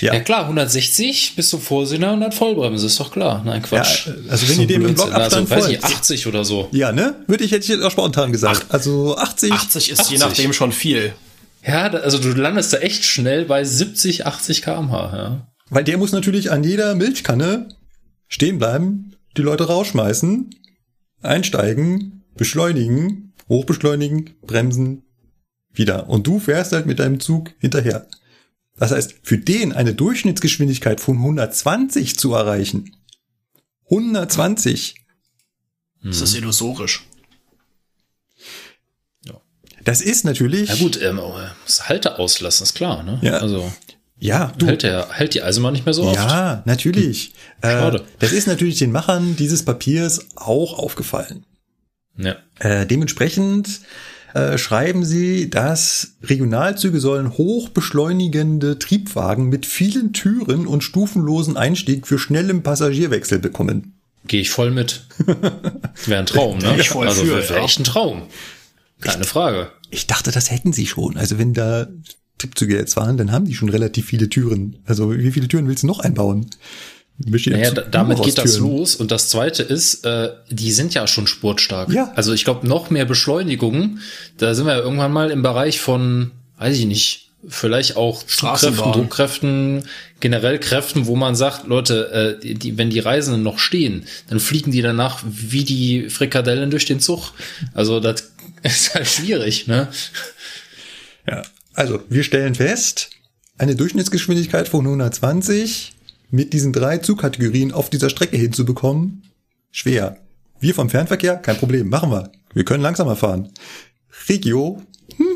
[0.00, 0.14] Ja.
[0.14, 3.42] ja, klar, 160 bist du Vorsehner und hat Vollbremse, ist doch klar.
[3.44, 4.06] Nein, Quatsch.
[4.06, 4.94] Ja, also wenn die dem im.
[4.94, 5.96] Blockabstand also, weiß ich, folgt.
[5.96, 6.68] 80 oder so.
[6.72, 7.16] Ja, ne?
[7.26, 8.66] Würde ich, hätte ich jetzt auch spontan gesagt.
[8.70, 9.52] Also 80.
[9.52, 10.18] 80 ist je 80.
[10.20, 11.12] nachdem schon viel.
[11.64, 15.52] Ja, also du landest da echt schnell bei 70, 80 kmh, ja.
[15.68, 17.68] Weil der muss natürlich an jeder Milchkanne
[18.26, 20.50] stehen bleiben, die Leute rausschmeißen,
[21.22, 25.02] einsteigen, beschleunigen, hochbeschleunigen, bremsen,
[25.72, 26.08] wieder.
[26.08, 28.08] Und du fährst halt mit deinem Zug hinterher.
[28.76, 32.96] Das heißt, für den eine Durchschnittsgeschwindigkeit von 120 zu erreichen,
[33.90, 34.94] 120,
[36.02, 37.04] Das ist illusorisch.
[39.84, 43.18] Das ist natürlich, Ja gut, ähm, aber muss Halte auslassen, ist klar, ne?
[43.22, 43.38] Ja.
[43.38, 43.70] Also
[44.18, 46.16] ja, du, hält der, hält die Eisenbahn nicht mehr so oft.
[46.16, 47.32] Ja, natürlich.
[47.62, 48.04] Äh, Schade.
[48.18, 51.46] das ist natürlich den Machern dieses Papiers auch aufgefallen.
[52.18, 52.36] Ja.
[52.58, 53.80] Äh, dementsprechend
[54.34, 62.18] äh, schreiben sie, dass Regionalzüge sollen hochbeschleunigende Triebwagen mit vielen Türen und stufenlosen Einstieg für
[62.18, 63.94] schnellen Passagierwechsel bekommen.
[64.26, 65.06] Gehe ich voll mit.
[66.06, 66.76] Wäre ein Traum, ne?
[66.78, 67.64] ich voll also für, wäre ja.
[67.64, 68.22] echt ein Traum.
[69.00, 69.70] Keine Frage.
[69.90, 71.16] Ich dachte, das hätten sie schon.
[71.16, 71.88] Also wenn da
[72.38, 74.78] Triebzüge jetzt waren, dann haben die schon relativ viele Türen.
[74.86, 76.50] Also wie viele Türen willst du noch einbauen?
[77.18, 78.94] Naja, damit geht das los.
[78.94, 81.90] Und das zweite ist, äh, die sind ja schon spurtstark.
[81.90, 82.12] Ja.
[82.16, 83.98] Also ich glaube, noch mehr Beschleunigung,
[84.38, 88.22] da sind wir ja irgendwann mal im Bereich von, weiß ich nicht, vielleicht auch.
[88.22, 89.82] Zugkräften, Druckkräften,
[90.20, 94.40] generell Kräften, wo man sagt, Leute, äh, die, die, wenn die Reisenden noch stehen, dann
[94.40, 97.32] fliegen die danach wie die Frikadellen durch den Zug.
[97.74, 98.32] Also das
[98.74, 99.88] ist halt schwierig, ne?
[101.26, 101.42] Ja,
[101.74, 103.10] also wir stellen fest,
[103.58, 105.92] eine Durchschnittsgeschwindigkeit von 120
[106.30, 109.22] mit diesen drei Zugkategorien auf dieser Strecke hinzubekommen,
[109.70, 110.18] schwer.
[110.60, 112.30] Wir vom Fernverkehr, kein Problem, machen wir.
[112.52, 113.50] Wir können langsamer fahren.
[114.28, 114.82] Regio,
[115.16, 115.26] hm,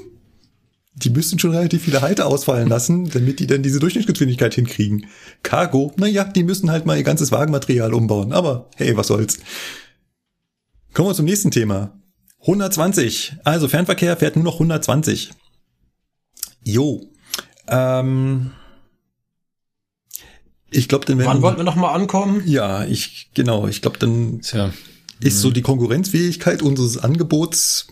[0.94, 5.06] die müssten schon relativ viele Halte ausfallen lassen, damit die dann diese Durchschnittsgeschwindigkeit hinkriegen.
[5.42, 8.32] Cargo, naja, die müssen halt mal ihr ganzes Wagenmaterial umbauen.
[8.32, 9.38] Aber hey, was soll's.
[10.92, 11.92] Kommen wir zum nächsten Thema.
[12.46, 13.36] 120.
[13.44, 15.30] Also Fernverkehr fährt nur noch 120.
[16.62, 17.02] Jo.
[17.68, 18.52] Ähm,
[20.70, 22.42] ich glaube, dann Wann wollten werden wir noch mal ankommen?
[22.46, 24.72] ja, ich genau, ich glaube, dann Tja,
[25.20, 27.86] ist so die Konkurrenzfähigkeit unseres Angebots.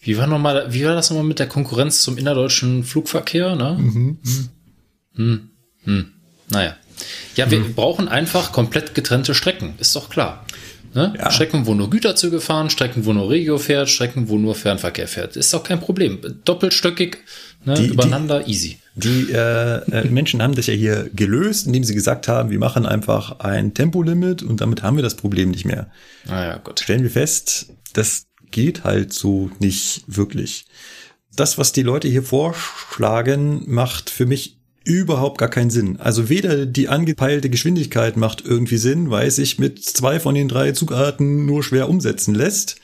[0.00, 3.76] wie war noch mal, wie war das nochmal mit der Konkurrenz zum innerdeutschen Flugverkehr, ne?
[3.80, 4.18] Mhm.
[5.14, 5.50] Hm.
[5.84, 6.12] Hm.
[6.50, 6.76] Naja.
[7.36, 10.44] Ja, wir brauchen einfach komplett getrennte Strecken, ist doch klar.
[10.94, 11.14] Ne?
[11.18, 11.30] Ja.
[11.30, 15.36] Strecken, wo nur Güterzüge fahren, Strecken, wo nur Regio fährt, Strecken, wo nur Fernverkehr fährt.
[15.36, 16.18] Ist doch kein Problem.
[16.44, 17.18] Doppelstöckig,
[17.64, 17.74] ne?
[17.74, 18.78] Die- die- übereinander, easy.
[18.94, 22.84] Die äh, äh, Menschen haben das ja hier gelöst, indem sie gesagt haben, wir machen
[22.86, 25.90] einfach ein Tempolimit und damit haben wir das Problem nicht mehr.
[26.26, 26.80] Naja, gut.
[26.80, 30.64] stellen wir fest, das geht halt so nicht wirklich.
[31.36, 34.57] Das, was die Leute hier vorschlagen, macht für mich
[34.88, 35.98] überhaupt gar keinen Sinn.
[35.98, 40.48] Also weder die angepeilte Geschwindigkeit macht irgendwie Sinn, weil es sich mit zwei von den
[40.48, 42.76] drei Zugarten nur schwer umsetzen lässt.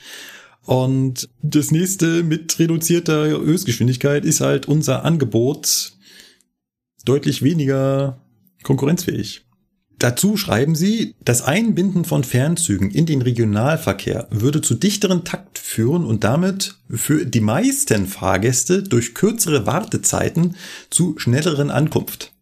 [0.61, 5.93] Und das nächste mit reduzierter Höchstgeschwindigkeit ist halt unser Angebot
[7.05, 8.21] deutlich weniger
[8.61, 9.45] konkurrenzfähig.
[9.99, 16.05] Dazu schreiben sie, das Einbinden von Fernzügen in den Regionalverkehr würde zu dichteren Takt führen
[16.05, 20.55] und damit für die meisten Fahrgäste durch kürzere Wartezeiten
[20.89, 22.33] zu schnelleren Ankunft.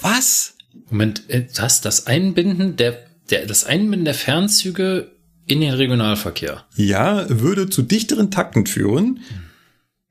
[0.00, 0.54] Was?
[0.90, 2.98] Moment, äh, das, das Einbinden der,
[3.30, 5.10] der, das Einbinden der Fernzüge
[5.46, 6.64] in den Regionalverkehr.
[6.76, 9.20] Ja, würde zu dichteren Takten führen.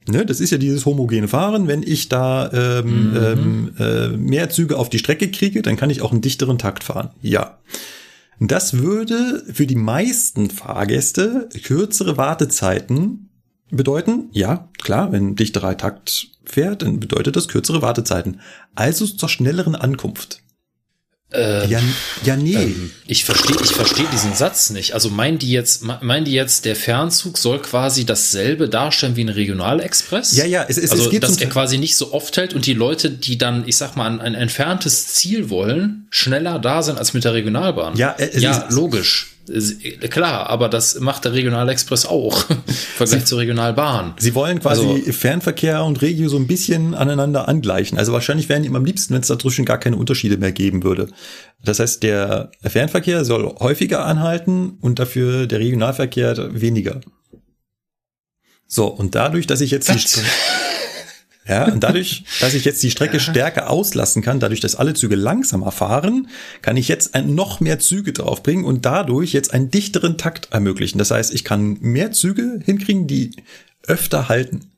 [0.07, 1.67] Ne, das ist ja dieses homogene Fahren.
[1.67, 6.01] Wenn ich da ähm, ähm, äh, mehr Züge auf die Strecke kriege, dann kann ich
[6.01, 7.11] auch einen dichteren Takt fahren.
[7.21, 7.59] Ja.
[8.39, 13.29] Das würde für die meisten Fahrgäste kürzere Wartezeiten
[13.71, 18.41] bedeuten, ja, klar, wenn dichterer Takt fährt, dann bedeutet das kürzere Wartezeiten.
[18.75, 20.42] Also zur schnelleren Ankunft.
[21.33, 21.79] Äh, Ja,
[22.23, 22.53] ja nee.
[22.55, 24.93] ähm, ich verstehe ich verstehe diesen Satz nicht.
[24.93, 29.29] Also meinen die jetzt meinen die jetzt der Fernzug soll quasi dasselbe darstellen wie ein
[29.29, 30.35] Regionalexpress?
[30.35, 32.65] Ja, ja, es- es- es also, geht dass er quasi nicht so oft hält und
[32.65, 36.97] die Leute, die dann, ich sag mal, an ein entferntes Ziel wollen, schneller da sind
[36.99, 37.95] als mit der Regionalbahn.
[37.97, 39.32] Ja, äh, es ja, ist- logisch.
[40.09, 42.57] Klar, aber das macht der Regionalexpress auch im
[42.95, 44.13] Vergleich zur Regionalbahn.
[44.17, 47.97] Sie wollen quasi Also- Fernverkehr und Regio so ein bisschen aneinander angleichen.
[47.97, 51.07] Also wahrscheinlich wären ihm am liebsten, wenn es dazwischen gar keine Unterschiede mehr geben würde.
[51.63, 57.01] Das heißt, der Fernverkehr soll häufiger anhalten und dafür der Regionalverkehr weniger.
[58.67, 60.25] So, und dadurch, dass ich jetzt die Strecke,
[61.45, 65.15] ja, und dadurch, dass ich jetzt die Strecke stärker auslassen kann, dadurch, dass alle Züge
[65.15, 66.29] langsamer fahren,
[66.61, 70.99] kann ich jetzt ein, noch mehr Züge draufbringen und dadurch jetzt einen dichteren Takt ermöglichen.
[70.99, 73.35] Das heißt, ich kann mehr Züge hinkriegen, die
[73.85, 74.71] öfter halten.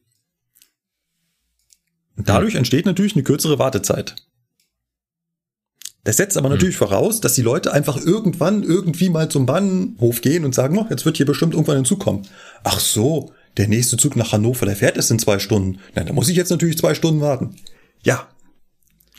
[2.18, 4.16] Und dadurch entsteht natürlich eine kürzere Wartezeit.
[6.04, 10.46] Das setzt aber natürlich voraus, dass die Leute einfach irgendwann irgendwie mal zum Bahnhof gehen
[10.46, 12.28] und sagen, oh, jetzt wird hier bestimmt irgendwann ein Zug kommen.
[12.64, 15.80] Ach so, der nächste Zug nach Hannover, der fährt erst in zwei Stunden.
[15.94, 17.56] Na, da muss ich jetzt natürlich zwei Stunden warten.
[18.04, 18.28] Ja.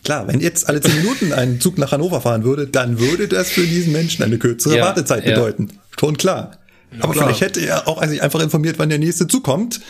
[0.05, 3.51] Klar, wenn jetzt alle zehn Minuten ein Zug nach Hannover fahren würde, dann würde das
[3.51, 5.35] für diesen Menschen eine kürzere Ja, Wartezeit ja.
[5.35, 5.81] bedeuten.
[5.99, 6.59] Schon klar.
[7.01, 7.25] Aber klar.
[7.25, 9.81] vielleicht hätte er auch sich einfach informiert, wann der nächste Zug kommt.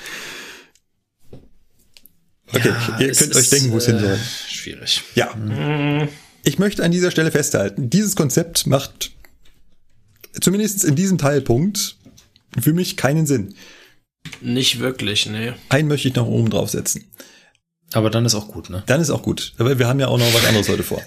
[2.53, 4.19] Okay, ihr es könnt euch denken, wo es hin äh, soll.
[4.49, 5.03] Schwierig.
[5.15, 5.35] Ja.
[6.45, 9.11] Ich möchte an dieser Stelle festhalten, dieses Konzept macht
[10.41, 11.97] zumindest in diesem Teilpunkt
[12.61, 13.55] für mich keinen Sinn.
[14.41, 15.53] Nicht wirklich, nee.
[15.69, 17.05] Einen möchte ich noch oben draufsetzen.
[17.93, 18.83] Aber dann ist auch gut, ne?
[18.87, 19.55] Dann ist auch gut.
[19.59, 21.03] Aber wir haben ja auch noch was anderes heute vor.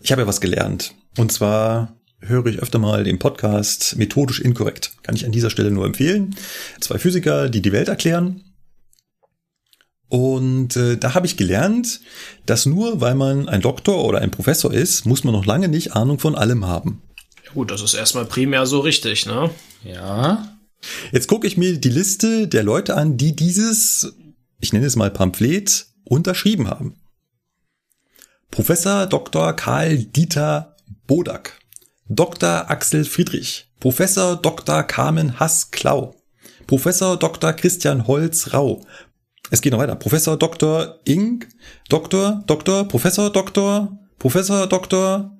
[0.00, 0.94] Ich habe ja was gelernt.
[1.16, 4.92] Und zwar höre ich öfter mal den Podcast Methodisch Inkorrekt.
[5.02, 6.36] Kann ich an dieser Stelle nur empfehlen.
[6.80, 8.44] Zwei Physiker, die die Welt erklären.
[10.08, 12.00] Und äh, da habe ich gelernt,
[12.44, 15.94] dass nur weil man ein Doktor oder ein Professor ist, muss man noch lange nicht
[15.94, 17.02] Ahnung von allem haben.
[17.44, 19.50] Ja, gut, das ist erstmal primär so richtig, ne?
[19.84, 20.59] Ja.
[21.12, 24.14] Jetzt gucke ich mir die Liste der Leute an, die dieses,
[24.60, 26.96] ich nenne es mal Pamphlet, unterschrieben haben.
[28.50, 29.52] Professor Dr.
[29.54, 30.76] Karl Dieter
[31.06, 31.60] Bodak,
[32.08, 32.70] Dr.
[32.70, 34.82] Axel Friedrich, Professor Dr.
[34.82, 36.16] Carmen Hass-Klau,
[36.66, 37.52] Professor Dr.
[37.52, 38.84] Christian Holz-Rau.
[39.50, 39.96] Es geht noch weiter.
[39.96, 41.00] Professor Dr.
[41.04, 41.44] Ing,
[41.88, 45.39] Doktor, Doktor, Professor Doktor, Professor Doktor,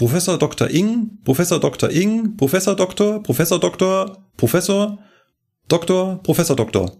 [0.00, 0.70] Professor Dr.
[0.70, 1.90] Ing, Professor Dr.
[1.90, 4.98] Ing, Professor Doktor, Professor Doktor, Professor,
[5.68, 6.96] Doktor, Professor Doktor.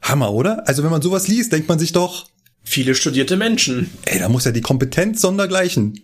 [0.00, 0.68] Hammer, oder?
[0.68, 2.28] Also wenn man sowas liest, denkt man sich doch,
[2.62, 3.90] Viele studierte Menschen.
[4.04, 5.98] ey, da muss ja die Kompetenz sondergleichen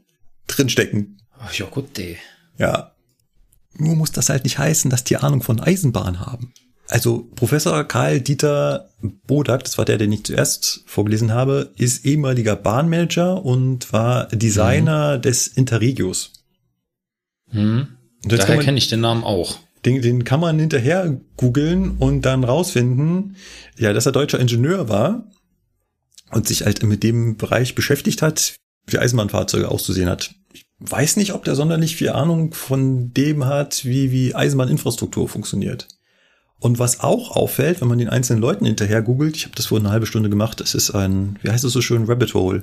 [0.49, 1.23] drinstecken.
[1.39, 2.19] Ach, ja, gut, ey.
[2.59, 2.91] Ja.
[3.75, 6.53] Nur muss das halt nicht heißen, dass die Ahnung von Eisenbahn haben.
[6.89, 8.91] Also Professor Karl Dieter
[9.27, 15.19] Bodak, das war der, den ich zuerst vorgelesen habe, ist ehemaliger Bahnmanager und war Designer
[15.19, 16.33] des Interregios.
[17.51, 17.89] Hm.
[18.29, 19.59] Kann Daher kenne ich den Namen auch.
[19.85, 23.37] Den, den kann man hinterher googeln und dann rausfinden,
[23.79, 25.25] ja, dass er deutscher Ingenieur war
[26.33, 28.57] und sich halt mit dem Bereich beschäftigt hat,
[28.87, 30.31] wie Eisenbahnfahrzeuge auszusehen hat.
[30.53, 35.89] Ich weiß nicht, ob der sonderlich viel Ahnung von dem hat, wie, wie Eisenbahninfrastruktur funktioniert.
[36.59, 39.79] Und was auch auffällt, wenn man den einzelnen Leuten hinterher googelt, ich habe das vor
[39.79, 42.63] eine halbe Stunde gemacht, das ist ein, wie heißt es so schön, Rabbit Hole,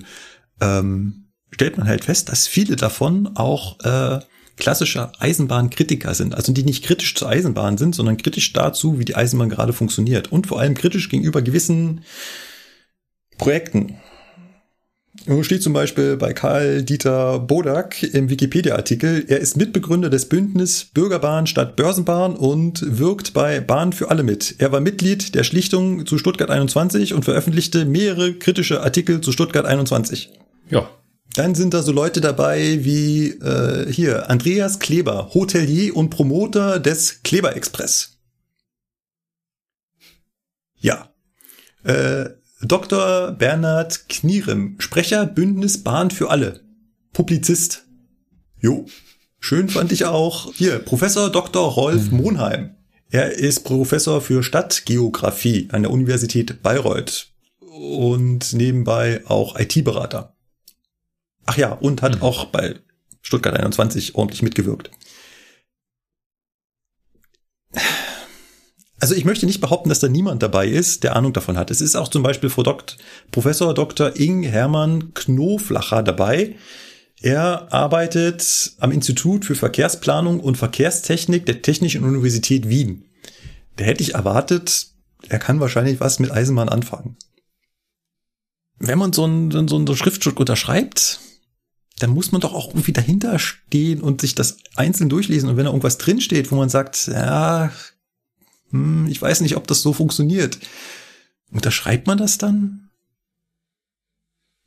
[0.61, 4.19] ähm, stellt man halt fest, dass viele davon auch äh,
[4.57, 6.35] klassische Eisenbahnkritiker sind.
[6.35, 10.31] Also die nicht kritisch zur Eisenbahn sind, sondern kritisch dazu, wie die Eisenbahn gerade funktioniert.
[10.31, 12.03] Und vor allem kritisch gegenüber gewissen
[13.37, 13.97] Projekten.
[15.25, 20.85] Nun steht zum Beispiel bei Karl Dieter Bodak im Wikipedia-Artikel, er ist Mitbegründer des Bündnis
[20.93, 24.55] Bürgerbahn statt Börsenbahn und wirkt bei Bahn für alle mit.
[24.57, 29.65] Er war Mitglied der Schlichtung zu Stuttgart 21 und veröffentlichte mehrere kritische Artikel zu Stuttgart
[29.65, 30.33] 21.
[30.69, 30.89] Ja.
[31.35, 37.23] Dann sind da so Leute dabei wie äh, hier Andreas Kleber, Hotelier und Promoter des
[37.23, 38.17] Kleber Express.
[40.79, 41.09] Ja.
[41.83, 42.25] Äh,
[42.65, 43.31] Dr.
[43.31, 46.61] Bernhard Knierem, Sprecher Bündnis Bahn für alle.
[47.11, 47.85] Publizist.
[48.59, 48.85] Jo.
[49.39, 50.53] Schön fand ich auch.
[50.53, 51.69] Hier, Professor Dr.
[51.69, 52.77] Rolf Monheim.
[53.09, 60.33] Er ist Professor für Stadtgeografie an der Universität Bayreuth und nebenbei auch IT-Berater.
[61.45, 62.75] Ach ja, und hat auch bei
[63.21, 64.89] Stuttgart 21 ordentlich mitgewirkt.
[69.03, 71.69] Also ich möchte nicht behaupten, dass da niemand dabei ist, der Ahnung davon hat.
[71.69, 72.95] Es ist auch zum Beispiel Frau Dokt,
[73.31, 74.15] Professor Dr.
[74.15, 76.55] Ing Hermann Knoflacher dabei.
[77.21, 83.03] Er arbeitet am Institut für Verkehrsplanung und Verkehrstechnik der Technischen Universität Wien.
[83.75, 84.87] Da hätte ich erwartet,
[85.27, 87.17] er kann wahrscheinlich was mit Eisenbahn anfangen.
[88.79, 91.19] Wenn man so ein, so ein Schriftstück unterschreibt,
[91.99, 95.49] dann muss man doch auch irgendwie dahinter stehen und sich das einzeln durchlesen.
[95.49, 97.69] Und wenn da irgendwas drinsteht, wo man sagt, ja,
[98.73, 100.57] hm, ich weiß nicht, ob das so funktioniert,
[101.51, 102.89] unterschreibt man das dann?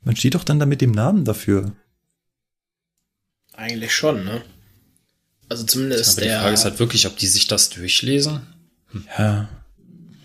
[0.01, 1.73] Man steht doch dann da mit dem Namen dafür.
[3.53, 4.41] Eigentlich schon, ne?
[5.49, 6.39] Also zumindest Aber die der.
[6.39, 8.41] Frage ist halt wirklich, ob die sich das durchlesen.
[9.17, 9.49] Ja.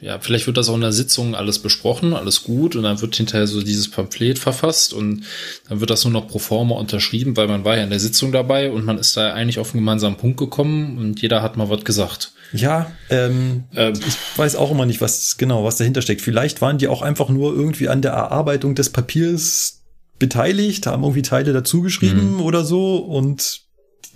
[0.00, 3.14] Ja, vielleicht wird das auch in der Sitzung alles besprochen, alles gut, und dann wird
[3.14, 5.24] hinterher so dieses Pamphlet verfasst und
[5.68, 8.32] dann wird das nur noch pro forma unterschrieben, weil man war ja in der Sitzung
[8.32, 11.70] dabei und man ist da eigentlich auf einen gemeinsamen Punkt gekommen und jeder hat mal
[11.70, 12.32] was gesagt.
[12.52, 16.20] Ja, ähm, Ähm, ich weiß auch immer nicht, was genau, was dahinter steckt.
[16.20, 19.82] Vielleicht waren die auch einfach nur irgendwie an der Erarbeitung des Papiers
[20.18, 23.62] beteiligt, haben irgendwie Teile dazugeschrieben oder so und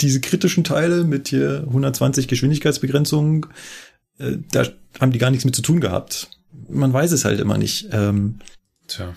[0.00, 3.46] diese kritischen Teile mit hier 120 Geschwindigkeitsbegrenzung,
[4.18, 4.66] äh, da
[5.00, 6.28] haben die gar nichts mit zu tun gehabt.
[6.68, 7.88] Man weiß es halt immer nicht.
[7.92, 8.38] Ähm,
[8.86, 9.14] tja.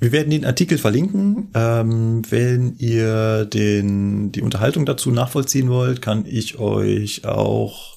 [0.00, 1.50] Wir werden den Artikel verlinken.
[1.54, 7.96] Ähm, wenn ihr den, die Unterhaltung dazu nachvollziehen wollt, kann ich euch auch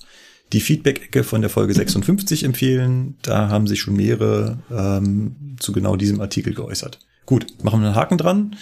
[0.51, 3.15] die Feedback-Ecke von der Folge 56 empfehlen.
[3.21, 6.99] Da haben sich schon mehrere ähm, zu genau diesem Artikel geäußert.
[7.25, 8.55] Gut, machen wir einen Haken dran.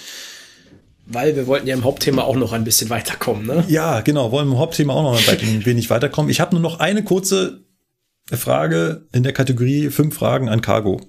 [1.08, 3.66] Weil wir wollten ja im Hauptthema auch noch ein bisschen weiterkommen, ne?
[3.68, 6.30] Ja, genau, wollen im Hauptthema auch noch ein wenig weiterkommen.
[6.30, 7.66] Ich habe nur noch eine kurze
[8.32, 11.02] Frage in der Kategorie fünf Fragen an Cargo.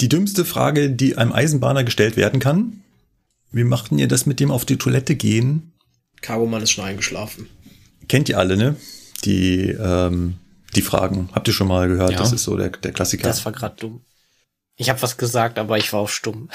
[0.00, 2.82] Die dümmste Frage, die einem Eisenbahner gestellt werden kann.
[3.50, 5.72] Wie machten ihr das mit dem auf die Toilette gehen?
[6.20, 7.48] Cargomann ist schon eingeschlafen.
[8.08, 8.76] Kennt ihr alle, ne?
[9.24, 10.36] Die, ähm,
[10.74, 11.30] die Fragen.
[11.32, 12.12] Habt ihr schon mal gehört?
[12.12, 12.18] Ja.
[12.18, 13.26] Das ist so der, der Klassiker.
[13.26, 14.02] Das war gerade dumm.
[14.76, 16.50] Ich habe was gesagt, aber ich war auch stumm.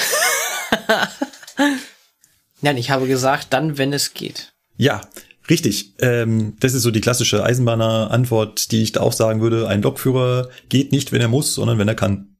[2.61, 4.53] Nein, ich habe gesagt, dann, wenn es geht.
[4.77, 5.01] Ja,
[5.49, 5.95] richtig.
[5.99, 9.67] Ähm, das ist so die klassische Eisenbahner-Antwort, die ich da auch sagen würde.
[9.67, 12.30] Ein Lokführer geht nicht, wenn er muss, sondern wenn er kann.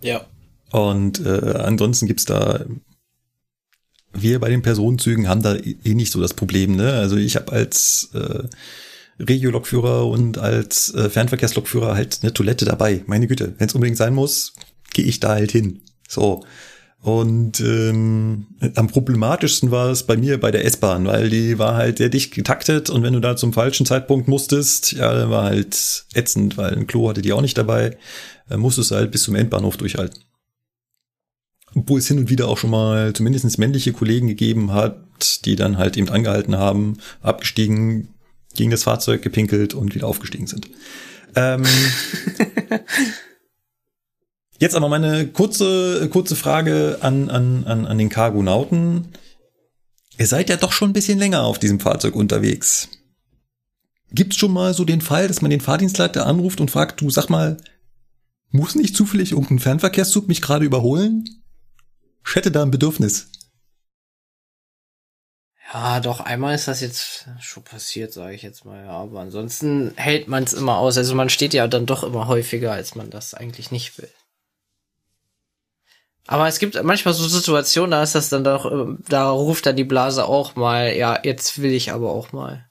[0.00, 0.26] Ja.
[0.72, 2.64] Und äh, ansonsten gibt's da,
[4.12, 6.76] wir bei den Personenzügen haben da eh nicht so das Problem.
[6.76, 6.92] Ne?
[6.92, 8.44] Also ich habe als äh,
[9.22, 13.02] Regio-Lokführer und als äh, Fernverkehrslokführer halt eine Toilette dabei.
[13.06, 14.54] Meine Güte, wenn es unbedingt sein muss,
[14.92, 15.82] gehe ich da halt hin.
[16.08, 16.44] So.
[17.06, 21.98] Und ähm, am problematischsten war es bei mir bei der S-Bahn, weil die war halt
[21.98, 26.56] sehr dicht getaktet und wenn du da zum falschen Zeitpunkt musstest, ja, war halt ätzend,
[26.56, 27.96] weil ein Klo hatte die auch nicht dabei,
[28.50, 30.18] äh, musstest halt bis zum Endbahnhof durchhalten.
[31.74, 35.78] Wo es hin und wieder auch schon mal zumindest männliche Kollegen gegeben hat, die dann
[35.78, 38.08] halt eben angehalten haben, abgestiegen,
[38.56, 40.68] gegen das Fahrzeug gepinkelt und wieder aufgestiegen sind.
[41.36, 41.62] Ähm,
[44.58, 49.08] Jetzt aber meine kurze, kurze Frage an, an, an, an den Cargonauten.
[50.18, 52.88] Ihr seid ja doch schon ein bisschen länger auf diesem Fahrzeug unterwegs.
[54.12, 57.28] Gibt's schon mal so den Fall, dass man den Fahrdienstleiter anruft und fragt, du sag
[57.28, 57.58] mal,
[58.50, 61.28] muss nicht zufällig irgendein Fernverkehrszug mich gerade überholen?
[62.26, 63.28] Ich hätte da ein Bedürfnis.
[65.72, 68.84] Ja, doch, einmal ist das jetzt schon passiert, sage ich jetzt mal.
[68.84, 70.96] Ja, aber ansonsten hält man es immer aus.
[70.96, 74.08] Also man steht ja dann doch immer häufiger, als man das eigentlich nicht will.
[76.26, 79.76] Aber es gibt manchmal so Situationen, da ist das dann doch, äh, da ruft dann
[79.76, 82.66] die Blase auch mal, ja, jetzt will ich aber auch mal.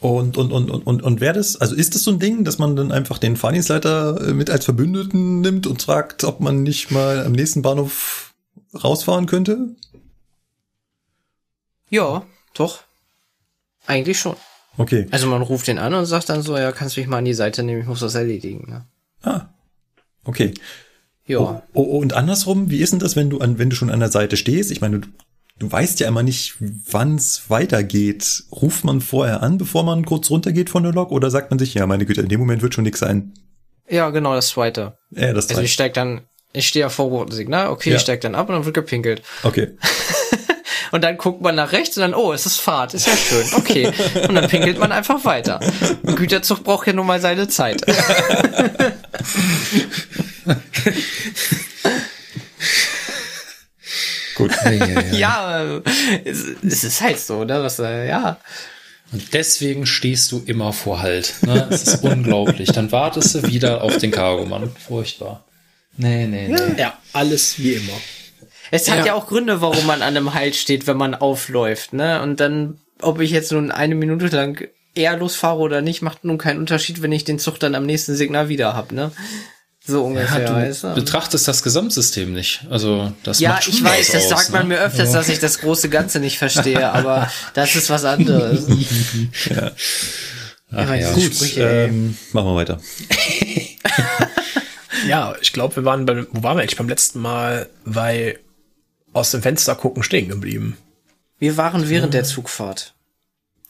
[0.00, 2.58] Und, und, und, und, und, und wer das, also ist das so ein Ding, dass
[2.58, 6.90] man dann einfach den Fahrdienstleiter äh, mit als Verbündeten nimmt und fragt, ob man nicht
[6.90, 8.34] mal am nächsten Bahnhof
[8.72, 9.74] rausfahren könnte?
[11.90, 12.80] Ja, doch.
[13.86, 14.36] Eigentlich schon.
[14.76, 15.08] Okay.
[15.10, 17.24] Also man ruft den an und sagt dann so, ja, kannst du mich mal an
[17.24, 18.70] die Seite nehmen, ich muss das erledigen.
[18.70, 18.84] Ne?
[19.22, 19.48] Ah.
[20.24, 20.54] Okay.
[21.28, 21.62] Ja.
[21.74, 24.00] Oh, oh, und andersrum, wie ist denn das, wenn du an, wenn du schon an
[24.00, 24.70] der Seite stehst?
[24.72, 25.08] Ich meine, du,
[25.58, 28.44] du weißt ja immer nicht, wann es weitergeht.
[28.50, 31.74] Ruft man vorher an, bevor man kurz runtergeht von der Lok, oder sagt man sich,
[31.74, 33.34] ja, meine Güte, in dem Moment wird schon nix sein?
[33.88, 34.98] Ja, genau, das zweite.
[35.10, 36.22] Ja, das Also ich steig dann,
[36.52, 37.96] ich stehe ja vor rotem Signal, okay, Ja.
[37.96, 39.22] ich steig dann ab und dann wird gepinkelt.
[39.42, 39.76] Okay.
[40.90, 43.44] Und dann guckt man nach rechts und dann, oh, es ist Fahrt, ist ja schön,
[43.56, 43.92] okay.
[44.26, 45.60] Und dann pinkelt man einfach weiter.
[46.06, 47.82] Ein Güterzug braucht ja nun mal seine Zeit.
[54.34, 54.52] Gut.
[55.12, 55.82] ja, äh,
[56.24, 57.62] es, es ist halt so, ne?
[57.62, 58.38] Was, äh, ja.
[59.12, 61.34] Und deswegen stehst du immer vor Halt.
[61.42, 61.66] Ne?
[61.70, 62.70] Es ist unglaublich.
[62.72, 64.70] Dann wartest du wieder auf den Cargomann.
[64.86, 65.44] Furchtbar.
[65.96, 66.80] Nee, nee, nee.
[66.80, 67.94] Ja, alles wie immer.
[68.70, 69.06] Es hat Ja.
[69.06, 69.14] ja.
[69.14, 72.22] auch Gründe, warum man an einem Halt steht, wenn man aufläuft, ne?
[72.22, 76.38] Und dann, ob ich jetzt nun eine Minute lang eher losfahre oder nicht, macht nun
[76.38, 79.10] keinen Unterschied, wenn ich den Zug dann am nächsten Signal wieder hab, ne?
[79.88, 80.94] So ungefähr, Ja, weißt du du?
[80.96, 82.66] betrachtest das Gesamtsystem nicht.
[82.70, 84.74] Also das Ja, macht schon ich weiß, das aus, sagt man ne?
[84.74, 88.66] mir öfters, dass ich das große Ganze nicht verstehe, aber das ist was anderes.
[90.70, 91.10] Ach Immer ja.
[91.12, 92.78] Gut, Sprüche, ähm, machen wir weiter.
[95.06, 97.68] Ja, ich glaube, wir waren beim, wo waren wir eigentlich beim letzten Mal?
[97.84, 98.40] Weil
[99.12, 100.76] aus dem Fenster gucken stehen geblieben.
[101.38, 102.94] Wir waren während der Zugfahrt.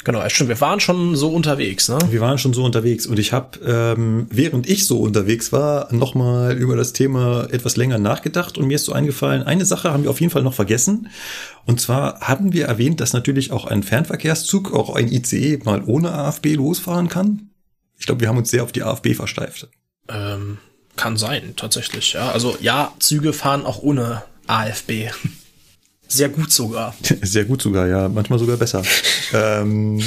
[0.04, 0.48] Genau, stimmt.
[0.48, 1.98] Wir waren schon so unterwegs, ne?
[2.10, 6.56] Wir waren schon so unterwegs und ich habe, ähm, während ich so unterwegs war, nochmal
[6.56, 10.10] über das Thema etwas länger nachgedacht und mir ist so eingefallen, eine Sache haben wir
[10.10, 11.08] auf jeden Fall noch vergessen.
[11.66, 16.12] Und zwar haben wir erwähnt, dass natürlich auch ein Fernverkehrszug, auch ein ICE mal ohne
[16.12, 17.50] AFB losfahren kann.
[17.98, 19.68] Ich glaube, wir haben uns sehr auf die AFB versteift.
[20.08, 20.58] Ähm,
[20.96, 22.12] kann sein, tatsächlich.
[22.12, 25.10] Ja, also ja, Züge fahren auch ohne AFB.
[26.08, 26.96] Sehr gut sogar.
[27.22, 28.82] Sehr gut sogar, ja, manchmal sogar besser.
[29.32, 30.02] ähm,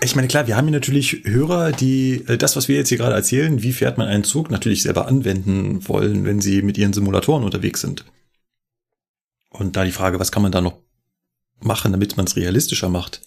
[0.00, 2.98] ich meine, klar, wir haben hier natürlich Hörer, die äh, das, was wir jetzt hier
[2.98, 6.92] gerade erzählen, wie fährt man einen Zug, natürlich selber anwenden wollen, wenn sie mit ihren
[6.92, 8.04] Simulatoren unterwegs sind.
[9.50, 10.78] Und da die Frage, was kann man da noch
[11.60, 13.22] machen, damit man es realistischer macht?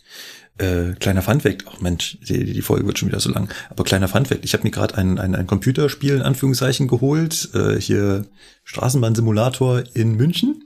[0.57, 4.09] Äh, kleiner Funfact, ach Mensch, die, die Folge wird schon wieder so lang, aber kleiner
[4.09, 8.25] Funfact, ich habe mir gerade ein, ein, ein Computerspiel in Anführungszeichen geholt, äh, hier
[8.65, 10.65] Straßenbahnsimulator in München.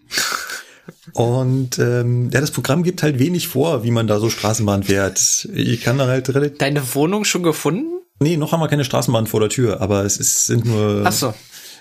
[1.14, 5.48] Und ähm, ja, das Programm gibt halt wenig vor, wie man da so Straßenbahn fährt.
[5.54, 6.58] Ich kann da halt relativ.
[6.58, 8.00] Deine Wohnung schon gefunden?
[8.20, 11.04] Nee, noch haben wir keine Straßenbahn vor der Tür, aber es ist, sind nur.
[11.06, 11.34] Ach so.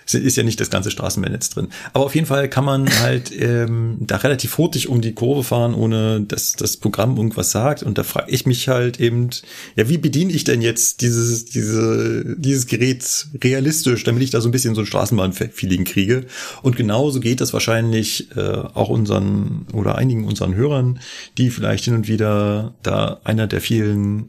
[0.05, 1.69] Ist ja nicht das ganze Straßenbahnnetz drin.
[1.93, 5.75] Aber auf jeden Fall kann man halt ähm, da relativ hurtig um die Kurve fahren,
[5.75, 7.83] ohne dass das Programm irgendwas sagt.
[7.83, 9.31] Und da frage ich mich halt eben,
[9.77, 14.49] ja, wie bediene ich denn jetzt dieses, diese, dieses Gerät realistisch, damit ich da so
[14.49, 16.27] ein bisschen so ein Straßenbahn-Feeling kriege.
[16.63, 18.41] Und genauso geht das wahrscheinlich äh,
[18.75, 21.01] auch unseren oder einigen unseren Hörern,
[21.39, 24.29] die vielleicht hin und wieder da einer der vielen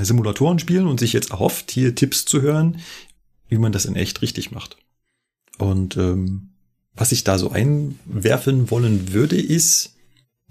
[0.00, 2.80] Simulatoren spielen und sich jetzt erhofft, hier Tipps zu hören,
[3.48, 4.76] wie man das in echt richtig macht.
[5.58, 6.50] Und ähm,
[6.94, 9.94] was ich da so einwerfen wollen würde, ist,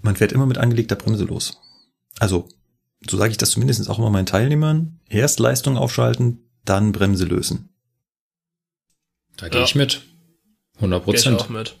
[0.00, 1.58] man fährt immer mit angelegter Bremse los.
[2.18, 2.48] Also,
[3.08, 5.00] so sage ich das zumindest auch immer meinen Teilnehmern.
[5.08, 7.68] Erst Leistung aufschalten, dann Bremse lösen.
[9.36, 9.64] Da gehe Ja.
[9.66, 10.02] ich mit.
[10.76, 11.40] 100 Geh ich Prozent.
[11.40, 11.76] auch mit.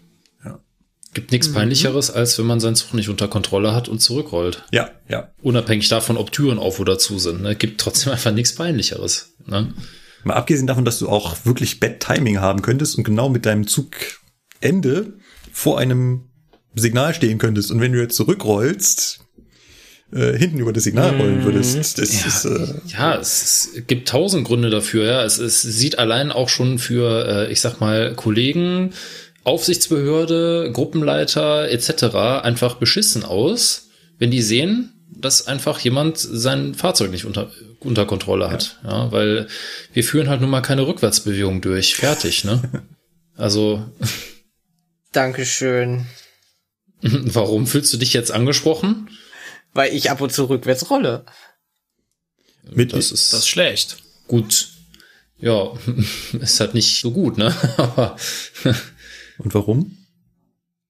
[1.14, 4.62] Gibt nichts peinlicheres, als wenn man seinen Zug nicht unter Kontrolle hat und zurückrollt.
[4.72, 5.32] Ja, ja.
[5.40, 7.40] Unabhängig davon, ob Türen auf oder zu sind.
[7.40, 7.56] Ne?
[7.56, 9.32] Gibt trotzdem einfach nichts peinlicheres.
[9.46, 9.72] Ne?
[10.24, 13.66] Mal abgesehen davon, dass du auch wirklich Bad Timing haben könntest und genau mit deinem
[13.66, 15.14] Zugende
[15.52, 16.28] vor einem
[16.74, 17.70] Signal stehen könntest.
[17.70, 19.20] Und wenn du jetzt zurückrollst,
[20.12, 24.46] äh, hinten über das Signal rollen würdest, das ist, äh, Ja, es, es gibt tausend
[24.46, 25.04] Gründe dafür.
[25.04, 28.94] Ja, es, es sieht allein auch schon für, äh, ich sag mal, Kollegen,
[29.44, 32.14] Aufsichtsbehörde, Gruppenleiter etc.
[32.42, 33.88] einfach beschissen aus,
[34.18, 37.50] wenn die sehen, dass einfach jemand sein Fahrzeug nicht unter,
[37.80, 38.78] unter Kontrolle hat.
[38.84, 39.10] Ja.
[39.12, 39.46] weil
[39.92, 41.94] wir führen halt nun mal keine Rückwärtsbewegung durch.
[41.96, 42.84] Fertig, ne?
[43.36, 43.84] Also,
[45.12, 46.06] Dankeschön.
[47.02, 49.08] warum fühlst du dich jetzt angesprochen?
[49.74, 51.24] Weil ich ab und zu rückwärts rolle.
[52.68, 53.98] mit, Das ist, Das ist schlecht.
[54.26, 54.70] gut.
[55.38, 55.72] Ja,
[56.40, 57.54] ist halt nicht so gut, ne?
[57.76, 58.16] Aber
[59.38, 59.97] und warum?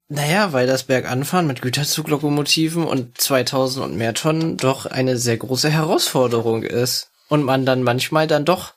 [0.09, 5.69] Naja, weil das Berganfahren mit Güterzuglokomotiven und 2000 und mehr Tonnen doch eine sehr große
[5.69, 7.11] Herausforderung ist.
[7.29, 8.73] Und man dann manchmal dann doch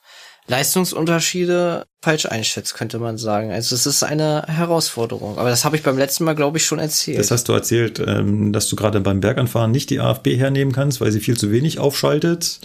[0.46, 3.50] Leistungsunterschiede falsch einschätzt, könnte man sagen.
[3.50, 5.38] Also es ist eine Herausforderung.
[5.38, 7.18] Aber das habe ich beim letzten Mal, glaube ich, schon erzählt.
[7.18, 11.00] Das hast du erzählt, ähm, dass du gerade beim Berganfahren nicht die AFB hernehmen kannst,
[11.00, 12.60] weil sie viel zu wenig aufschaltet.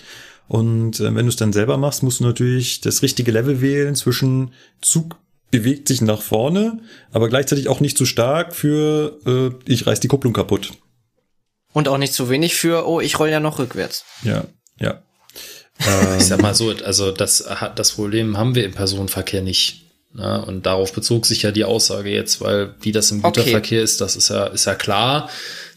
[0.48, 3.96] Und äh, wenn du es dann selber machst, musst du natürlich das richtige Level wählen
[3.96, 5.18] zwischen Zug
[5.60, 6.80] bewegt sich nach vorne,
[7.12, 10.72] aber gleichzeitig auch nicht zu stark für äh, ich reiß die Kupplung kaputt.
[11.74, 14.04] und auch nicht zu wenig für, oh, ich roll ja noch rückwärts.
[14.24, 14.46] Ja,
[14.80, 15.02] ja.
[16.18, 19.84] Ich sag mal so, also das hat das Problem haben wir im Personenverkehr nicht.
[20.14, 20.44] Ne?
[20.44, 23.42] Und darauf bezog sich ja die Aussage jetzt, weil wie das im Okay.
[23.42, 25.30] Güterverkehr ist, das ist ja, ist ja klar.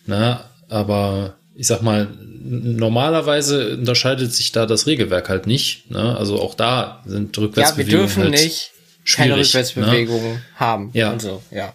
[0.07, 0.41] Ne?
[0.71, 2.09] Aber ich sag mal,
[2.43, 5.91] normalerweise unterscheidet sich da das Regelwerk halt nicht.
[5.91, 6.17] Ne?
[6.17, 8.71] Also auch da sind Ja, wir Rückwärtsbewegungen dürfen halt nicht
[9.15, 10.91] keine Rückwärtsbewegung haben.
[10.93, 11.11] Ja.
[11.11, 11.75] Also, ja.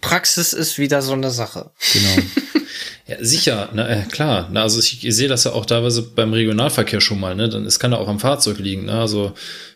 [0.00, 1.70] Praxis ist wieder so eine Sache.
[1.92, 2.16] Genau.
[3.06, 4.48] Ja, sicher, na, äh, klar.
[4.52, 7.48] Na, also ich, ich sehe das ja auch teilweise beim Regionalverkehr schon mal, ne?
[7.48, 9.00] Dann es kann ja auch am Fahrzeug liegen, ne?
[9.00, 9.32] Also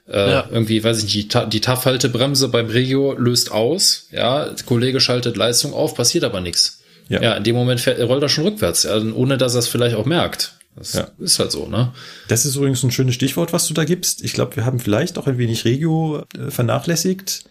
[0.09, 0.49] äh, Ja.
[0.53, 5.01] irgendwie, weiß ich nicht, die, Ta- die TAF-Haltebremse beim Regio löst aus, ja, der Kollege
[5.01, 6.78] schaltet Leistung auf, passiert aber nichts.
[7.09, 7.20] Ja.
[7.23, 7.35] Ja.
[7.35, 10.07] in dem Moment fährt, rollt er schon rückwärts, ja, ohne dass er es vielleicht auch
[10.07, 10.53] merkt.
[10.76, 11.09] Das Ja.
[11.18, 11.92] ist halt so, ne?
[12.28, 14.22] Das ist übrigens ein schönes Stichwort, was du da gibst.
[14.24, 17.44] Ich glaube, wir haben vielleicht auch ein wenig Regio äh, vernachlässigt.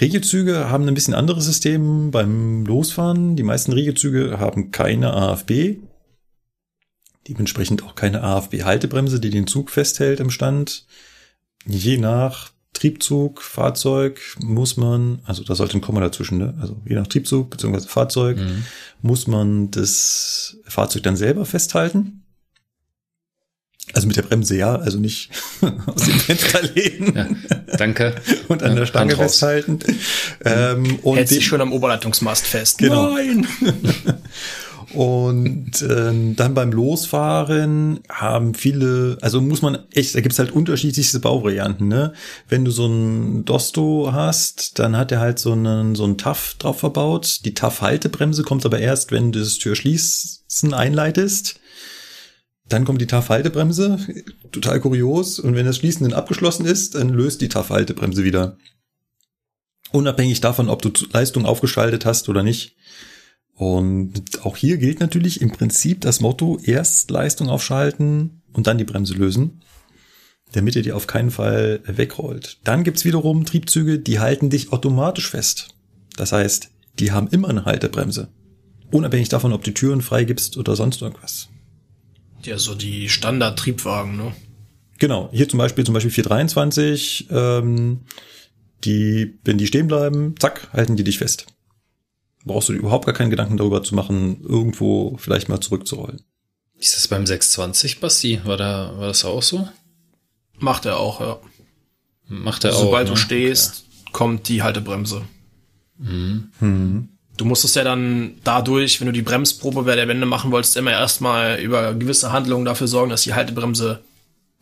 [0.00, 3.36] Regiozüge haben ein bisschen anderes System beim Losfahren.
[3.36, 5.78] Die meisten Regiozüge haben keine AFB.
[7.28, 10.86] Dementsprechend auch keine AFB-Haltebremse, die den Zug festhält im Stand.
[11.66, 16.54] Je nach Triebzug, Fahrzeug muss man, also da sollte ein Komma dazwischen, ne?
[16.60, 17.80] also je nach Triebzug bzw.
[17.86, 18.38] Fahrzeug,
[19.02, 22.20] muss man das Fahrzeug dann selber festhalten.
[23.92, 25.30] Also mit der Bremse ja, also nicht
[25.86, 28.14] aus dem Fenster lehnen Ja, danke.
[28.48, 29.80] und an Ja, der Stange festhalten.
[30.44, 32.78] Ähm, und Hält sich schon am Oberleitungsmast fest.
[32.78, 33.14] Genau.
[33.14, 33.46] Nein!
[34.92, 41.20] Und ähm, dann beim Losfahren haben viele, also muss man echt, da gibt's halt unterschiedlichste
[41.20, 42.12] Bauvarianten, ne?
[42.48, 46.56] Wenn du so ein Dosto hast, dann hat er halt so einen, so einen TAF
[46.58, 47.44] drauf verbaut.
[47.44, 51.60] Die TAF-Haltebremse kommt aber erst, wenn du das Türschließen einleitest.
[52.68, 53.98] Dann kommt die TAF-Haltebremse,
[54.50, 55.38] total kurios.
[55.38, 58.56] Und wenn das Schließen dann abgeschlossen ist, dann löst die TAF-Haltebremse wieder.
[59.92, 62.76] Unabhängig davon, ob du Leistung aufgeschaltet hast oder nicht.
[63.60, 68.84] Und auch hier gilt natürlich im Prinzip das Motto, erst Leistung aufschalten und dann die
[68.84, 69.60] Bremse lösen,
[70.52, 72.56] damit ihr die auf keinen Fall wegrollt.
[72.64, 75.74] Dann gibt's wiederum Triebzüge, die halten dich automatisch fest.
[76.16, 78.28] Das heißt, die haben immer eine Haltebremse.
[78.92, 81.50] Unabhängig davon, ob du Türen freigibst oder sonst irgendwas.
[82.42, 84.32] Ja, so die Standard-Triebwagen, ne?
[84.98, 88.06] Genau, hier zum Beispiel, zum Beispiel 423, ähm,
[88.84, 91.49] die, wenn die stehen bleiben, zack, halten die dich fest.
[92.44, 96.22] Brauchst du dir überhaupt gar keinen Gedanken darüber zu machen, irgendwo vielleicht mal zurückzurollen.
[96.78, 98.40] Ist das beim 620, Basti?
[98.44, 99.68] War, da, war das auch so?
[100.58, 101.38] Macht er auch, ja.
[102.28, 102.80] Macht er auch.
[102.80, 103.14] Sobald ne?
[103.14, 105.22] du stehst, kommt die Haltebremse.
[105.98, 107.08] Mhm.
[107.36, 110.92] Du musstest ja dann dadurch, wenn du die Bremsprobe bei der Wende machen wolltest, immer
[110.92, 114.02] erstmal über gewisse Handlungen dafür sorgen, dass die Haltebremse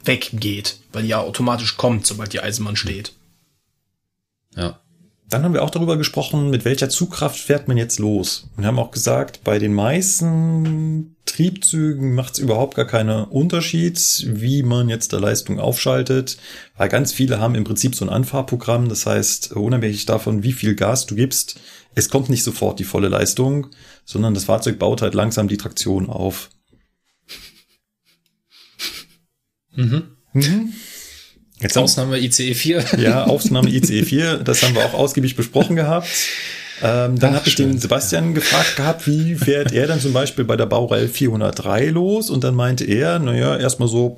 [0.04, 3.12] weggeht, weil die ja automatisch kommt, sobald die Eisenbahn steht.
[4.52, 4.62] Okay.
[4.62, 4.80] Ja.
[5.30, 8.48] Dann haben wir auch darüber gesprochen, mit welcher Zugkraft fährt man jetzt los.
[8.56, 14.62] Und haben auch gesagt, bei den meisten Triebzügen macht es überhaupt gar keinen Unterschied, wie
[14.62, 16.38] man jetzt der Leistung aufschaltet,
[16.78, 18.88] weil ganz viele haben im Prinzip so ein Anfahrprogramm.
[18.88, 21.60] Das heißt, unabhängig davon, wie viel Gas du gibst,
[21.94, 23.66] es kommt nicht sofort die volle Leistung,
[24.06, 26.48] sondern das Fahrzeug baut halt langsam die Traktion auf.
[30.32, 30.72] Mhm.
[31.60, 32.84] Jetzt Ausnahme ICE 4.
[32.98, 36.08] Ja, Aufnahme ICE 4, das haben wir auch ausgiebig besprochen gehabt.
[36.82, 37.78] Ähm, dann habe ich den.
[37.78, 42.30] Sebastian gefragt gehabt, wie fährt er dann zum Beispiel bei der Baureihe 403 los?
[42.30, 44.16] Und dann meinte er, naja, erstmal so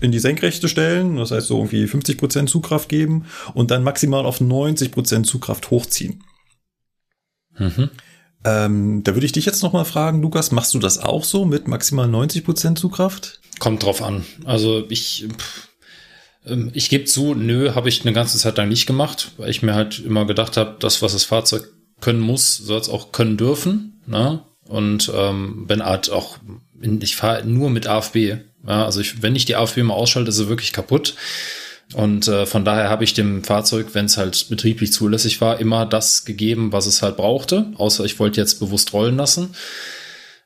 [0.00, 4.26] in die Senkrechte stellen, das heißt so irgendwie 50 Prozent Zugkraft geben und dann maximal
[4.26, 6.24] auf 90 Prozent Zugkraft hochziehen.
[7.58, 7.90] Mhm.
[8.44, 11.68] Ähm, da würde ich dich jetzt nochmal fragen, Lukas, machst du das auch so mit
[11.68, 13.40] maximal 90 Prozent Zugkraft?
[13.60, 14.24] Kommt drauf an.
[14.44, 15.68] Also ich, pff,
[16.72, 19.74] ich gebe zu, nö, habe ich eine ganze Zeit lang nicht gemacht, weil ich mir
[19.74, 21.68] halt immer gedacht habe, das, was das Fahrzeug
[22.00, 24.00] können muss, soll es auch können dürfen.
[24.06, 24.40] Ne?
[24.66, 26.38] Und ähm, bin halt auch,
[26.80, 28.16] ich fahre nur mit AFB.
[28.66, 31.14] Ja, also ich, wenn ich die AFB mal ausschalte, ist sie wirklich kaputt.
[31.94, 35.84] Und äh, von daher habe ich dem Fahrzeug, wenn es halt betrieblich zulässig war, immer
[35.84, 37.66] das gegeben, was es halt brauchte.
[37.76, 39.54] Außer ich wollte jetzt bewusst rollen lassen.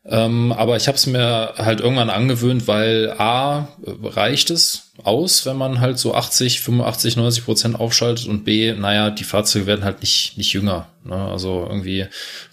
[0.08, 3.68] Ähm, aber ich habe es mir halt irgendwann angewöhnt, weil A,
[4.02, 9.10] reicht es aus, wenn man halt so 80, 85, 90 Prozent aufschaltet und B, naja,
[9.10, 10.88] die Fahrzeuge werden halt nicht, nicht jünger.
[11.04, 11.16] Ne?
[11.16, 12.06] Also irgendwie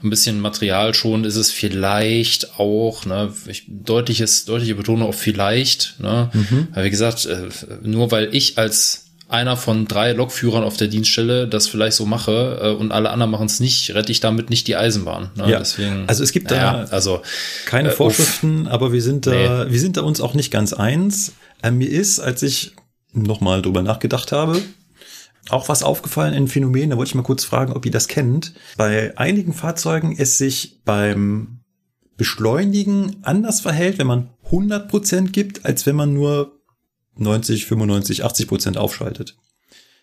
[0.04, 3.32] ein bisschen Material schon ist es vielleicht auch, ne?
[3.48, 6.00] ich, deutliches, deutliche Betonung auf vielleicht.
[6.00, 6.30] Ne?
[6.74, 7.50] Weil wie gesagt, äh,
[7.84, 12.60] nur weil ich als einer von drei Lokführern auf der Dienststelle das vielleicht so mache
[12.62, 15.32] äh, und alle anderen machen es nicht, rette ich damit nicht die Eisenbahn.
[15.36, 15.50] Ne?
[15.52, 15.60] Ja.
[15.60, 17.22] Deswegen, Also es gibt da- naja, also
[17.66, 21.34] Keine Äh, Vorschriften, aber wir sind da, wir sind da uns auch nicht ganz eins.
[21.62, 22.74] Äh, mir ist, als ich
[23.12, 24.62] nochmal drüber nachgedacht habe,
[25.50, 28.54] auch was aufgefallen, ein Phänomen, da wollte ich mal kurz fragen, ob ihr das kennt.
[28.78, 31.60] Bei einigen Fahrzeugen es sich beim
[32.16, 36.60] Beschleunigen anders verhält, wenn man 100% gibt, als wenn man nur
[37.16, 39.36] 90, 95, 80% aufschaltet.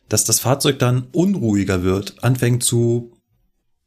[0.09, 3.17] Dass das Fahrzeug dann unruhiger wird, anfängt zu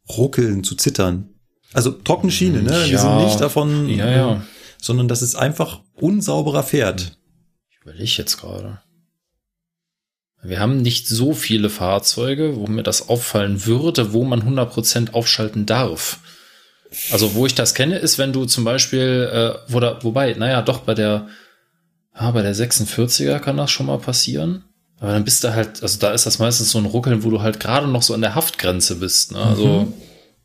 [0.09, 1.29] ruckeln, zu zittern.
[1.73, 2.71] Also trockene Schiene, ne?
[2.71, 2.99] Wir Ja.
[2.99, 4.43] sind nicht davon, Ja, ja.
[4.81, 7.17] sondern dass es einfach unsauberer fährt.
[7.71, 8.79] Ich überlege jetzt gerade.
[10.45, 15.65] Wir haben nicht so viele Fahrzeuge, wo mir das auffallen würde, wo man 100% aufschalten
[15.65, 16.19] darf.
[17.11, 19.29] Also wo ich das kenne, ist, wenn du zum Beispiel,
[19.69, 21.27] äh, oder, wobei, naja, doch bei der,
[22.19, 24.63] ja, bei der 46er kann das schon mal passieren.
[24.99, 27.41] Aber dann bist du halt, also da ist das meistens so ein Ruckeln, wo du
[27.41, 29.33] halt gerade noch so an der Haftgrenze bist.
[29.33, 29.39] Ne?
[29.39, 29.87] Also, weiß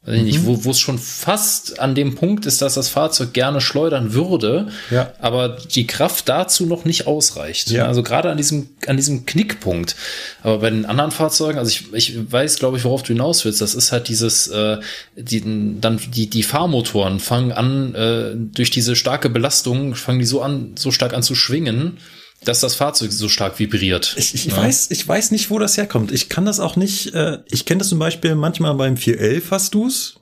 [0.07, 3.61] ich nicht, wo wo es schon fast an dem Punkt ist, dass das Fahrzeug gerne
[3.61, 5.13] schleudern würde, Ja.
[5.21, 7.71] aber die Kraft dazu noch nicht ausreicht.
[7.71, 7.87] Ja.
[7.87, 9.97] Also gerade an diesem, an diesem Knickpunkt.
[10.43, 13.61] Aber bei den anderen Fahrzeugen, also ich, ich weiß, glaube ich, worauf du hinaus willst.
[13.61, 14.79] Das ist halt dieses, äh,
[15.17, 15.43] die,
[15.81, 20.73] dann die, die Fahrmotoren fangen an, äh, durch diese starke Belastung, fangen die so an,
[20.79, 21.99] so stark an zu schwingen,
[22.45, 24.15] dass das Fahrzeug so stark vibriert.
[24.19, 24.57] Ich, ich Ja.
[24.57, 26.13] weiß, ich weiß nicht, wo das herkommt.
[26.13, 27.15] Ich kann das auch nicht.
[27.15, 30.15] Äh, ich kenne das zum Beispiel manchmal beim 411 hast du's.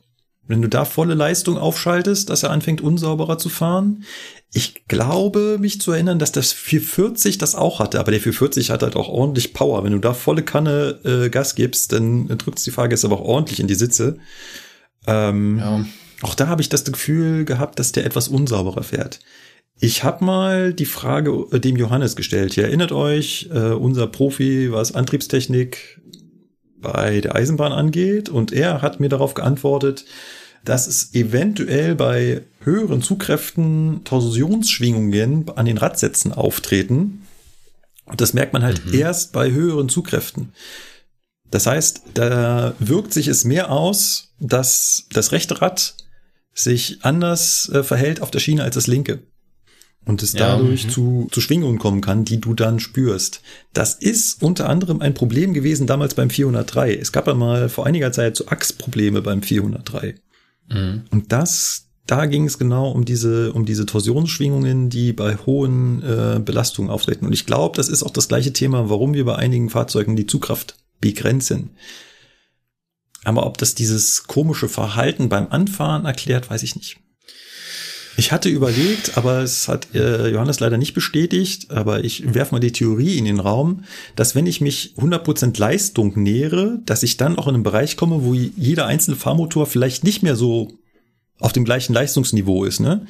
[0.48, 4.04] Wenn du da volle Leistung aufschaltest, dass er anfängt unsauberer zu fahren.
[4.52, 8.82] Ich glaube, mich zu erinnern, dass das 440 das auch hatte, aber der 440 hat
[8.84, 9.82] halt auch ordentlich Power.
[9.82, 13.58] Wenn du da volle Kanne äh, Gas gibst, dann drückt die Fahrgäste aber auch ordentlich
[13.58, 14.18] in die Sitze.
[15.06, 15.84] Ähm, Ja.
[16.22, 19.18] Auch da habe ich das Gefühl gehabt, dass der etwas unsauberer fährt.
[19.78, 22.56] Ich habe mal die Frage äh, dem Johannes gestellt.
[22.56, 26.00] Ihr erinnert euch, äh, unser Profi, was Antriebstechnik
[26.78, 30.04] bei der Eisenbahn angeht, und er hat mir darauf geantwortet,
[30.64, 37.22] dass es eventuell bei höheren Zugkräften Torsionsschwingungen an den Radsätzen auftreten.
[38.06, 40.52] Und das merkt man halt erst bei höheren Zugkräften.
[41.50, 45.96] Das heißt, da wirkt sich es mehr aus, dass das rechte Rad
[46.52, 49.22] sich anders äh, verhält auf der Schiene als das linke.
[50.06, 53.42] Und es Ja, dadurch zu, zu Schwingungen kommen kann, die du dann spürst.
[53.72, 56.94] Das ist unter anderem ein Problem gewesen damals beim 403.
[56.94, 60.14] Es gab ja mal vor einiger Zeit so Achsprobleme beim 403.
[60.68, 61.02] Mhm.
[61.10, 66.38] Und das, da ging es genau um diese, um diese Torsionsschwingungen, die bei hohen äh,
[66.38, 67.26] Belastungen auftreten.
[67.26, 70.26] Und ich glaube, das ist auch das gleiche Thema, warum wir bei einigen Fahrzeugen die
[70.26, 71.70] Zugkraft begrenzen.
[73.24, 76.98] Aber ob das dieses komische Verhalten beim Anfahren erklärt, weiß ich nicht.
[78.16, 82.60] Ich hatte überlegt, aber es hat äh, Johannes leider nicht bestätigt, aber ich werfe mal
[82.60, 83.84] die Theorie in den Raum,
[84.14, 88.24] dass wenn ich mich 100% Leistung nähere, dass ich dann auch in einen Bereich komme,
[88.24, 90.72] wo jeder einzelne Fahrmotor vielleicht nicht mehr so
[91.38, 92.80] auf dem gleichen Leistungsniveau ist.
[92.80, 93.06] Ne?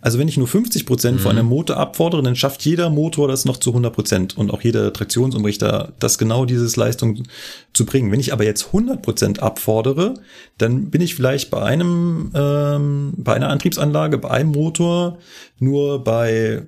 [0.00, 3.44] Also wenn ich nur 50 Prozent von einem Motor abfordere, dann schafft jeder Motor das
[3.44, 7.24] noch zu 100 Prozent und auch jeder Traktionsumrichter, das genau dieses Leistung
[7.72, 8.12] zu bringen.
[8.12, 10.14] Wenn ich aber jetzt 100 Prozent abfordere,
[10.56, 15.18] dann bin ich vielleicht bei einem, ähm, bei einer Antriebsanlage, bei einem Motor
[15.58, 16.66] nur bei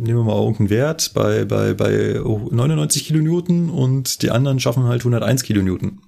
[0.00, 5.00] nehmen wir mal irgendeinen Wert, bei, bei, bei 99 Kilonewton und die anderen schaffen halt
[5.00, 6.00] 101 Kilonewton.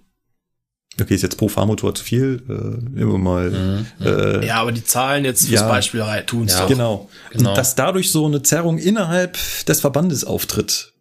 [1.01, 4.85] Okay, ist jetzt pro Fahrmotor zu viel, äh, nehmen wir mal, äh, Ja, aber die
[4.85, 5.68] Zahlen jetzt fürs Ja.
[5.68, 6.60] Beispiel halt tun's Ja.
[6.60, 6.68] doch.
[6.68, 7.09] Genau.
[7.32, 7.51] Genau.
[7.51, 10.93] Und dass dadurch so eine Zerrung innerhalb des Verbandes auftritt.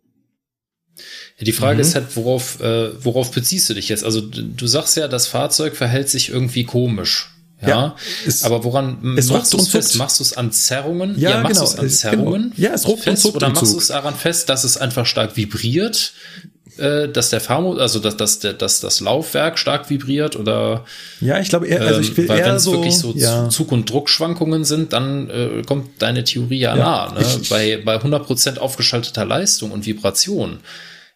[1.38, 1.82] Ja, die Frage Mhm.
[1.82, 4.04] ist halt, worauf, äh, worauf beziehst du dich jetzt?
[4.04, 7.30] Also du sagst ja, das Fahrzeug verhält sich irgendwie komisch.
[7.62, 7.96] Ja, Ja,
[8.26, 9.98] es- aber woran es machst du und es fest?
[9.98, 11.20] Machst du es an Zerrungen?
[11.20, 12.54] Ja, machst genau, du es an es- Zerrungen?
[12.56, 12.70] genau.
[12.70, 15.06] Ja, es ruckt und fest, zuckt Oder machst du es daran fest, dass es einfach
[15.06, 16.14] stark vibriert?
[16.80, 20.86] Äh, dass der Fahrmotor, also dass, dass, dass das Laufwerk stark vibriert oder
[21.20, 23.14] Ja, ich glaube eher, also ich will ähm, weil wenn eher es so, wirklich so
[23.16, 27.20] ja, Zug- und Druckschwankungen sind, dann äh, kommt deine Theorie ja, Ja, nah.
[27.20, 27.26] Ne?
[27.42, 30.60] ich- bei, bei 100% aufgeschalteter Leistung und Vibration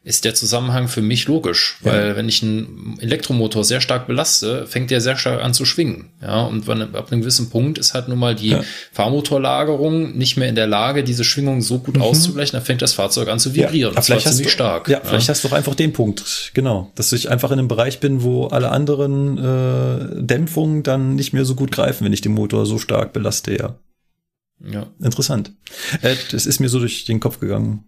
[0.05, 1.93] ist der Zusammenhang für mich logisch, Ja.
[1.93, 6.09] weil wenn ich einen Elektromotor sehr stark belaste, fängt der sehr stark an zu schwingen.
[6.21, 8.63] Ja, und ab einem gewissen Punkt ist halt nun mal die Ja.
[8.91, 13.29] Fahrmotorlagerung nicht mehr in der Lage, diese Schwingung so gut auszugleichen, dann fängt das Fahrzeug
[13.29, 13.91] an zu vibrieren.
[13.91, 13.95] Mhm.
[13.95, 14.89] Ja, zwar vielleicht hast du, stark.
[14.89, 18.01] Ja, vielleicht hast du doch einfach den Punkt, genau, dass ich einfach in einem Bereich
[18.01, 22.33] bin, wo alle anderen äh, Dämpfungen dann nicht mehr so gut greifen, wenn ich den
[22.33, 23.75] Motor so stark belaste, ja.
[24.69, 24.87] ja.
[25.01, 25.53] Interessant.
[26.01, 27.85] Äh, das ist mir so durch den Kopf gegangen.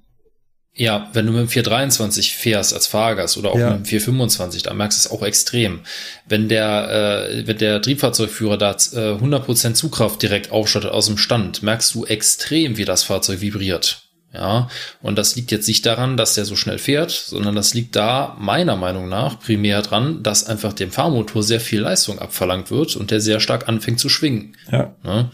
[0.77, 3.69] Ja, wenn du mit dem 423 fährst als Fahrgast oder auch Ja.
[3.71, 5.79] mit dem 425, da merkst du es auch extrem.
[6.27, 11.63] Wenn der, äh, wenn der Triebfahrzeugführer da äh, 100% Zugkraft direkt aufschattet aus dem Stand,
[11.63, 14.01] merkst du extrem, wie das Fahrzeug vibriert.
[14.33, 14.67] Ja,
[15.01, 18.35] und das liegt jetzt nicht daran, dass der so schnell fährt, sondern das liegt da
[18.37, 23.11] meiner Meinung nach primär dran, dass einfach dem Fahrmotor sehr viel Leistung abverlangt wird und
[23.11, 24.57] der sehr stark anfängt zu schwingen.
[24.69, 24.93] Ja.
[25.03, 25.31] Ne?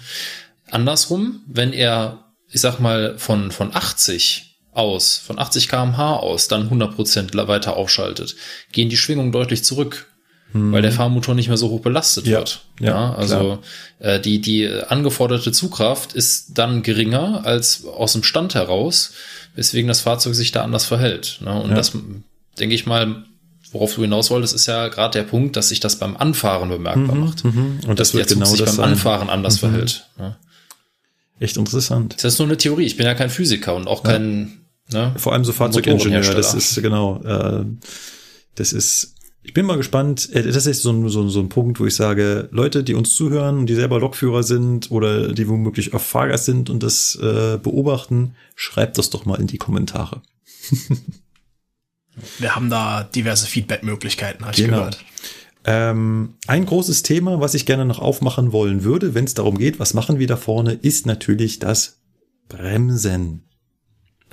[0.69, 6.69] Andersrum, wenn er, ich sag mal, von, von 80 aus, von 80 kmh aus, dann
[6.69, 8.35] 100% weiter aufschaltet,
[8.71, 10.07] gehen die Schwingungen deutlich zurück,
[10.53, 12.61] weil der Fahrmotor nicht mehr so hoch belastet Ja, wird.
[12.81, 13.59] ja, also
[13.99, 19.13] äh, die, die angeforderte Zugkraft ist dann geringer als aus dem Stand heraus,
[19.55, 21.37] weswegen das Fahrzeug sich da anders verhält.
[21.41, 21.53] Ne?
[21.61, 21.75] Und Ja.
[21.77, 21.93] das,
[22.59, 23.23] denke ich mal,
[23.71, 27.15] worauf du hinaus wolltest, ist ja gerade der Punkt, dass sich das beim Anfahren bemerkbar
[27.15, 27.45] macht.
[27.45, 27.79] Mhm.
[27.87, 28.85] Und das wird genau sich das beim sein.
[28.87, 28.91] Mhm.
[28.93, 30.07] Anfahren anders verhält.
[30.17, 30.35] Ne?
[31.41, 32.15] Echt interessant.
[32.23, 32.85] Das ist nur eine Theorie.
[32.85, 34.61] Ich bin ja kein Physiker und auch kein.
[34.93, 35.13] Ne?
[35.17, 37.65] Vor allem so Fahrzeugingenieur, das ist genau, äh,
[38.55, 41.47] das ist, ich bin mal gespannt, äh, das ist so ein, so, ein- so ein
[41.49, 45.47] Punkt, wo ich sage, Leute, die uns zuhören und die selber Lokführer sind oder die
[45.47, 50.21] womöglich auch Fahrgast sind und das äh, beobachten, schreibt das doch mal in die Kommentare.
[52.39, 54.77] Wir haben da diverse Feedback-Möglichkeiten, habe ich Genau.
[54.77, 54.99] gehört.
[55.63, 59.79] Ähm, ein großes Thema, was ich gerne noch aufmachen wollen würde, wenn es darum geht,
[59.79, 61.99] was machen wir da vorne, ist natürlich das
[62.49, 63.43] Bremsen.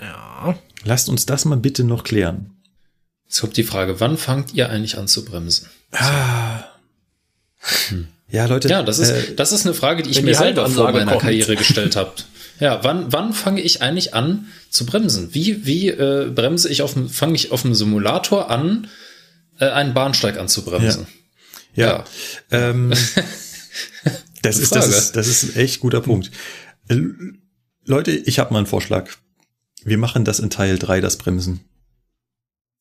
[0.00, 0.58] Ja.
[0.84, 2.50] Lasst uns das mal bitte noch klären.
[3.26, 5.68] Jetzt kommt die Frage, wann fangt ihr eigentlich an zu bremsen?
[8.30, 8.68] Ja, Leute.
[8.68, 11.22] Ja, das ist, äh, das ist eine Frage, die ich mir selber vor meiner kommt.
[11.22, 12.12] Karriere gestellt habe.
[12.60, 15.32] Ja, wann, wann fange ich eigentlich an zu bremsen?
[15.32, 18.88] Wie, wie äh, bremse ich auf dem, fange ich auf dem Simulator an,
[19.58, 21.06] äh, einen Bahnsteig anzubremsen?
[21.08, 21.17] Ja.
[22.50, 22.92] Ähm,
[24.42, 26.30] Das ist, das ist, das ist ein echt guter Punkt.
[26.88, 27.00] Äh,
[27.84, 29.10] Leute, ich habe mal einen Vorschlag.
[29.84, 31.60] Wir machen das in Teil 3, das Bremsen.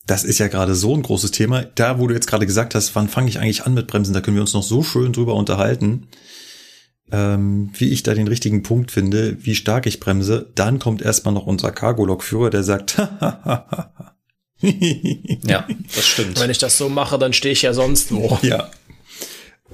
[0.06, 1.64] Das ist ja gerade so ein großes Thema.
[1.64, 4.22] Da, wo du jetzt gerade gesagt hast, wann fange ich eigentlich an mit Bremsen, da
[4.22, 6.08] können wir uns noch so schön drüber unterhalten,
[7.12, 10.52] ähm, wie ich da den richtigen Punkt finde, wie stark ich bremse.
[10.56, 12.98] Dann kommt erstmal noch unser Cargo-Lokführer, der sagt,
[14.62, 16.40] Ja, das stimmt.
[16.40, 18.40] Wenn ich das so mache, dann stehe ich ja sonst wo.
[18.42, 18.70] ja.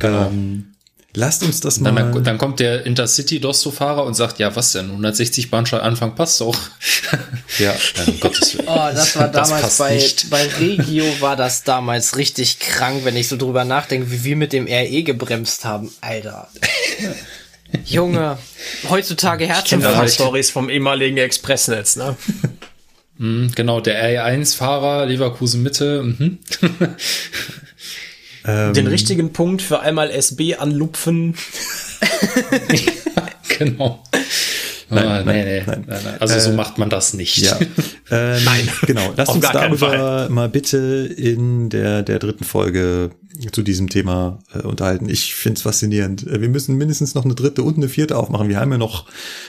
[0.02, 0.74] Ähm,
[1.14, 2.12] lasst uns das Dann, mal.
[2.12, 4.88] dann, dann kommt der Intercity-Dosto-Fahrer und sagt, ja, was denn?
[4.90, 6.58] 160 Bahnsteig-Anfang passt doch.
[7.60, 7.74] ja.
[8.08, 8.68] Um Gottes Willen.
[8.68, 10.30] Oh, das war Das damals passt bei, nicht.
[10.32, 14.52] bei Regio war das damals richtig krank, wenn ich so drüber nachdenke, wie wir mit
[14.52, 15.92] dem RE gebremst haben.
[16.02, 16.50] Alter.
[17.86, 18.38] Junge,
[18.90, 19.98] heutzutage Herzinfarkt.
[19.98, 22.16] alle Stories vom ehemaligen Expressnetz, ne?
[23.18, 26.04] Mhm, genau, der R1-Fahrer, Leverkusen Mitte.
[26.04, 26.40] Mhm.
[28.46, 31.36] Ähm, Den richtigen Punkt für einmal SB anlupfen.
[33.58, 34.04] genau.
[34.94, 35.84] Nein, Ah, nein, nee, nein.
[35.88, 36.16] nein, nein.
[36.20, 37.38] Also so Äh, macht man das nicht.
[37.40, 37.58] Ja.
[38.12, 38.68] Ähm, Nein.
[38.86, 39.14] Genau.
[39.16, 40.78] Lass Auf uns darüber mal bitte
[41.18, 43.12] in der, der dritten Folge
[43.52, 45.10] zu diesem Thema äh, unterhalten.
[45.10, 46.28] Ich finde es faszinierend.
[46.28, 48.50] Äh, Wir müssen mindestens noch eine dritte und eine vierte aufmachen.
[48.50, 49.08] Wir haben ja noch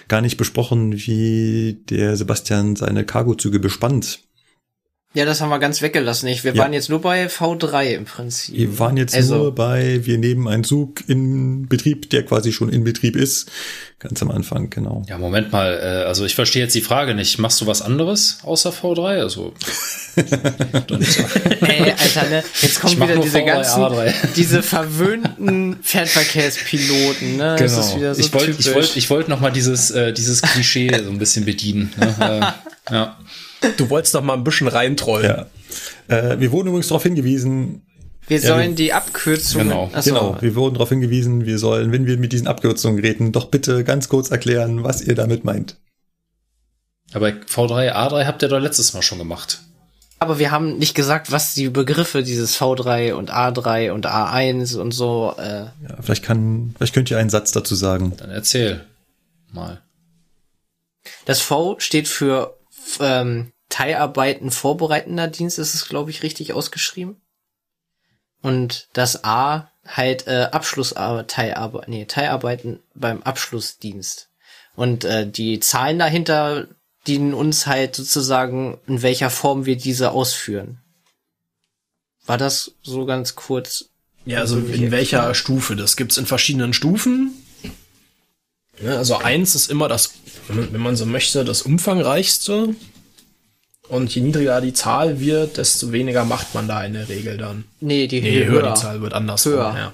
[0.09, 4.21] gar nicht besprochen, wie der Sebastian seine Cargozüge bespannt.
[5.17, 6.27] Ja, das haben wir ganz weggelassen.
[6.29, 6.63] Ich, wir Ja.
[6.63, 8.57] waren jetzt nur bei V3 im Prinzip.
[8.57, 12.69] Wir waren jetzt Also- nur bei, wir nehmen einen Zug in Betrieb, der quasi schon
[12.69, 13.49] in Betrieb ist.
[14.01, 15.03] Ganz am Anfang, genau.
[15.09, 17.39] Ja, Moment mal, äh, also ich verstehe jetzt die Frage nicht.
[17.39, 19.21] Machst du was anderes außer V3?
[19.21, 19.55] Also.
[20.17, 22.43] Ey, Alter, ne?
[22.61, 24.13] Jetzt kommen wieder diese V3, ganzen, A3.
[24.37, 27.57] diese verwöhnten Fernverkehrspiloten, ne?
[27.59, 28.27] Das ist wieder so Genau.
[28.27, 31.45] ich wollte ich wollte ich wollte noch mal dieses äh, dieses Klischee so ein bisschen
[31.45, 31.93] bedienen.
[31.97, 32.55] Ne?
[32.91, 33.19] Äh, ja.
[33.77, 35.47] Du wolltest noch mal ein bisschen reintrollen.
[36.09, 36.17] Ja.
[36.17, 37.83] Äh, wir wurden übrigens darauf hingewiesen,
[38.27, 39.69] wir Ja, sollen wir- die Abkürzungen.
[39.69, 43.33] Genau, Achso, Genau, wir wurden darauf hingewiesen, wir sollen, wenn wir mit diesen Abkürzungen reden,
[43.33, 45.77] doch bitte ganz kurz erklären, was ihr damit meint.
[47.13, 49.61] Aber V3, A3 habt ihr doch letztes Mal schon gemacht.
[50.21, 54.93] Aber wir haben nicht gesagt, was die Begriffe dieses V3 und A3 und A1 und
[54.93, 55.35] so.
[55.39, 58.15] Äh, Ja, vielleicht kann, vielleicht könnt ihr einen Satz dazu sagen.
[58.17, 58.85] Dann erzähl
[59.53, 59.83] mal.
[61.27, 62.57] das V steht für
[63.01, 67.21] ähm, Teilarbeiten vorbereitender Dienst, ist es, glaube ich, richtig ausgeschrieben.
[68.43, 74.29] Und das A halt äh, Abschlussarbeit, Teilarbeit, nee, Teilarbeiten beim Abschlussdienst.
[74.77, 76.69] Und äh, die Zahlen dahinter
[77.07, 80.79] dienen uns halt sozusagen, in welcher Form wir diese ausführen.
[82.27, 83.91] War das so ganz kurz?
[84.25, 85.77] Ja, also in welcher Stufe?
[85.77, 87.35] Das gibt's in verschiedenen Stufen.
[88.83, 90.15] Ja, also eins ist immer das,
[90.49, 92.75] wenn man so möchte, das umfangreichste.
[93.95, 97.65] Und je niedriger die Zahl wird, desto weniger macht man da in der Regel dann.
[97.81, 98.63] Nee, die Nee, je höher.
[98.63, 99.45] höher die Zahl wird anders.
[99.45, 99.93] Höher.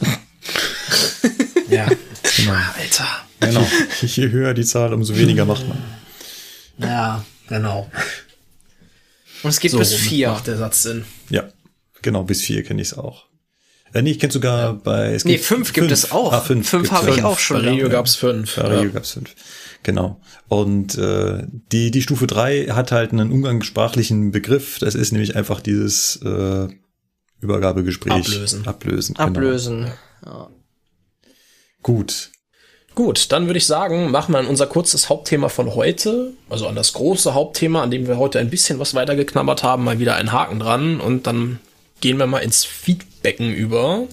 [0.00, 0.08] Ja.
[1.70, 1.86] ja.
[2.36, 2.52] Genau.
[2.76, 3.06] Alter.
[3.40, 3.66] Genau.
[4.02, 5.78] Je höher die Zahl, umso weniger macht man.
[6.78, 7.88] Ja, genau.
[9.42, 10.30] Und es geht So bis vier.
[10.30, 11.04] macht der Satz Sinn.
[11.30, 11.44] Ja,
[12.02, 13.26] genau, bis vier kenne ich es auch.
[13.92, 16.32] Äh, nee, ich kenne sogar bei, es Nee, gibt fünf gibt es auch.
[16.32, 16.68] Ah, fünf.
[16.68, 17.26] Fünf habe ich fünf.
[17.26, 17.58] auch schon.
[17.62, 17.90] Bei Regio lange.
[17.90, 18.56] gab's fünf.
[18.56, 19.30] Bei Regio gab's fünf.
[19.86, 20.20] Genau.
[20.48, 24.80] Und äh, die, die Stufe drei hat halt einen umgangssprachlichen Begriff.
[24.80, 26.66] Das ist nämlich einfach dieses äh,
[27.40, 28.12] Übergabegespräch.
[28.12, 28.66] Ablösen.
[28.66, 29.14] Ablösen.
[29.14, 29.28] Genau.
[29.28, 29.92] Ablösen.
[30.24, 30.50] Ja.
[31.84, 32.32] Gut.
[32.96, 36.74] Gut, dann würde ich sagen, machen wir an unser kurzes Hauptthema von heute, also an
[36.74, 40.16] das große Hauptthema, an dem wir heute ein bisschen was weiter geknabbert haben, mal wieder
[40.16, 41.60] einen Haken dran und dann
[42.00, 44.08] gehen wir mal ins Feedbacken über.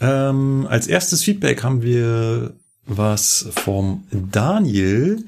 [0.00, 2.54] Ähm, als erstes Feedback haben wir
[2.86, 5.24] was vom Daniel.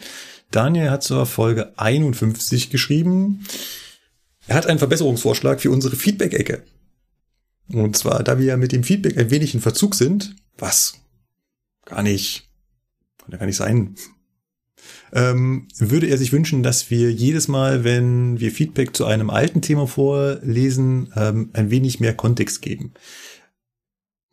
[0.51, 3.45] Daniel hat zur Folge 51 geschrieben.
[4.47, 6.63] Er hat einen Verbesserungsvorschlag für unsere Feedback-Ecke.
[7.69, 10.95] Und zwar, da wir ja mit dem Feedback ein wenig in Verzug sind, was
[11.85, 12.49] gar nicht,
[13.19, 13.97] kann ja gar nicht sein,
[15.13, 19.63] ähm, würde er sich wünschen, dass wir jedes Mal, wenn wir Feedback zu einem alten
[19.63, 22.93] Thema vorlesen, ähm, ein wenig mehr Kontext geben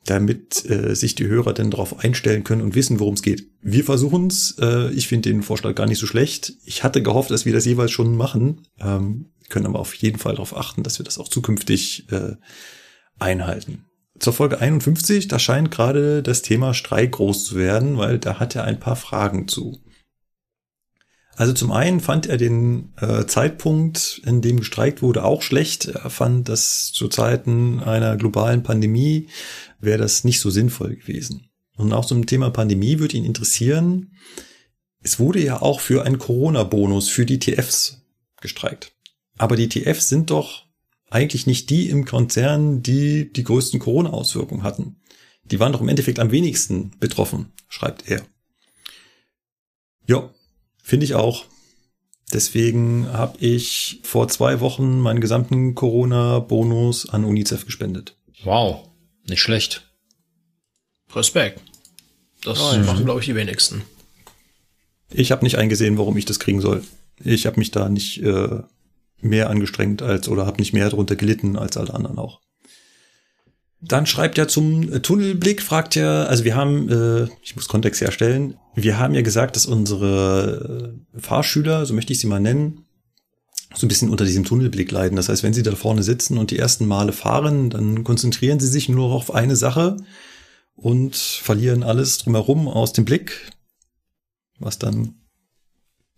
[0.05, 3.49] damit äh, sich die Hörer dann darauf einstellen können und wissen, worum es geht.
[3.61, 4.57] Wir versuchen es.
[4.59, 6.53] Äh, ich finde den Vorschlag gar nicht so schlecht.
[6.65, 10.33] Ich hatte gehofft, dass wir das jeweils schon machen, ähm, können aber auf jeden Fall
[10.33, 12.35] darauf achten, dass wir das auch zukünftig äh,
[13.19, 13.85] einhalten.
[14.19, 18.55] Zur Folge 51, da scheint gerade das Thema Streik groß zu werden, weil da hat
[18.55, 19.81] er ein paar Fragen zu.
[21.35, 25.87] Also zum einen fand er den äh, Zeitpunkt, in dem gestreikt wurde, auch schlecht.
[25.87, 29.29] Er fand, dass zu Zeiten einer globalen Pandemie
[29.83, 31.49] wäre das nicht so sinnvoll gewesen.
[31.75, 34.13] Und auch zum Thema Pandemie würde ihn interessieren,
[35.01, 38.01] es wurde ja auch für einen Corona-Bonus für die TFs
[38.41, 38.93] gestreikt.
[39.37, 40.65] Aber die TFs sind doch
[41.09, 45.01] eigentlich nicht die im Konzern, die die größten Corona-Auswirkungen hatten.
[45.43, 48.21] Die waren doch im Endeffekt am wenigsten betroffen, schreibt er.
[50.07, 50.29] Ja,
[50.81, 51.45] finde ich auch.
[52.31, 58.17] Deswegen habe ich vor zwei Wochen meinen gesamten Corona-Bonus an UNICEF gespendet.
[58.43, 58.89] Wow,
[59.27, 59.87] nicht schlecht.
[61.15, 61.61] Respekt.
[62.43, 62.79] Das Oh, ja.
[62.79, 63.83] machen, glaube ich, die wenigsten.
[65.11, 66.83] Ich habe nicht eingesehen, warum ich das kriegen soll.
[67.23, 68.61] Ich habe mich da nicht äh,
[69.19, 72.41] mehr angestrengt als oder habe nicht mehr darunter gelitten als alle anderen auch.
[73.79, 78.01] Dann schreibt er zum äh, Tunnelblick, fragt er, also wir haben, äh, ich muss Kontext
[78.01, 82.85] herstellen, wir haben ja gesagt, dass unsere äh, Fahrschüler, so möchte ich sie mal nennen,
[83.73, 85.15] so ein bisschen unter diesem Tunnelblick leiden.
[85.15, 88.67] Das heißt, wenn sie da vorne sitzen und die ersten Male fahren, dann konzentrieren sie
[88.67, 89.97] sich nur auf eine Sache
[90.75, 93.51] und verlieren alles drumherum aus dem Blick,
[94.59, 95.15] was dann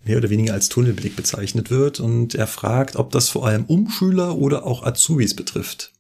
[0.04, 2.00] mehr oder weniger als Tunnelblick bezeichnet wird.
[2.00, 5.94] Und er fragt, ob das vor allem Umschüler oder auch Azubis betrifft.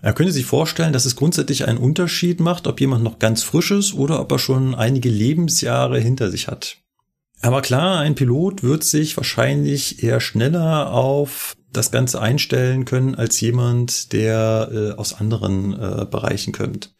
[0.00, 3.70] Er könnte sich vorstellen, dass es grundsätzlich einen Unterschied macht, ob jemand noch ganz frisch
[3.70, 6.83] ist oder ob er schon einige Lebensjahre hinter sich hat.
[7.40, 13.40] Aber klar, ein Pilot wird sich wahrscheinlich eher schneller auf das Ganze einstellen können als
[13.40, 16.94] jemand, der äh, aus anderen äh, Bereichen kommt.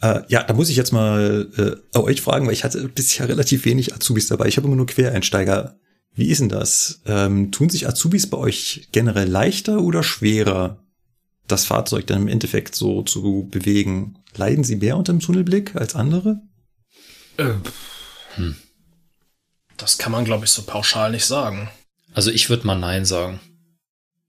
[0.00, 3.64] Äh, ja, da muss ich jetzt mal äh, euch fragen, weil ich hatte bisher relativ
[3.64, 4.46] wenig Azubis dabei.
[4.46, 5.78] Ich habe immer nur Quereinsteiger.
[6.14, 7.00] Wie ist denn das?
[7.06, 10.82] Ähm, tun sich Azubis bei euch generell leichter oder schwerer,
[11.46, 14.18] das Fahrzeug dann im Endeffekt so zu bewegen?
[14.34, 16.42] Leiden sie mehr unter dem Tunnelblick als andere?
[17.38, 17.52] Äh,
[19.76, 21.68] Das kann man, glaube ich, so pauschal nicht sagen.
[22.14, 23.40] Also ich würde mal Nein sagen.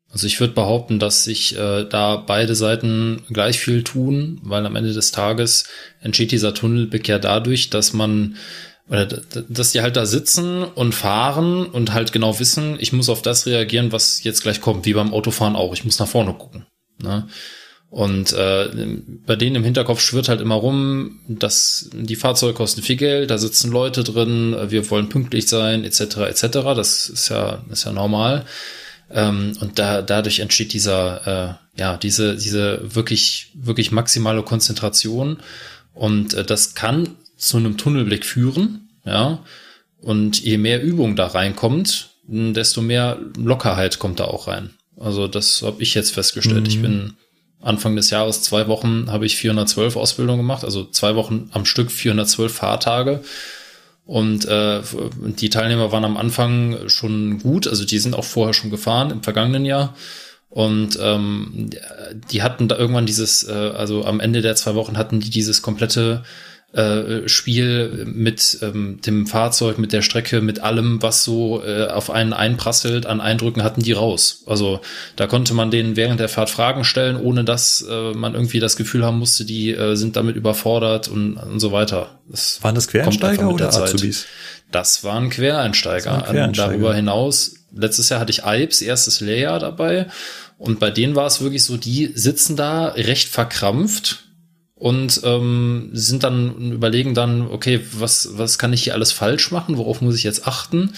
[0.10, 4.76] Also ich würde behaupten, dass sich äh, da beide Seiten gleich viel tun, weil am
[4.76, 5.66] Ende des Tages
[6.02, 8.38] entsteht dieser Tunnelblick ja dadurch, dass man
[8.90, 13.22] oder dass die halt da sitzen und fahren und halt genau wissen, ich muss auf
[13.22, 15.74] das reagieren, was jetzt gleich kommt, wie beim Autofahren auch.
[15.74, 16.66] Ich muss nach vorne gucken.
[17.02, 17.28] Ne?
[17.90, 18.70] Und äh,
[19.26, 23.38] bei denen im Hinterkopf schwirrt halt immer rum, dass die Fahrzeuge kosten viel Geld, da
[23.38, 26.18] sitzen Leute drin, wir wollen pünktlich sein, etc.
[26.28, 26.42] etc.
[26.76, 28.46] Das ist ja ist ja normal.
[29.10, 35.38] Ähm, und da dadurch entsteht dieser äh, ja diese diese wirklich wirklich maximale Konzentration
[35.94, 39.40] und äh, das kann zu einem Tunnelblick führen, ja.
[40.02, 44.72] Und je mehr Übung da reinkommt, desto mehr Lockerheit kommt da auch rein.
[45.00, 46.68] Also das habe ich jetzt festgestellt.
[46.68, 47.14] Ich bin
[47.68, 51.92] Anfang des Jahres, zwei Wochen, habe ich 412 Ausbildung gemacht, also zwei Wochen am Stück
[51.92, 53.22] 412 Fahrtage.
[54.06, 54.82] Und äh,
[55.22, 59.22] die Teilnehmer waren am Anfang schon gut, also die sind auch vorher schon gefahren im
[59.22, 59.96] vergangenen Jahr.
[60.50, 61.70] Und ähm,
[62.32, 65.62] die hatten da irgendwann dieses, äh, also am Ende der zwei Wochen hatten die dieses
[65.62, 66.24] komplette
[66.78, 72.12] äh, Spiel mit ähm, dem Fahrzeug, mit der Strecke, mit allem, was so äh, auf
[72.12, 74.44] einen einprasselt, an Eindrücken hatten die raus.
[74.46, 74.82] Also
[75.16, 78.78] da konnte man denen während der Fahrt Fragen stellen, ohne dass äh, man irgendwie das
[78.78, 82.20] Gefühl haben musste, die äh, sind damit überfordert und, und so weiter.
[82.30, 83.70] Das Waren das Quereinsteiger oder.
[83.70, 84.28] Azubis?
[84.72, 86.12] Das waren Quereinsteiger.
[86.12, 86.70] Das waren Quereinsteiger.
[86.70, 90.08] Darüber hinaus, letztes Jahr hatte ich Alps, erstes Lehrjahr dabei.
[90.60, 94.27] Und bei denen war es wirklich so, die sitzen da recht verkrampft
[94.80, 99.78] und ähm, sind dann überlegen dann, okay, was, was kann ich hier alles falsch machen?
[99.78, 100.94] Worauf muss ich jetzt achten?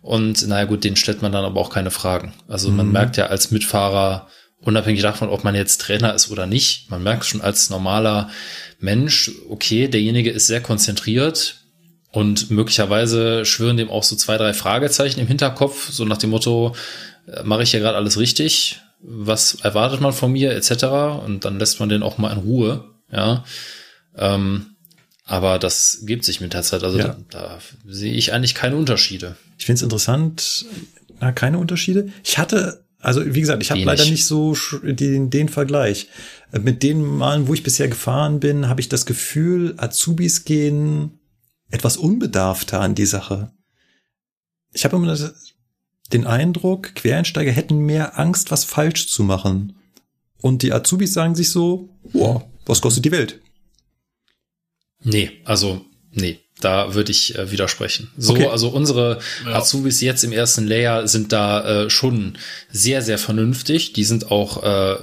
[0.00, 2.32] Und naja gut, denen stellt man dann aber auch keine Fragen.
[2.46, 4.28] Also man merkt ja als Mitfahrer,
[4.60, 8.30] unabhängig davon, ob man jetzt Trainer ist oder nicht, man merkt schon als normaler
[8.80, 11.56] Mensch, okay, derjenige ist sehr konzentriert,
[12.10, 16.74] und möglicherweise schwören dem auch so zwei, drei Fragezeichen im Hinterkopf, so nach dem Motto,
[17.26, 18.80] äh, mache ich hier gerade alles richtig?
[19.00, 20.84] Was erwartet man von mir, etc.
[21.24, 23.44] Und dann lässt man den auch mal in Ruhe, ja.
[24.16, 24.74] Ähm,
[25.24, 26.82] aber das gibt sich mit der Zeit.
[26.82, 27.16] Also Ja.
[27.30, 29.36] da, da sehe ich eigentlich keine Unterschiede.
[29.58, 30.64] Ich finde es interessant,
[31.20, 32.10] na, keine Unterschiede.
[32.24, 36.08] Ich hatte, also wie gesagt, ich habe leider nicht so den, den Vergleich.
[36.52, 41.18] Äh, Mit den Malen, wo ich bisher gefahren bin, habe ich das Gefühl, Azubis gehen
[41.70, 43.50] etwas unbedarfter an die Sache.
[44.72, 45.16] Ich habe immer
[46.12, 49.76] den Eindruck, Quereinsteiger hätten mehr Angst, was falsch zu machen.
[50.40, 53.40] Und die Azubis sagen sich so, wow, was kostet die Welt?
[55.02, 58.10] Nee, also, nee, da würde ich äh, widersprechen.
[58.18, 58.46] So, Okay.
[58.48, 59.54] also unsere Ja.
[59.54, 62.36] Azubis jetzt im ersten Layer sind da äh, schon
[62.68, 63.92] sehr, sehr vernünftig.
[63.92, 64.96] Die sind auch äh,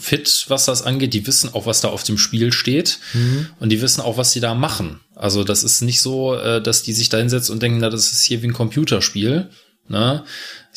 [0.00, 1.14] fit, was das angeht.
[1.14, 2.98] Die wissen auch, was da auf dem Spiel steht.
[3.60, 5.00] Und die wissen auch, was sie da machen.
[5.14, 8.10] Also das ist nicht so, äh, dass die sich da hinsetzen und denken, na, das
[8.10, 9.50] ist hier wie ein Computerspiel.
[9.86, 10.24] Ne?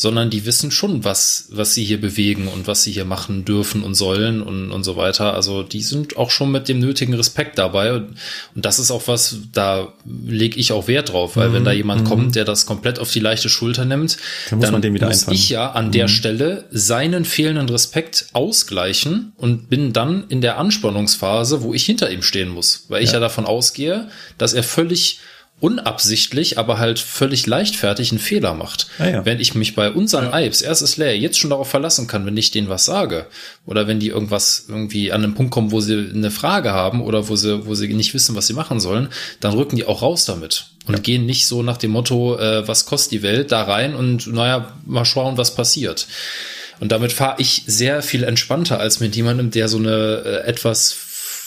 [0.02, 3.84] Sondern die wissen schon, was, was sie hier bewegen und was sie hier machen dürfen
[3.84, 5.36] und sollen und, und so weiter.
[5.36, 7.94] Also die sind auch schon mit dem nötigen Respekt dabei.
[7.94, 8.15] Und,
[8.56, 11.72] und das ist auch was, da lege ich auch Wert drauf, weil Mhm, wenn da
[11.72, 12.07] jemand mhm.
[12.07, 14.18] kommt, der das komplett auf die leichte Schulter nimmt,
[14.49, 15.36] Dann muss wieder muss einfangen.
[15.38, 21.61] ich ja an der Stelle seinen fehlenden Respekt ausgleichen und bin dann in der Anspannungsphase,
[21.61, 23.15] wo ich hinter ihm stehen muss, weil ich Ja.
[23.15, 25.19] ja davon ausgehe, dass er völlig
[25.61, 28.88] unabsichtlich, aber halt völlig leichtfertig einen Fehler macht.
[28.97, 29.25] Ah ja.
[29.25, 32.49] Wenn ich mich bei unseren Ipes, erstes Layer, jetzt schon darauf verlassen kann, wenn ich
[32.51, 33.27] denen was sage
[33.65, 37.29] oder wenn die irgendwas irgendwie an einen Punkt kommen, wo sie eine Frage haben oder
[37.29, 39.09] wo sie, wo sie nicht wissen, was sie machen sollen,
[39.39, 42.88] dann rücken die auch raus damit und gehen nicht so nach dem Motto, äh, was
[42.88, 46.07] kostet die Welt, da rein und naja, mal schauen, was passiert.
[46.79, 50.91] Und damit fahre ich sehr viel entspannter als mit jemandem, der so eine äh, etwas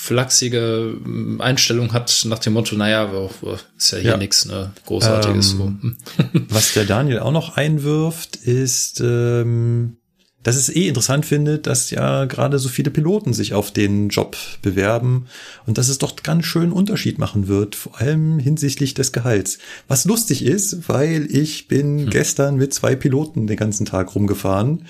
[0.04, 3.30] flachsige ähm, Einstellung hat nach dem Motto, naja, oh,
[3.76, 4.16] ist ja hier Ja.
[4.16, 5.50] nix, ne, großartiges.
[5.50, 5.64] so.
[5.64, 5.96] Ähm,
[6.32, 6.46] Hm.
[6.50, 9.96] Was der Daniel auch noch einwirft, ist, ähm,
[10.42, 14.36] dass es eh interessant findet, dass ja gerade so viele Piloten sich auf den Job
[14.60, 15.24] bewerben
[15.64, 19.56] und dass es doch ganz schön Unterschied machen wird, vor allem hinsichtlich des Gehalts.
[19.88, 24.84] Was lustig ist, weil ich bin gestern mit zwei Piloten den ganzen Tag rumgefahren.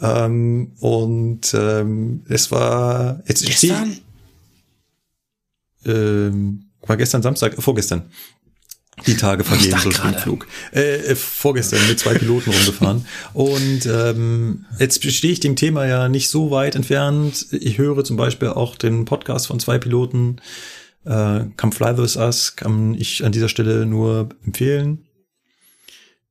[0.00, 3.98] Ähm, und ähm, es war jetzt Gestern?
[5.84, 8.10] Ähm, war gestern Samstag, äh, vorgestern.
[9.06, 10.48] Die Tage vergehen so im Flug.
[10.72, 13.06] Äh, äh, vorgestern mit zwei Piloten rumgefahren.
[13.32, 17.46] Und ähm, jetzt stehe ich dem Thema ja nicht so weit entfernt.
[17.52, 20.40] Ich höre zum Beispiel auch den Podcast von zwei Piloten.
[21.04, 25.07] Äh, Come Fly With Us kann ich an dieser Stelle nur empfehlen.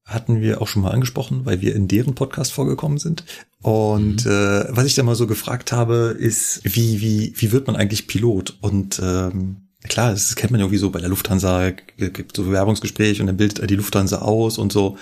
[0.08, 3.26] Hatten wir auch schon mal angesprochen, weil wir in deren Podcast vorgekommen sind.
[3.62, 7.76] Und äh, was ich da mal so gefragt habe, ist, wie, wie, wie wird man
[7.76, 8.58] eigentlich Pilot?
[8.62, 13.20] Und ähm, klar, das kennt man ja irgendwie so bei der Lufthansa, gibt so Bewerbungsgespräch
[13.20, 14.98] und dann bildet die Lufthansa aus und so.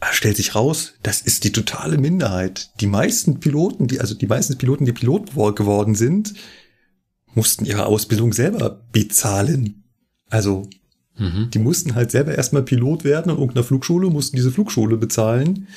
[0.00, 2.70] Aber stellt sich raus, das ist die totale Minderheit.
[2.80, 6.32] Die meisten Piloten, die, also die meisten Piloten, die Pilot wo- geworden sind,
[7.34, 9.84] mussten ihre Ausbildung selber bezahlen.
[10.30, 10.68] Also
[11.18, 11.50] Mhm.
[11.52, 15.68] die mussten halt selber erstmal Pilot werden an irgendeiner Flugschule, mussten diese Flugschule bezahlen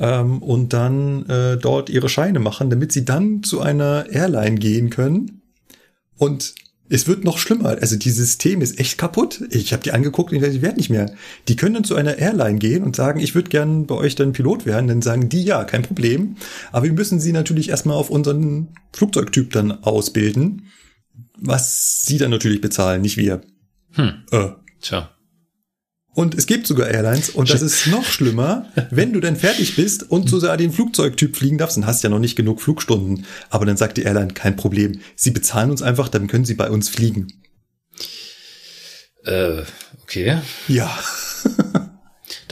[0.00, 4.90] ähm, und dann äh, dort ihre Scheine machen, damit sie dann zu einer Airline gehen
[4.90, 5.42] können.
[6.16, 6.54] Und
[6.88, 7.78] es wird noch schlimmer.
[7.80, 9.42] Also dieses System ist echt kaputt.
[9.50, 11.14] Ich habe die angeguckt und ich dachte, ich werde nicht mehr.
[11.48, 14.32] Die können dann zu einer Airline gehen und sagen, ich würde gern bei euch dann
[14.32, 14.88] Pilot werden.
[14.88, 16.36] Dann sagen die, ja, kein Problem.
[16.70, 20.66] Aber wir müssen sie natürlich erstmal auf unseren Flugzeugtyp dann ausbilden,
[21.38, 23.40] was sie dann natürlich bezahlen, nicht wir.
[23.92, 24.12] Hm.
[24.30, 24.48] Äh.
[24.82, 25.10] Tja.
[26.14, 30.10] Und es gibt sogar Airlines, und das ist noch schlimmer, wenn du dann fertig bist
[30.10, 33.24] und sogar den Flugzeugtyp fliegen darfst, dann hast du ja noch nicht genug Flugstunden.
[33.48, 35.00] Aber dann sagt die Airline, kein Problem.
[35.16, 37.32] Sie bezahlen uns einfach, dann können sie bei uns fliegen.
[39.24, 39.62] Äh,
[40.02, 40.38] okay.
[40.68, 40.94] Ja.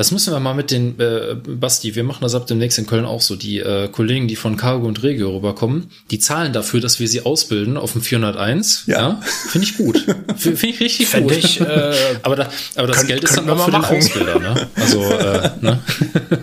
[0.01, 3.05] Das müssen wir mal mit den, äh, Basti, wir machen das ab demnächst in Köln
[3.05, 3.37] auch so.
[3.37, 7.21] Die äh, Kollegen, die von Cargo und Regio rüberkommen, die zahlen dafür, dass wir sie
[7.21, 8.85] ausbilden auf dem 401.
[8.87, 9.21] Ja.
[9.51, 10.03] Finde ich gut.
[10.39, 11.37] Finde ich richtig Fänd gut.
[11.37, 13.99] ich, äh, aber, da, aber das könnt- Geld ist dann auch für mal den machen.
[13.99, 14.69] Ausbilder, ne?
[14.75, 15.79] Also, äh, ne?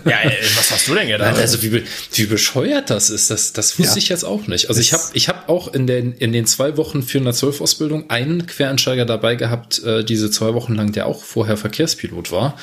[0.05, 1.35] ja, ey, was hast du denn gedacht?
[1.39, 1.81] Also wie,
[2.13, 3.97] wie bescheuert das ist, das, das wusste Ja.
[3.97, 4.69] ich jetzt auch nicht.
[4.69, 8.45] Also ich habe ich hab auch in den, in den zwei Wochen 412 Ausbildung einen
[8.45, 12.55] Quereinsteiger dabei gehabt, äh, diese zwei Wochen lang, der auch vorher Verkehrspilot war.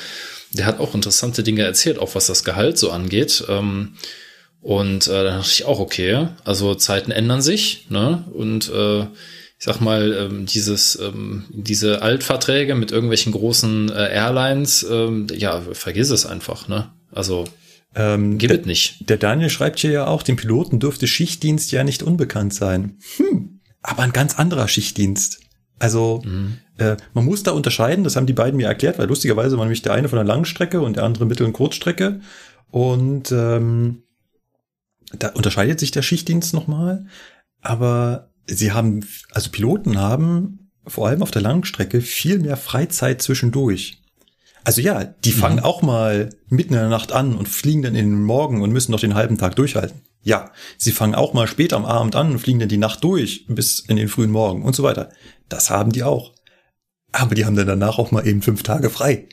[0.57, 3.43] Der hat auch interessante Dinge erzählt, auch was das Gehalt so angeht.
[3.49, 3.95] Ähm,
[4.61, 8.23] und äh, da dachte ich auch, okay, also Zeiten ändern sich, ne?
[8.33, 9.01] Und äh,
[9.57, 15.61] ich sag mal, ähm, dieses, ähm, diese Altverträge mit irgendwelchen großen äh, Airlines, ähm, ja,
[15.71, 16.91] vergiss es einfach, ne?
[17.11, 17.45] Also
[17.95, 19.09] Ähm, gib es nicht.
[19.09, 22.97] der Daniel schreibt hier ja auch, dem Piloten dürfte Schichtdienst ja nicht unbekannt sein.
[23.17, 25.39] Hm, aber ein ganz anderer Schichtdienst.
[25.79, 26.21] Also
[26.77, 29.81] äh, man muss da unterscheiden, das haben die beiden mir erklärt, weil lustigerweise war nämlich
[29.81, 32.21] der eine von der Langstrecke und der andere Mittel- und Kurzstrecke.
[32.71, 34.03] Und ähm,
[35.17, 37.05] da unterscheidet sich der Schichtdienst nochmal.
[37.61, 44.01] Aber sie haben, also Piloten haben vor allem auf der Langstrecke viel mehr Freizeit zwischendurch.
[44.63, 48.09] Also ja, die fangen auch mal mitten in der Nacht an und fliegen dann in
[48.09, 50.01] den Morgen und müssen noch den halben Tag durchhalten.
[50.23, 53.45] Ja, sie fangen auch mal spät am Abend an und fliegen dann die Nacht durch
[53.47, 55.09] bis in den frühen Morgen und so weiter.
[55.49, 56.33] Das haben die auch.
[57.11, 59.29] Aber die haben dann danach auch mal eben fünf Tage frei.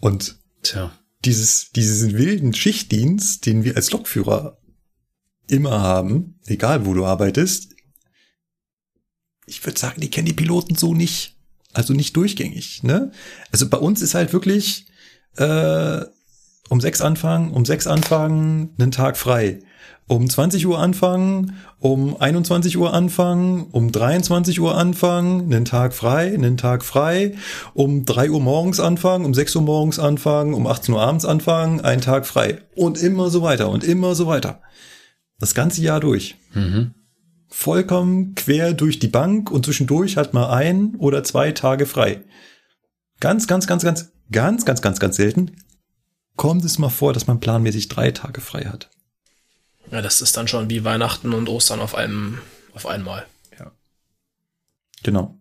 [0.00, 0.92] Und Tja.
[1.24, 4.58] dieses, diesen wilden Schichtdienst, den wir als Lokführer
[5.48, 7.74] immer haben, egal wo du arbeitest,
[9.46, 11.36] ich würde sagen, die kennen die Piloten so nicht.
[11.72, 13.12] Also nicht durchgängig, ne?
[13.52, 14.86] Also bei uns ist halt wirklich,
[15.36, 16.04] äh,
[16.68, 19.60] um sechs anfangen, um sechs anfangen, einen Tag frei.
[20.06, 26.34] Um 20 Uhr anfangen, um 21 Uhr anfangen, um 23 Uhr anfangen, einen Tag frei,
[26.34, 27.36] einen Tag frei,
[27.74, 31.80] um 3 Uhr morgens anfangen, um 6 Uhr morgens anfangen, um 18 Uhr abends anfangen,
[31.80, 32.58] einen Tag frei.
[32.74, 34.60] Und immer so weiter und immer so weiter.
[35.38, 36.36] Das ganze Jahr durch.
[36.54, 36.94] Mhm.
[37.48, 42.22] Vollkommen quer durch die Bank und zwischendurch hat man ein oder zwei Tage frei.
[43.20, 45.52] Ganz, ganz, ganz, ganz, ganz, ganz, ganz, ganz selten
[46.40, 48.88] kommt es mal vor, dass man planmäßig drei Tage frei hat.
[49.90, 52.38] Ja, das ist dann schon wie Weihnachten und Ostern auf einem,
[52.74, 53.26] auf einmal.
[55.02, 55.36] Genau.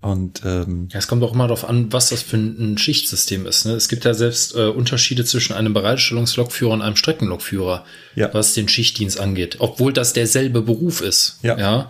[0.00, 3.64] Und ähm, Ja, es kommt auch immer darauf an, was das für ein Schichtsystem ist.
[3.64, 3.72] Ne?
[3.72, 8.34] Es gibt ja selbst äh, Unterschiede zwischen einem Bereitstellungslokführer und einem Streckenlokführer, Ja.
[8.34, 9.56] was den Schichtdienst angeht.
[9.60, 11.38] Obwohl das derselbe Beruf ist.
[11.42, 11.56] Ja.
[11.56, 11.88] ja?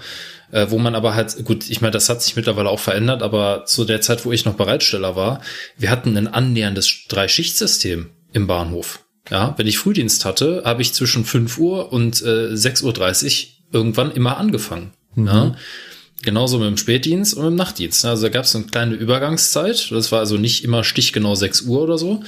[0.53, 3.65] Äh, wo man aber halt, gut, ich meine, das hat sich mittlerweile auch verändert, aber
[3.65, 5.41] zu der Zeit, wo ich noch Bereitsteller war,
[5.77, 9.01] wir hatten ein annäherndes Drei-Schicht-System im Bahnhof.
[9.31, 14.11] Ja, wenn ich Frühdienst hatte, habe ich zwischen 5 Uhr und äh, 6.30 Uhr irgendwann
[14.11, 14.93] immer angefangen.
[15.17, 15.57] Ja.
[16.23, 18.05] Genauso mit dem Spätdienst und mit dem Nachtdienst.
[18.05, 19.91] Also da gab es eine kleine Übergangszeit.
[19.91, 22.23] Das war also nicht immer stichgenau 6 Uhr oder so.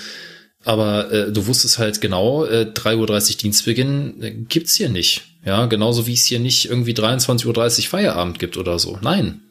[0.64, 5.22] Aber äh, du wusstest halt genau, äh, 3.30 Uhr Dienstbeginn äh, gibt's hier nicht.
[5.44, 8.98] Ja, genauso wie es hier nicht irgendwie 23.30 Uhr Feierabend gibt oder so.
[9.00, 9.42] Nein.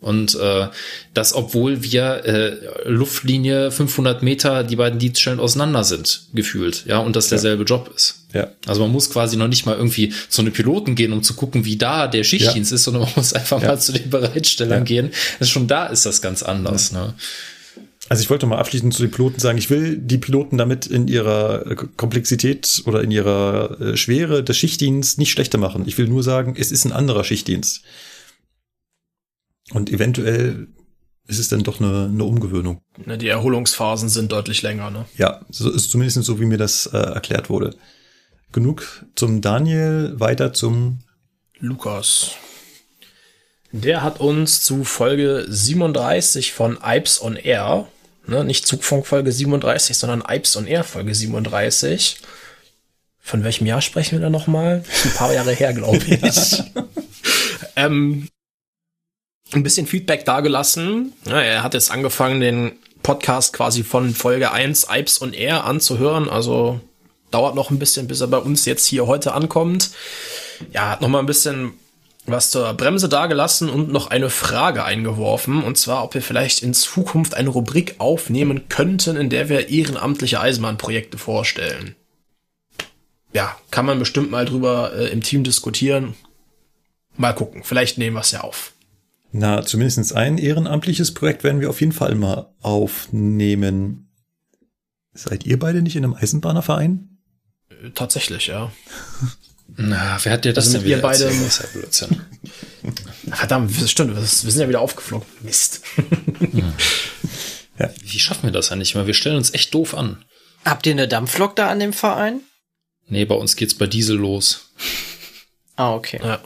[0.00, 0.68] Und äh,
[1.12, 2.56] das, obwohl wir äh,
[2.88, 6.84] Luftlinie 500 Meter die beiden Dienststellen auseinander sind, gefühlt.
[6.86, 8.24] Ja, und das derselbe Job ist.
[8.32, 11.34] ja, Also man muss quasi noch nicht mal irgendwie zu den Piloten gehen, um zu
[11.34, 13.68] gucken, wie da der Schichtdienst ist, sondern man muss einfach Ja.
[13.68, 14.84] mal zu den Bereitstellern Ja.
[14.84, 15.10] gehen.
[15.38, 16.92] Ist schon da ist das ganz anders.
[16.92, 17.12] Ne?
[18.08, 21.06] Also ich wollte mal abschließend zu den Piloten sagen, ich will die Piloten damit in
[21.08, 25.84] ihrer äh, Komplexität oder in ihrer äh, Schwere des Schichtdienstes nicht schlechter machen.
[25.86, 27.82] Ich will nur sagen, es ist ein anderer Schichtdienst.
[29.72, 30.68] Und eventuell
[31.26, 32.82] ist es dann doch eine, eine Umgewöhnung.
[33.04, 35.06] Ne, die Erholungsphasen sind deutlich länger, ne?
[35.16, 37.76] Ja, so ist zumindest so, wie mir das äh, erklärt wurde.
[38.52, 40.98] Genug zum Daniel, weiter zum
[41.60, 42.32] Lukas.
[43.72, 47.86] Der hat uns zu Folge 37 von Ipes on Air,
[48.26, 52.16] ne, nicht Zugfunk Folge 37, sondern Ipes on Air Folge 37.
[53.20, 54.82] Von welchem Jahr sprechen wir da nochmal?
[55.04, 56.62] Ein paar Jahre her, glaube ich.
[57.76, 58.26] ähm,
[59.52, 61.12] ein bisschen Feedback dagelassen.
[61.26, 62.72] Ja, er hat jetzt angefangen, den
[63.02, 66.28] Podcast quasi von Folge 1 Ipes on Air anzuhören.
[66.28, 66.80] Also
[67.30, 69.90] dauert noch ein bisschen, bis er bei uns jetzt hier heute ankommt.
[70.72, 71.72] Ja, hat noch mal ein bisschen
[72.26, 75.62] was zur Bremse dagelassen und noch eine Frage eingeworfen.
[75.62, 80.40] Und zwar, ob wir vielleicht in Zukunft eine Rubrik aufnehmen könnten, in der wir ehrenamtliche
[80.40, 81.96] Eisenbahnprojekte vorstellen.
[83.32, 86.14] Ja, kann man bestimmt mal drüber äh, im Team diskutieren.
[87.16, 88.72] Mal gucken, vielleicht nehmen wir es ja auf.
[89.32, 94.10] Na, zumindest ein ehrenamtliches Projekt werden wir auf jeden Fall mal aufnehmen.
[95.12, 97.18] Seid ihr beide nicht in einem Eisenbahnerverein?
[97.70, 98.72] Äh, Tatsächlich, ja.
[99.76, 101.46] Na, wer hat dir das Also denn wir wieder beide- erzählt?
[101.46, 102.20] Das ist ja Blödsinn.
[103.32, 105.26] Verdammt, das stimmt, wir sind ja wieder aufgeflogen.
[105.42, 105.82] Mist.
[108.02, 109.06] Wie schaffen wir das eigentlich mal?
[109.06, 110.24] Wir stellen uns echt doof an.
[110.64, 112.40] Habt ihr eine Dampflok da an dem Verein?
[113.06, 114.72] Nee, bei uns geht's bei Diesel los.
[115.76, 116.20] Ah, okay.
[116.22, 116.40] Ja.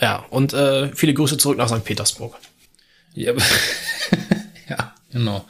[0.00, 1.84] Ja, und äh, viele Grüße zurück nach St.
[1.84, 2.36] Petersburg.
[3.14, 3.32] Ja,
[4.68, 5.44] ja genau.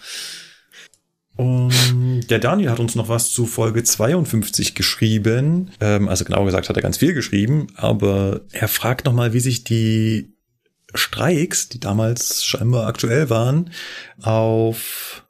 [1.36, 5.72] Und der Daniel hat uns noch was zu Folge 52 geschrieben.
[5.80, 9.64] Ähm, also genau gesagt hat er ganz viel geschrieben, aber er fragt nochmal, wie sich
[9.64, 10.32] die
[10.94, 13.70] Streiks, die damals scheinbar aktuell waren,
[14.22, 15.26] auf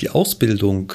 [0.00, 0.94] die Ausbildung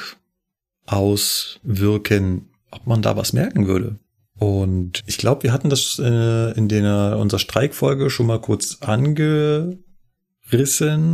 [0.87, 3.99] auswirken, ob man da was merken würde.
[4.39, 9.83] Und ich glaube, wir hatten das äh, in der unserer Streikfolge schon mal kurz angerissen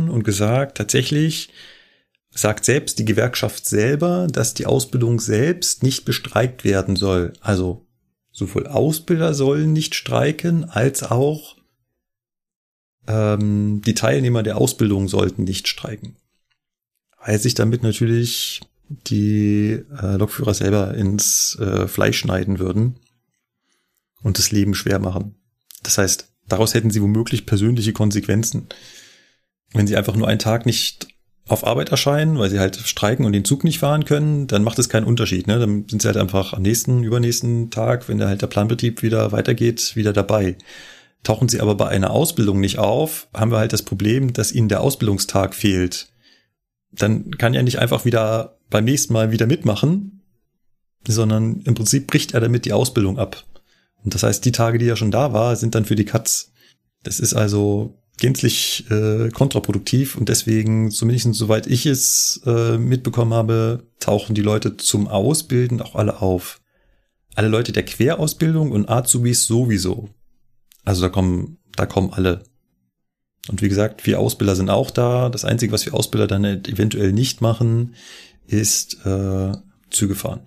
[0.08, 1.50] und gesagt, tatsächlich
[2.30, 7.32] sagt selbst die Gewerkschaft selber, dass die Ausbildung selbst nicht bestreikt werden soll.
[7.40, 7.84] Also
[8.30, 11.56] sowohl Ausbilder sollen nicht streiken, als auch
[13.08, 16.14] ähm, die Teilnehmer der Ausbildung sollten nicht streiken.
[17.24, 23.00] Weil sich damit natürlich die äh, Lokführer selber ins äh, Fleisch schneiden würden
[24.26, 25.36] und das Leben schwer machen.
[25.84, 28.66] Das heißt, daraus hätten sie womöglich persönliche Konsequenzen.
[29.72, 31.06] Wenn sie einfach nur einen Tag nicht
[31.46, 34.80] auf Arbeit erscheinen, weil sie halt streiken und den Zug nicht fahren können, dann macht
[34.80, 35.46] es keinen Unterschied.
[35.46, 35.60] Ne?
[35.60, 39.30] Dann sind sie halt einfach am nächsten, übernächsten Tag, wenn da halt der Planbetrieb wieder
[39.30, 40.58] weitergeht, wieder dabei.
[41.22, 44.68] Tauchen sie aber bei einer Ausbildung nicht auf, haben wir halt das Problem, dass ihnen
[44.68, 46.08] der Ausbildungstag fehlt.
[46.90, 50.22] Dann kann er nicht einfach wieder beim nächsten Mal wieder mitmachen,
[51.06, 53.44] sondern im Prinzip bricht er damit die Ausbildung ab.
[54.06, 56.52] Und das heißt, die Tage, die er schon da war, sind dann für die Katz.
[57.02, 63.82] Das ist also gänzlich äh, kontraproduktiv und deswegen, zumindest soweit ich es äh, mitbekommen habe,
[63.98, 66.60] tauchen die Leute zum Ausbilden auch alle auf.
[67.34, 70.08] Alle Leute der Querausbildung und Azubis sowieso.
[70.84, 72.44] Also da kommen, da kommen alle.
[73.48, 75.30] Und wie gesagt, wir Ausbilder sind auch da.
[75.30, 77.96] Das Einzige, was wir Ausbilder dann eventuell nicht machen,
[78.46, 79.52] ist äh,
[79.90, 80.42] Züge fahren.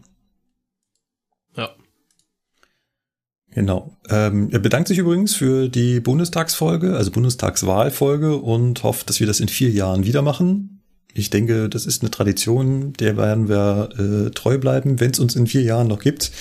[1.57, 1.75] Ja.
[3.51, 3.97] Genau.
[4.09, 9.39] Ähm, er bedankt sich übrigens für die Bundestagsfolge, also Bundestagswahlfolge und hofft, dass wir das
[9.39, 10.83] in vier Jahren wieder machen.
[11.13, 14.99] Ich denke, das ist eine Tradition, der werden wir äh, treu bleiben.
[14.99, 16.31] Wenn es uns in vier Jahren noch gibt,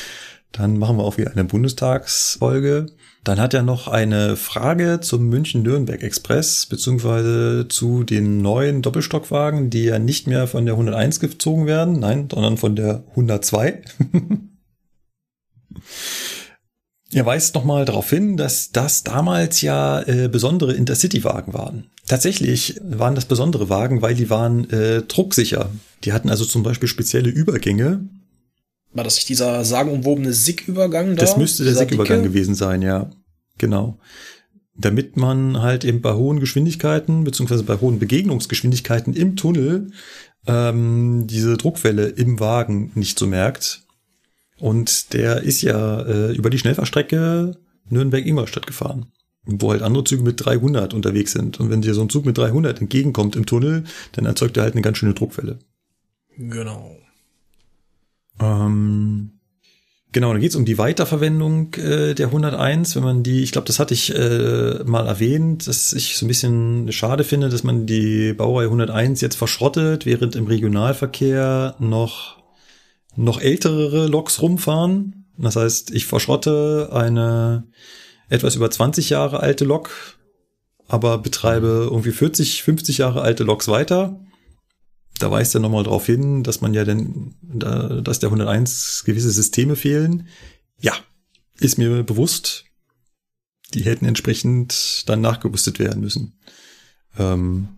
[0.53, 2.87] dann machen wir auch wieder eine Bundestagsfolge.
[3.25, 9.85] Dann hat er noch eine Frage zum München-Nürnberg Express, beziehungsweise zu den neuen Doppelstockwagen, die
[9.85, 13.83] ja nicht mehr von der 101 gezogen werden, nein, sondern von der 102.
[17.13, 21.85] er weist nochmal darauf hin, dass das damals ja äh, besondere Intercity-Wagen waren.
[22.07, 25.71] Tatsächlich waren das besondere Wagen, weil die waren äh, drucksicher.
[26.05, 28.01] Die hatten also zum Beispiel spezielle Übergänge,
[28.93, 31.23] War das nicht dieser sagenumwobene SIG-Übergang da?
[31.23, 33.11] Das müsste der SIG-Übergang gewesen sein, ja.
[33.57, 33.99] Genau.
[34.75, 39.91] Damit man halt eben bei hohen Geschwindigkeiten, beziehungsweise bei hohen Begegnungsgeschwindigkeiten im Tunnel
[40.47, 43.83] ähm, diese Druckwelle im Wagen nicht so merkt.
[44.59, 47.57] Und der ist ja äh, über die Schnellfahrstrecke
[47.91, 49.07] Nürnberg-Ingolstadt gefahren,
[49.45, 51.61] wo halt andere Züge mit 300 unterwegs sind.
[51.61, 54.75] Und wenn dir so ein Zug mit 300 entgegenkommt im Tunnel, dann erzeugt er halt
[54.75, 55.59] eine ganz schöne Druckwelle.
[56.37, 56.97] Genau.
[58.41, 59.31] Ähm,
[60.13, 63.79] genau, dann geht's um die Weiterverwendung äh, der 101, wenn man die, ich glaube, das
[63.79, 68.33] hatte ich äh, mal erwähnt, dass ich so ein bisschen schade finde, dass man die
[68.33, 72.38] Baureihe 101 jetzt verschrottet, während im Regionalverkehr noch
[73.25, 75.27] noch ältere Loks rumfahren.
[75.37, 77.67] Das heißt, ich verschrotte eine
[78.29, 79.91] etwas über 20 Jahre alte Lok,
[80.87, 84.21] aber betreibe irgendwie 40, 50 Jahre alte Loks weiter
[85.19, 89.31] da weist er nochmal darauf hin, dass man ja denn, da- dass der 101 gewisse
[89.31, 90.29] Systeme fehlen.
[90.81, 90.95] Ja,
[91.59, 92.65] ist mir bewusst.
[93.75, 96.39] Die hätten entsprechend dann nachgerüstet werden müssen.
[97.19, 97.69] Ähm,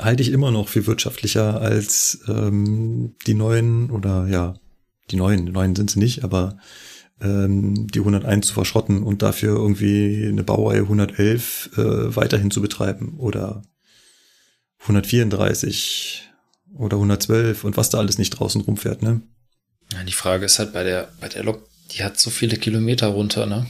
[0.00, 4.54] halte ich immer noch für wirtschaftlicher als ähm, die neuen oder ja,
[5.10, 6.56] die neuen, die neuen sind sie nicht, aber
[7.20, 13.18] ähm, die 101 zu verschrotten und dafür irgendwie eine Baureihe 111 äh, weiterhin zu betreiben
[13.18, 13.62] oder
[14.80, 16.30] 134
[16.74, 19.20] oder 112 und was da alles nicht draußen rumfährt, ne?
[19.92, 23.08] Ja, die Frage ist halt bei der, bei der Lok, die hat so viele Kilometer
[23.08, 23.66] runter, ne?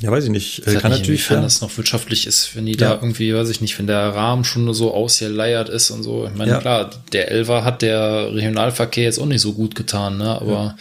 [0.00, 0.58] Ja, weiß ich nicht.
[0.58, 2.78] Ich weiß kann nicht, natürlich inwiefern ja, das noch wirtschaftlich ist, wenn die Ja.
[2.90, 6.26] da irgendwie, weiß ich nicht, wenn der Rahmen schon so ausgeleiert ist und so.
[6.26, 6.58] Ich meine, Ja.
[6.60, 10.28] klar, der Elver hat der Regionalverkehr jetzt auch nicht so gut getan, ne?
[10.40, 10.76] Aber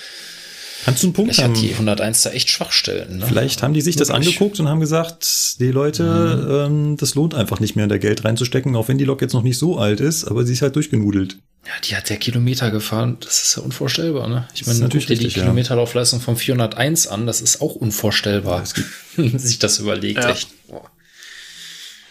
[0.84, 1.56] kannst du einen Punkt vielleicht haben.
[1.56, 3.28] hat die 101 da echt Schwachstellen, ne?
[3.28, 7.60] Vielleicht haben die sich das angeguckt und haben gesagt, die Leute, ähm, das lohnt einfach
[7.60, 10.26] nicht mehr, da Geld reinzustecken, auch wenn die Lok jetzt noch nicht so alt ist,
[10.26, 11.38] aber sie ist halt durchgenudelt.
[11.66, 13.18] Ja, die hat der Kilometer gefahren.
[13.22, 14.48] Das ist ja unvorstellbar, ne?
[14.54, 15.42] Ich meine, natürlich guck dir die ja.
[15.44, 17.26] Kilometerlaufleistung vom 401 an.
[17.26, 18.64] Das ist auch unvorstellbar.
[19.16, 20.30] Wenn man sich das überlegt, Ja.
[20.30, 20.50] echt.
[20.68, 20.92] Boah.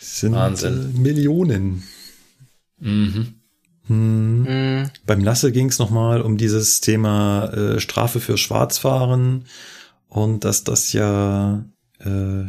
[0.00, 0.94] Sind Wahnsinn.
[0.96, 1.82] Äh, Millionen.
[2.80, 3.34] Mhm.
[3.88, 4.42] Hm.
[4.42, 4.90] Mhm.
[5.06, 9.44] Beim Lasse ging es nochmal um dieses Thema äh, Strafe für Schwarzfahren
[10.08, 11.64] und dass das ja
[12.00, 12.44] äh,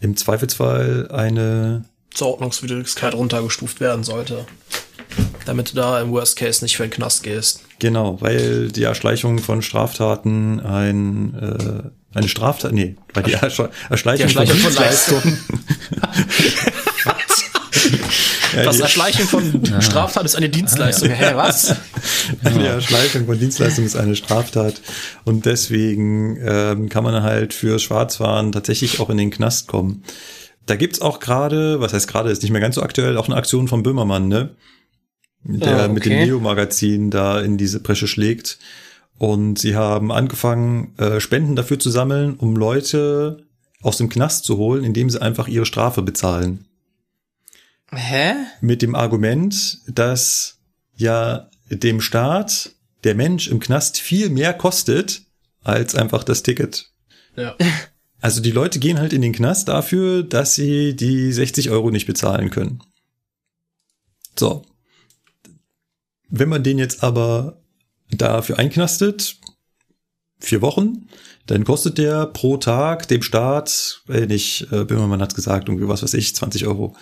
[0.00, 1.84] im Zweifelsfall eine
[2.14, 4.46] Zur Ordnungswidrigkeit runtergestuft werden sollte.
[5.44, 7.62] Damit du da im Worst Case nicht für den Knast gehst.
[7.78, 14.28] Genau, weil die Erschleichung von Straftaten ein äh, eine Straftat, nee, weil die Ersch Erschleichung,
[14.28, 15.38] Die Erschleichung von Dienstleistungen-
[15.92, 16.71] ja,
[18.64, 21.10] Was die, Erschleichung von Straftat ist eine Dienstleistung.
[21.10, 21.74] Hä, was?
[22.56, 24.80] die Erschleichung von Dienstleistungen ist eine Straftat
[25.24, 30.04] und deswegen ähm, kann man halt für Schwarzfahren tatsächlich auch in den Knast kommen.
[30.66, 33.36] Da gibt's auch gerade, was heißt gerade, ist nicht mehr ganz so aktuell, auch eine
[33.36, 34.50] Aktion von Böhmermann, ne?
[35.44, 36.26] Der Ah, mit dem okay.
[36.26, 38.58] Neo-Magazin da in diese Bresche schlägt.
[39.18, 43.44] Und sie haben angefangen, äh, Spenden dafür zu sammeln, um Leute
[43.82, 46.66] aus dem Knast zu holen, indem sie einfach ihre Strafe bezahlen.
[47.94, 48.34] Hä?
[48.60, 50.58] Mit dem Argument, dass
[50.96, 52.72] ja dem Staat
[53.04, 55.22] der Mensch im Knast viel mehr kostet
[55.62, 56.90] als einfach das Ticket.
[57.36, 57.56] Ja.
[58.24, 62.06] Also die Leute gehen halt in den Knast dafür, dass sie die 60 Euro nicht
[62.06, 62.80] bezahlen können.
[64.38, 64.64] So.
[66.28, 67.60] Wenn man den jetzt aber
[68.12, 69.38] dafür einknastet,
[70.38, 71.08] vier Wochen,
[71.46, 76.04] dann kostet der pro Tag dem Staat, äh, nicht, äh, Böhmermann hat's gesagt, irgendwie was
[76.04, 76.94] weiß ich, 20 Euro.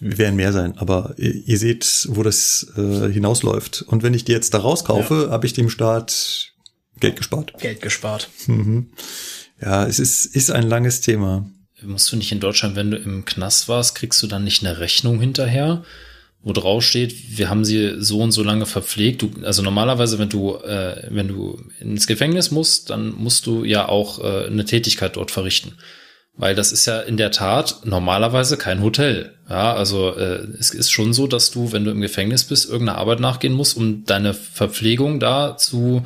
[0.00, 3.82] Werden mehr sein, aber ihr, seht, wo das äh, hinausläuft.
[3.82, 6.52] Und wenn ich die jetzt da rauskaufe, habe ich dem Staat
[7.00, 7.54] Geld gespart.
[7.58, 8.28] Geld gespart.
[8.46, 8.90] Mhm.
[9.60, 11.48] Ja, es ist, ist ein langes Thema.
[11.82, 14.78] Musst du nicht in Deutschland, wenn du im Knast warst, kriegst du dann nicht eine
[14.78, 15.84] Rechnung hinterher,
[16.42, 19.22] wo drauf steht, wir haben sie so und so lange verpflegt.
[19.22, 23.88] Du, also normalerweise, wenn du, äh, wenn du ins Gefängnis musst, dann musst du ja
[23.88, 25.72] auch äh, eine Tätigkeit dort verrichten.
[26.38, 29.32] Weil das ist ja in der Tat normalerweise kein Hotel.
[29.48, 32.98] Ja, also äh, es ist schon so, dass du, wenn du im Gefängnis bist, irgendeiner
[32.98, 36.02] Arbeit nachgehen musst, um deine Verpflegung da zu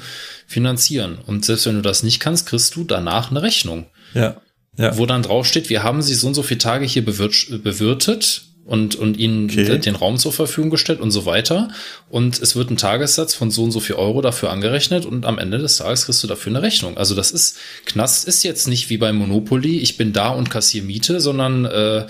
[0.46, 1.18] finanzieren.
[1.26, 3.86] Und selbst wenn du das nicht kannst, kriegst du danach eine Rechnung.
[4.14, 4.36] Ja.
[4.76, 4.96] Ja.
[4.96, 9.16] Wo dann draufsteht, wir haben sie so und so viele Tage hier bewirtet und, und
[9.16, 9.78] ihnen Okay.
[9.78, 11.68] den Raum zur Verfügung gestellt und so weiter.
[12.08, 15.38] Und es wird ein Tagessatz von so und so viel Euro dafür angerechnet und am
[15.38, 16.96] Ende des Tages kriegst du dafür eine Rechnung.
[16.96, 17.56] Also das ist,
[17.86, 22.06] Knast ist jetzt nicht wie bei Monopoly, ich bin da und kassiere Miete, sondern äh,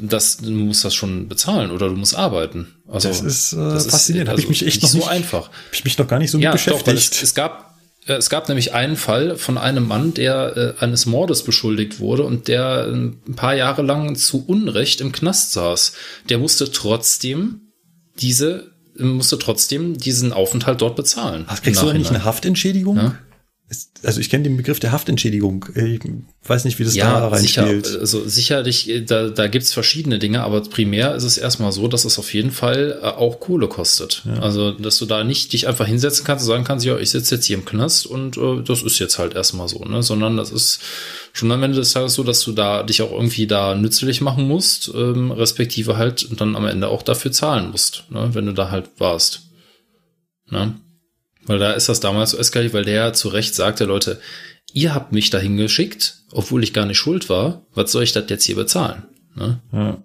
[0.00, 2.68] das, du musst das schon bezahlen oder du musst arbeiten.
[2.88, 4.30] Also Das ist, äh, faszinierend.
[4.30, 5.48] Hab ich mich echt nicht noch so nicht- einfach.
[5.48, 7.14] Hab ich mich noch gar nicht so mit Ja, doch, weil beschäftigt.
[7.14, 7.69] es, es gab
[8.06, 12.48] es gab nämlich einen Fall von einem Mann, der äh, eines Mordes beschuldigt wurde und
[12.48, 15.92] der äh, ein paar Jahre lang zu Unrecht im Knast saß.
[16.28, 17.72] Der musste trotzdem
[18.16, 21.44] diese äh, musste trotzdem diesen Aufenthalt dort bezahlen.
[21.46, 22.24] Ach, kriegst du da nicht eine.
[22.24, 22.96] Haftentschädigung?
[22.96, 23.18] Ja.
[24.02, 25.66] Also ich kenne den Begriff der Haftentschädigung.
[25.74, 26.98] Ich weiß nicht, wie das da
[27.30, 28.00] Ja, sicher, reinspielt.
[28.00, 32.18] also sicherlich, da, da gibt's verschiedene Dinge, aber primär ist es erstmal so, dass es
[32.18, 34.24] auf jeden Fall äh, auch Kohle kostet.
[34.40, 37.36] Also, dass du da nicht dich einfach hinsetzen kannst und sagen kannst, ja, ich sitze
[37.36, 40.02] jetzt hier im Knast und äh, das ist jetzt halt erstmal so, ne?
[40.02, 40.80] Sondern das ist
[41.32, 44.48] schon am Ende des Tages so, dass du da dich auch irgendwie da nützlich machen
[44.48, 48.30] musst, ähm, respektive halt dann am Ende auch dafür zahlen musst, ne?
[48.32, 49.42] wenn du da halt warst.
[50.50, 50.74] Ne?
[51.44, 54.20] Weil da ist das damals so eskaliert, weil der zu Recht sagte, Leute,
[54.72, 57.66] ihr habt mich dahin geschickt, obwohl ich gar nicht schuld war.
[57.74, 59.04] Was soll ich das jetzt hier bezahlen?
[59.34, 59.60] Ne?
[59.72, 60.02] Ja.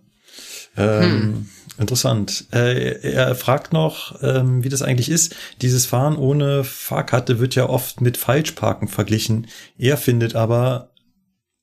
[0.78, 1.48] Ähm,
[1.78, 2.46] Interessant.
[2.54, 5.36] Äh, er fragt noch, ähm, wie das eigentlich ist.
[5.62, 9.48] Dieses Fahren ohne Fahrkarte wird ja oft mit Falschparken verglichen.
[9.78, 10.92] Er findet aber,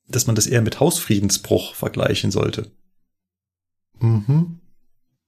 [0.09, 2.71] dass man das eher mit Hausfriedensbruch vergleichen sollte.
[4.01, 4.61] Mhm.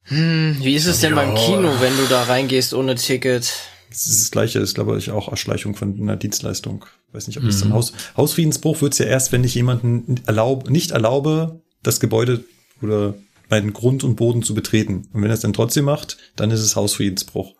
[0.03, 3.51] Hm, wie ist es denn beim Kino, wenn du da reingehst ohne Ticket?
[3.95, 6.85] Das ist das Gleiche, ist, glaube ich, auch Erschleichung von einer Dienstleistung.
[7.12, 7.61] Weiß nicht, ob das Mhm.
[7.61, 12.43] dann Haus, Hausfriedensbruch wird's ja erst, wenn ich jemanden erlaub, nicht erlaube, das Gebäude
[12.83, 13.15] oder
[13.51, 15.09] meinen Grund und Boden zu betreten.
[15.12, 17.55] Und wenn er es dann trotzdem macht, dann ist es Hausfriedensbruch.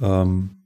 [0.00, 0.59] Ähm,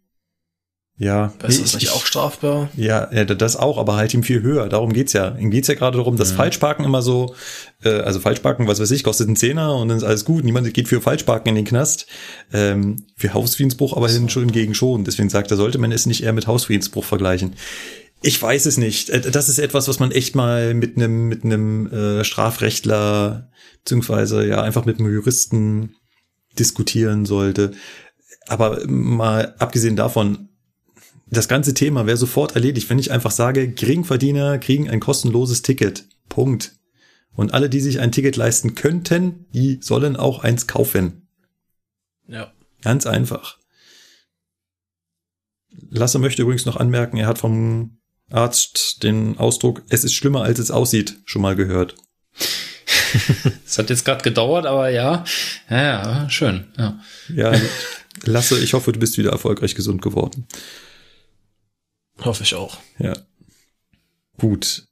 [0.97, 1.33] ja.
[1.47, 2.69] Ist das ich- nicht auch strafbar?
[2.77, 4.69] ja, das auch, aber halt ihm viel höher.
[4.69, 5.37] Darum geht's ja.
[5.37, 7.35] Ihm geht's ja gerade darum, dass Falschparken immer so,
[7.83, 10.45] äh, also Falschparken, was weiß ich, kostet einen Zehner und dann ist alles gut.
[10.45, 12.07] Niemand geht für Falschparken in den Knast.
[12.53, 15.05] Ähm, für Hausfriedensbruch aber hin schon hingegen schon.
[15.05, 17.55] Deswegen sagt er, sollte man es nicht eher mit Hausfriedensbruch vergleichen.
[18.23, 19.11] Ich weiß es nicht.
[19.11, 23.51] Äh, Das ist etwas, was man echt mal mit einem mit einem äh, Strafrechtler
[23.83, 25.97] beziehungsweise ja einfach mit einem Juristen
[26.59, 27.73] diskutieren sollte.
[28.47, 30.49] Aber mal abgesehen davon,
[31.27, 36.05] das ganze Thema wäre sofort erledigt, wenn ich einfach sage, Geringverdiener kriegen ein kostenloses Ticket.
[36.29, 36.77] Punkt.
[37.35, 41.29] Und alle, die sich ein Ticket leisten könnten, die sollen auch eins kaufen.
[42.29, 42.53] Ja.
[42.83, 43.59] Ganz einfach.
[45.91, 47.99] Lasse möchte übrigens noch anmerken, er hat vom
[48.31, 51.97] Arzt den Ausdruck, es ist schlimmer, als es aussieht, schon mal gehört.
[53.67, 55.25] Es hat jetzt gerade gedauert, aber ja,
[55.71, 56.67] ja, ja, schön.
[56.77, 57.01] Ja.
[57.33, 57.53] Ja,
[58.25, 60.47] Lasse, ich hoffe, du bist wieder erfolgreich gesund geworden.
[62.23, 62.79] Hoffe ich auch.
[62.99, 63.15] Ja.
[64.39, 64.87] Gut.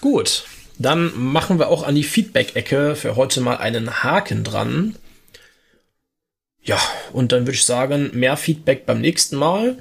[0.00, 0.44] Gut,
[0.78, 4.96] dann machen wir auch an die Feedback-Ecke für heute mal einen Haken dran.
[6.62, 6.80] Ja,
[7.12, 9.78] und dann würde ich sagen, mehr Feedback beim nächsten Mal.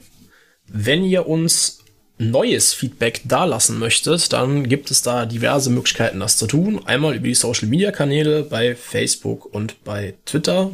[0.68, 1.80] Wenn ihr uns
[2.18, 6.86] neues Feedback dalassen möchtet, dann gibt es da diverse Möglichkeiten, das zu tun.
[6.86, 10.72] Einmal über die Social-Media-Kanäle bei Facebook und bei Twitter.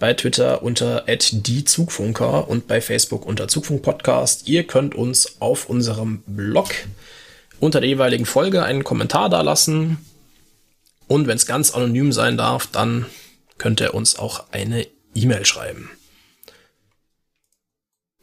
[0.00, 4.48] Bei Twitter unter @die_zugfunker und bei Facebook unter Zugfunk Podcast.
[4.48, 6.70] Ihr könnt uns auf unserem Blog
[7.60, 9.98] unter der jeweiligen Folge einen Kommentar dalassen.
[11.06, 13.04] Und wenn es ganz anonym sein darf, dann
[13.58, 15.90] könnt ihr uns auch eine E-Mail schreiben.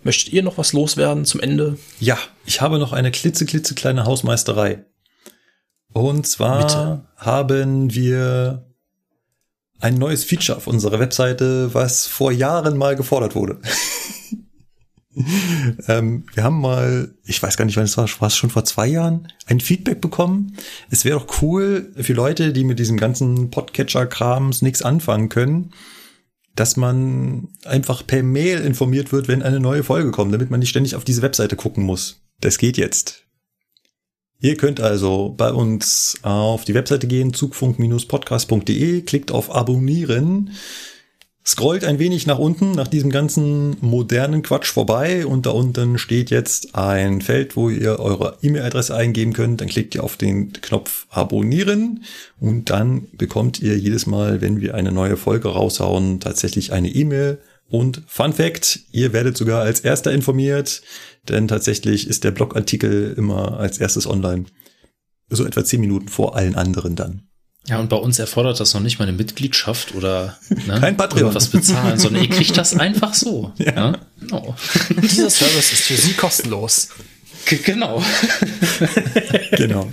[0.01, 1.77] Möchtet ihr noch was loswerden zum Ende?
[1.99, 2.17] Ja,
[2.47, 4.83] ich habe noch eine klitzeklitzekleine Hausmeisterei.
[5.93, 7.07] Und zwar Bitte.
[7.17, 8.66] haben wir
[9.79, 13.59] ein neues Feature auf unserer Webseite, was vor Jahren mal gefordert wurde.
[15.87, 18.65] ähm, wir haben mal, ich weiß gar nicht, wann es war, war es schon vor
[18.65, 20.57] zwei Jahren, ein Feedback bekommen.
[20.89, 25.71] Es wäre doch cool für Leute, die mit diesem ganzen Podcatcher-Krams nichts anfangen können,
[26.55, 30.69] dass man einfach per Mail informiert wird, wenn eine neue Folge kommt, damit man nicht
[30.69, 32.21] ständig auf diese Webseite gucken muss.
[32.41, 33.26] Das geht jetzt.
[34.39, 40.51] Ihr könnt also bei uns auf die Webseite gehen, zugfunk-podcast.de, klickt auf Abonnieren,
[41.43, 46.29] scrollt ein wenig nach unten, nach diesem ganzen modernen Quatsch vorbei und da unten steht
[46.29, 49.61] jetzt ein Feld, wo ihr eure E-Mail-Adresse eingeben könnt.
[49.61, 52.03] Dann klickt ihr auf den Knopf Abonnieren
[52.39, 57.39] und dann bekommt ihr jedes Mal, wenn wir eine neue Folge raushauen, tatsächlich eine E-Mail.
[57.69, 60.81] Und Fun Fact, ihr werdet sogar als erster informiert,
[61.29, 64.45] denn tatsächlich ist der Blogartikel immer als erstes online.
[65.29, 67.23] So etwa zehn Minuten vor allen anderen dann.
[67.67, 70.37] Ja, und bei uns erfordert das noch nicht mal eine Mitgliedschaft oder
[70.67, 71.19] ne, Kein Patreon.
[71.23, 73.51] irgendwas bezahlen, sondern ihr kriegt das einfach so.
[73.57, 73.99] Ja.
[74.21, 74.55] Genau.
[75.01, 76.89] Dieser Service ist für Sie kostenlos.
[77.45, 78.01] G- Genau.
[79.51, 79.89] Genau.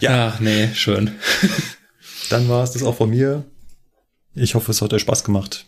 [0.00, 1.10] Ja, nee, schön.
[2.30, 3.44] Dann war es das auch von mir.
[4.34, 5.66] Ich hoffe, es hat euch Spaß gemacht.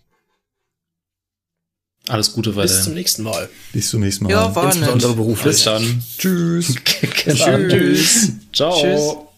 [2.11, 3.49] Alles Gute Bis zum nächsten Mal.
[3.73, 4.31] Bis zum nächsten Mal.
[4.31, 4.67] Ja, war.
[4.67, 5.55] Insbesondere beruflich.
[5.55, 6.03] Bis dann.
[6.19, 6.75] Tschüss.
[7.25, 7.69] Genau.
[7.69, 8.33] Tschüss.
[8.53, 8.81] Ciao.
[8.81, 9.17] Tschüss.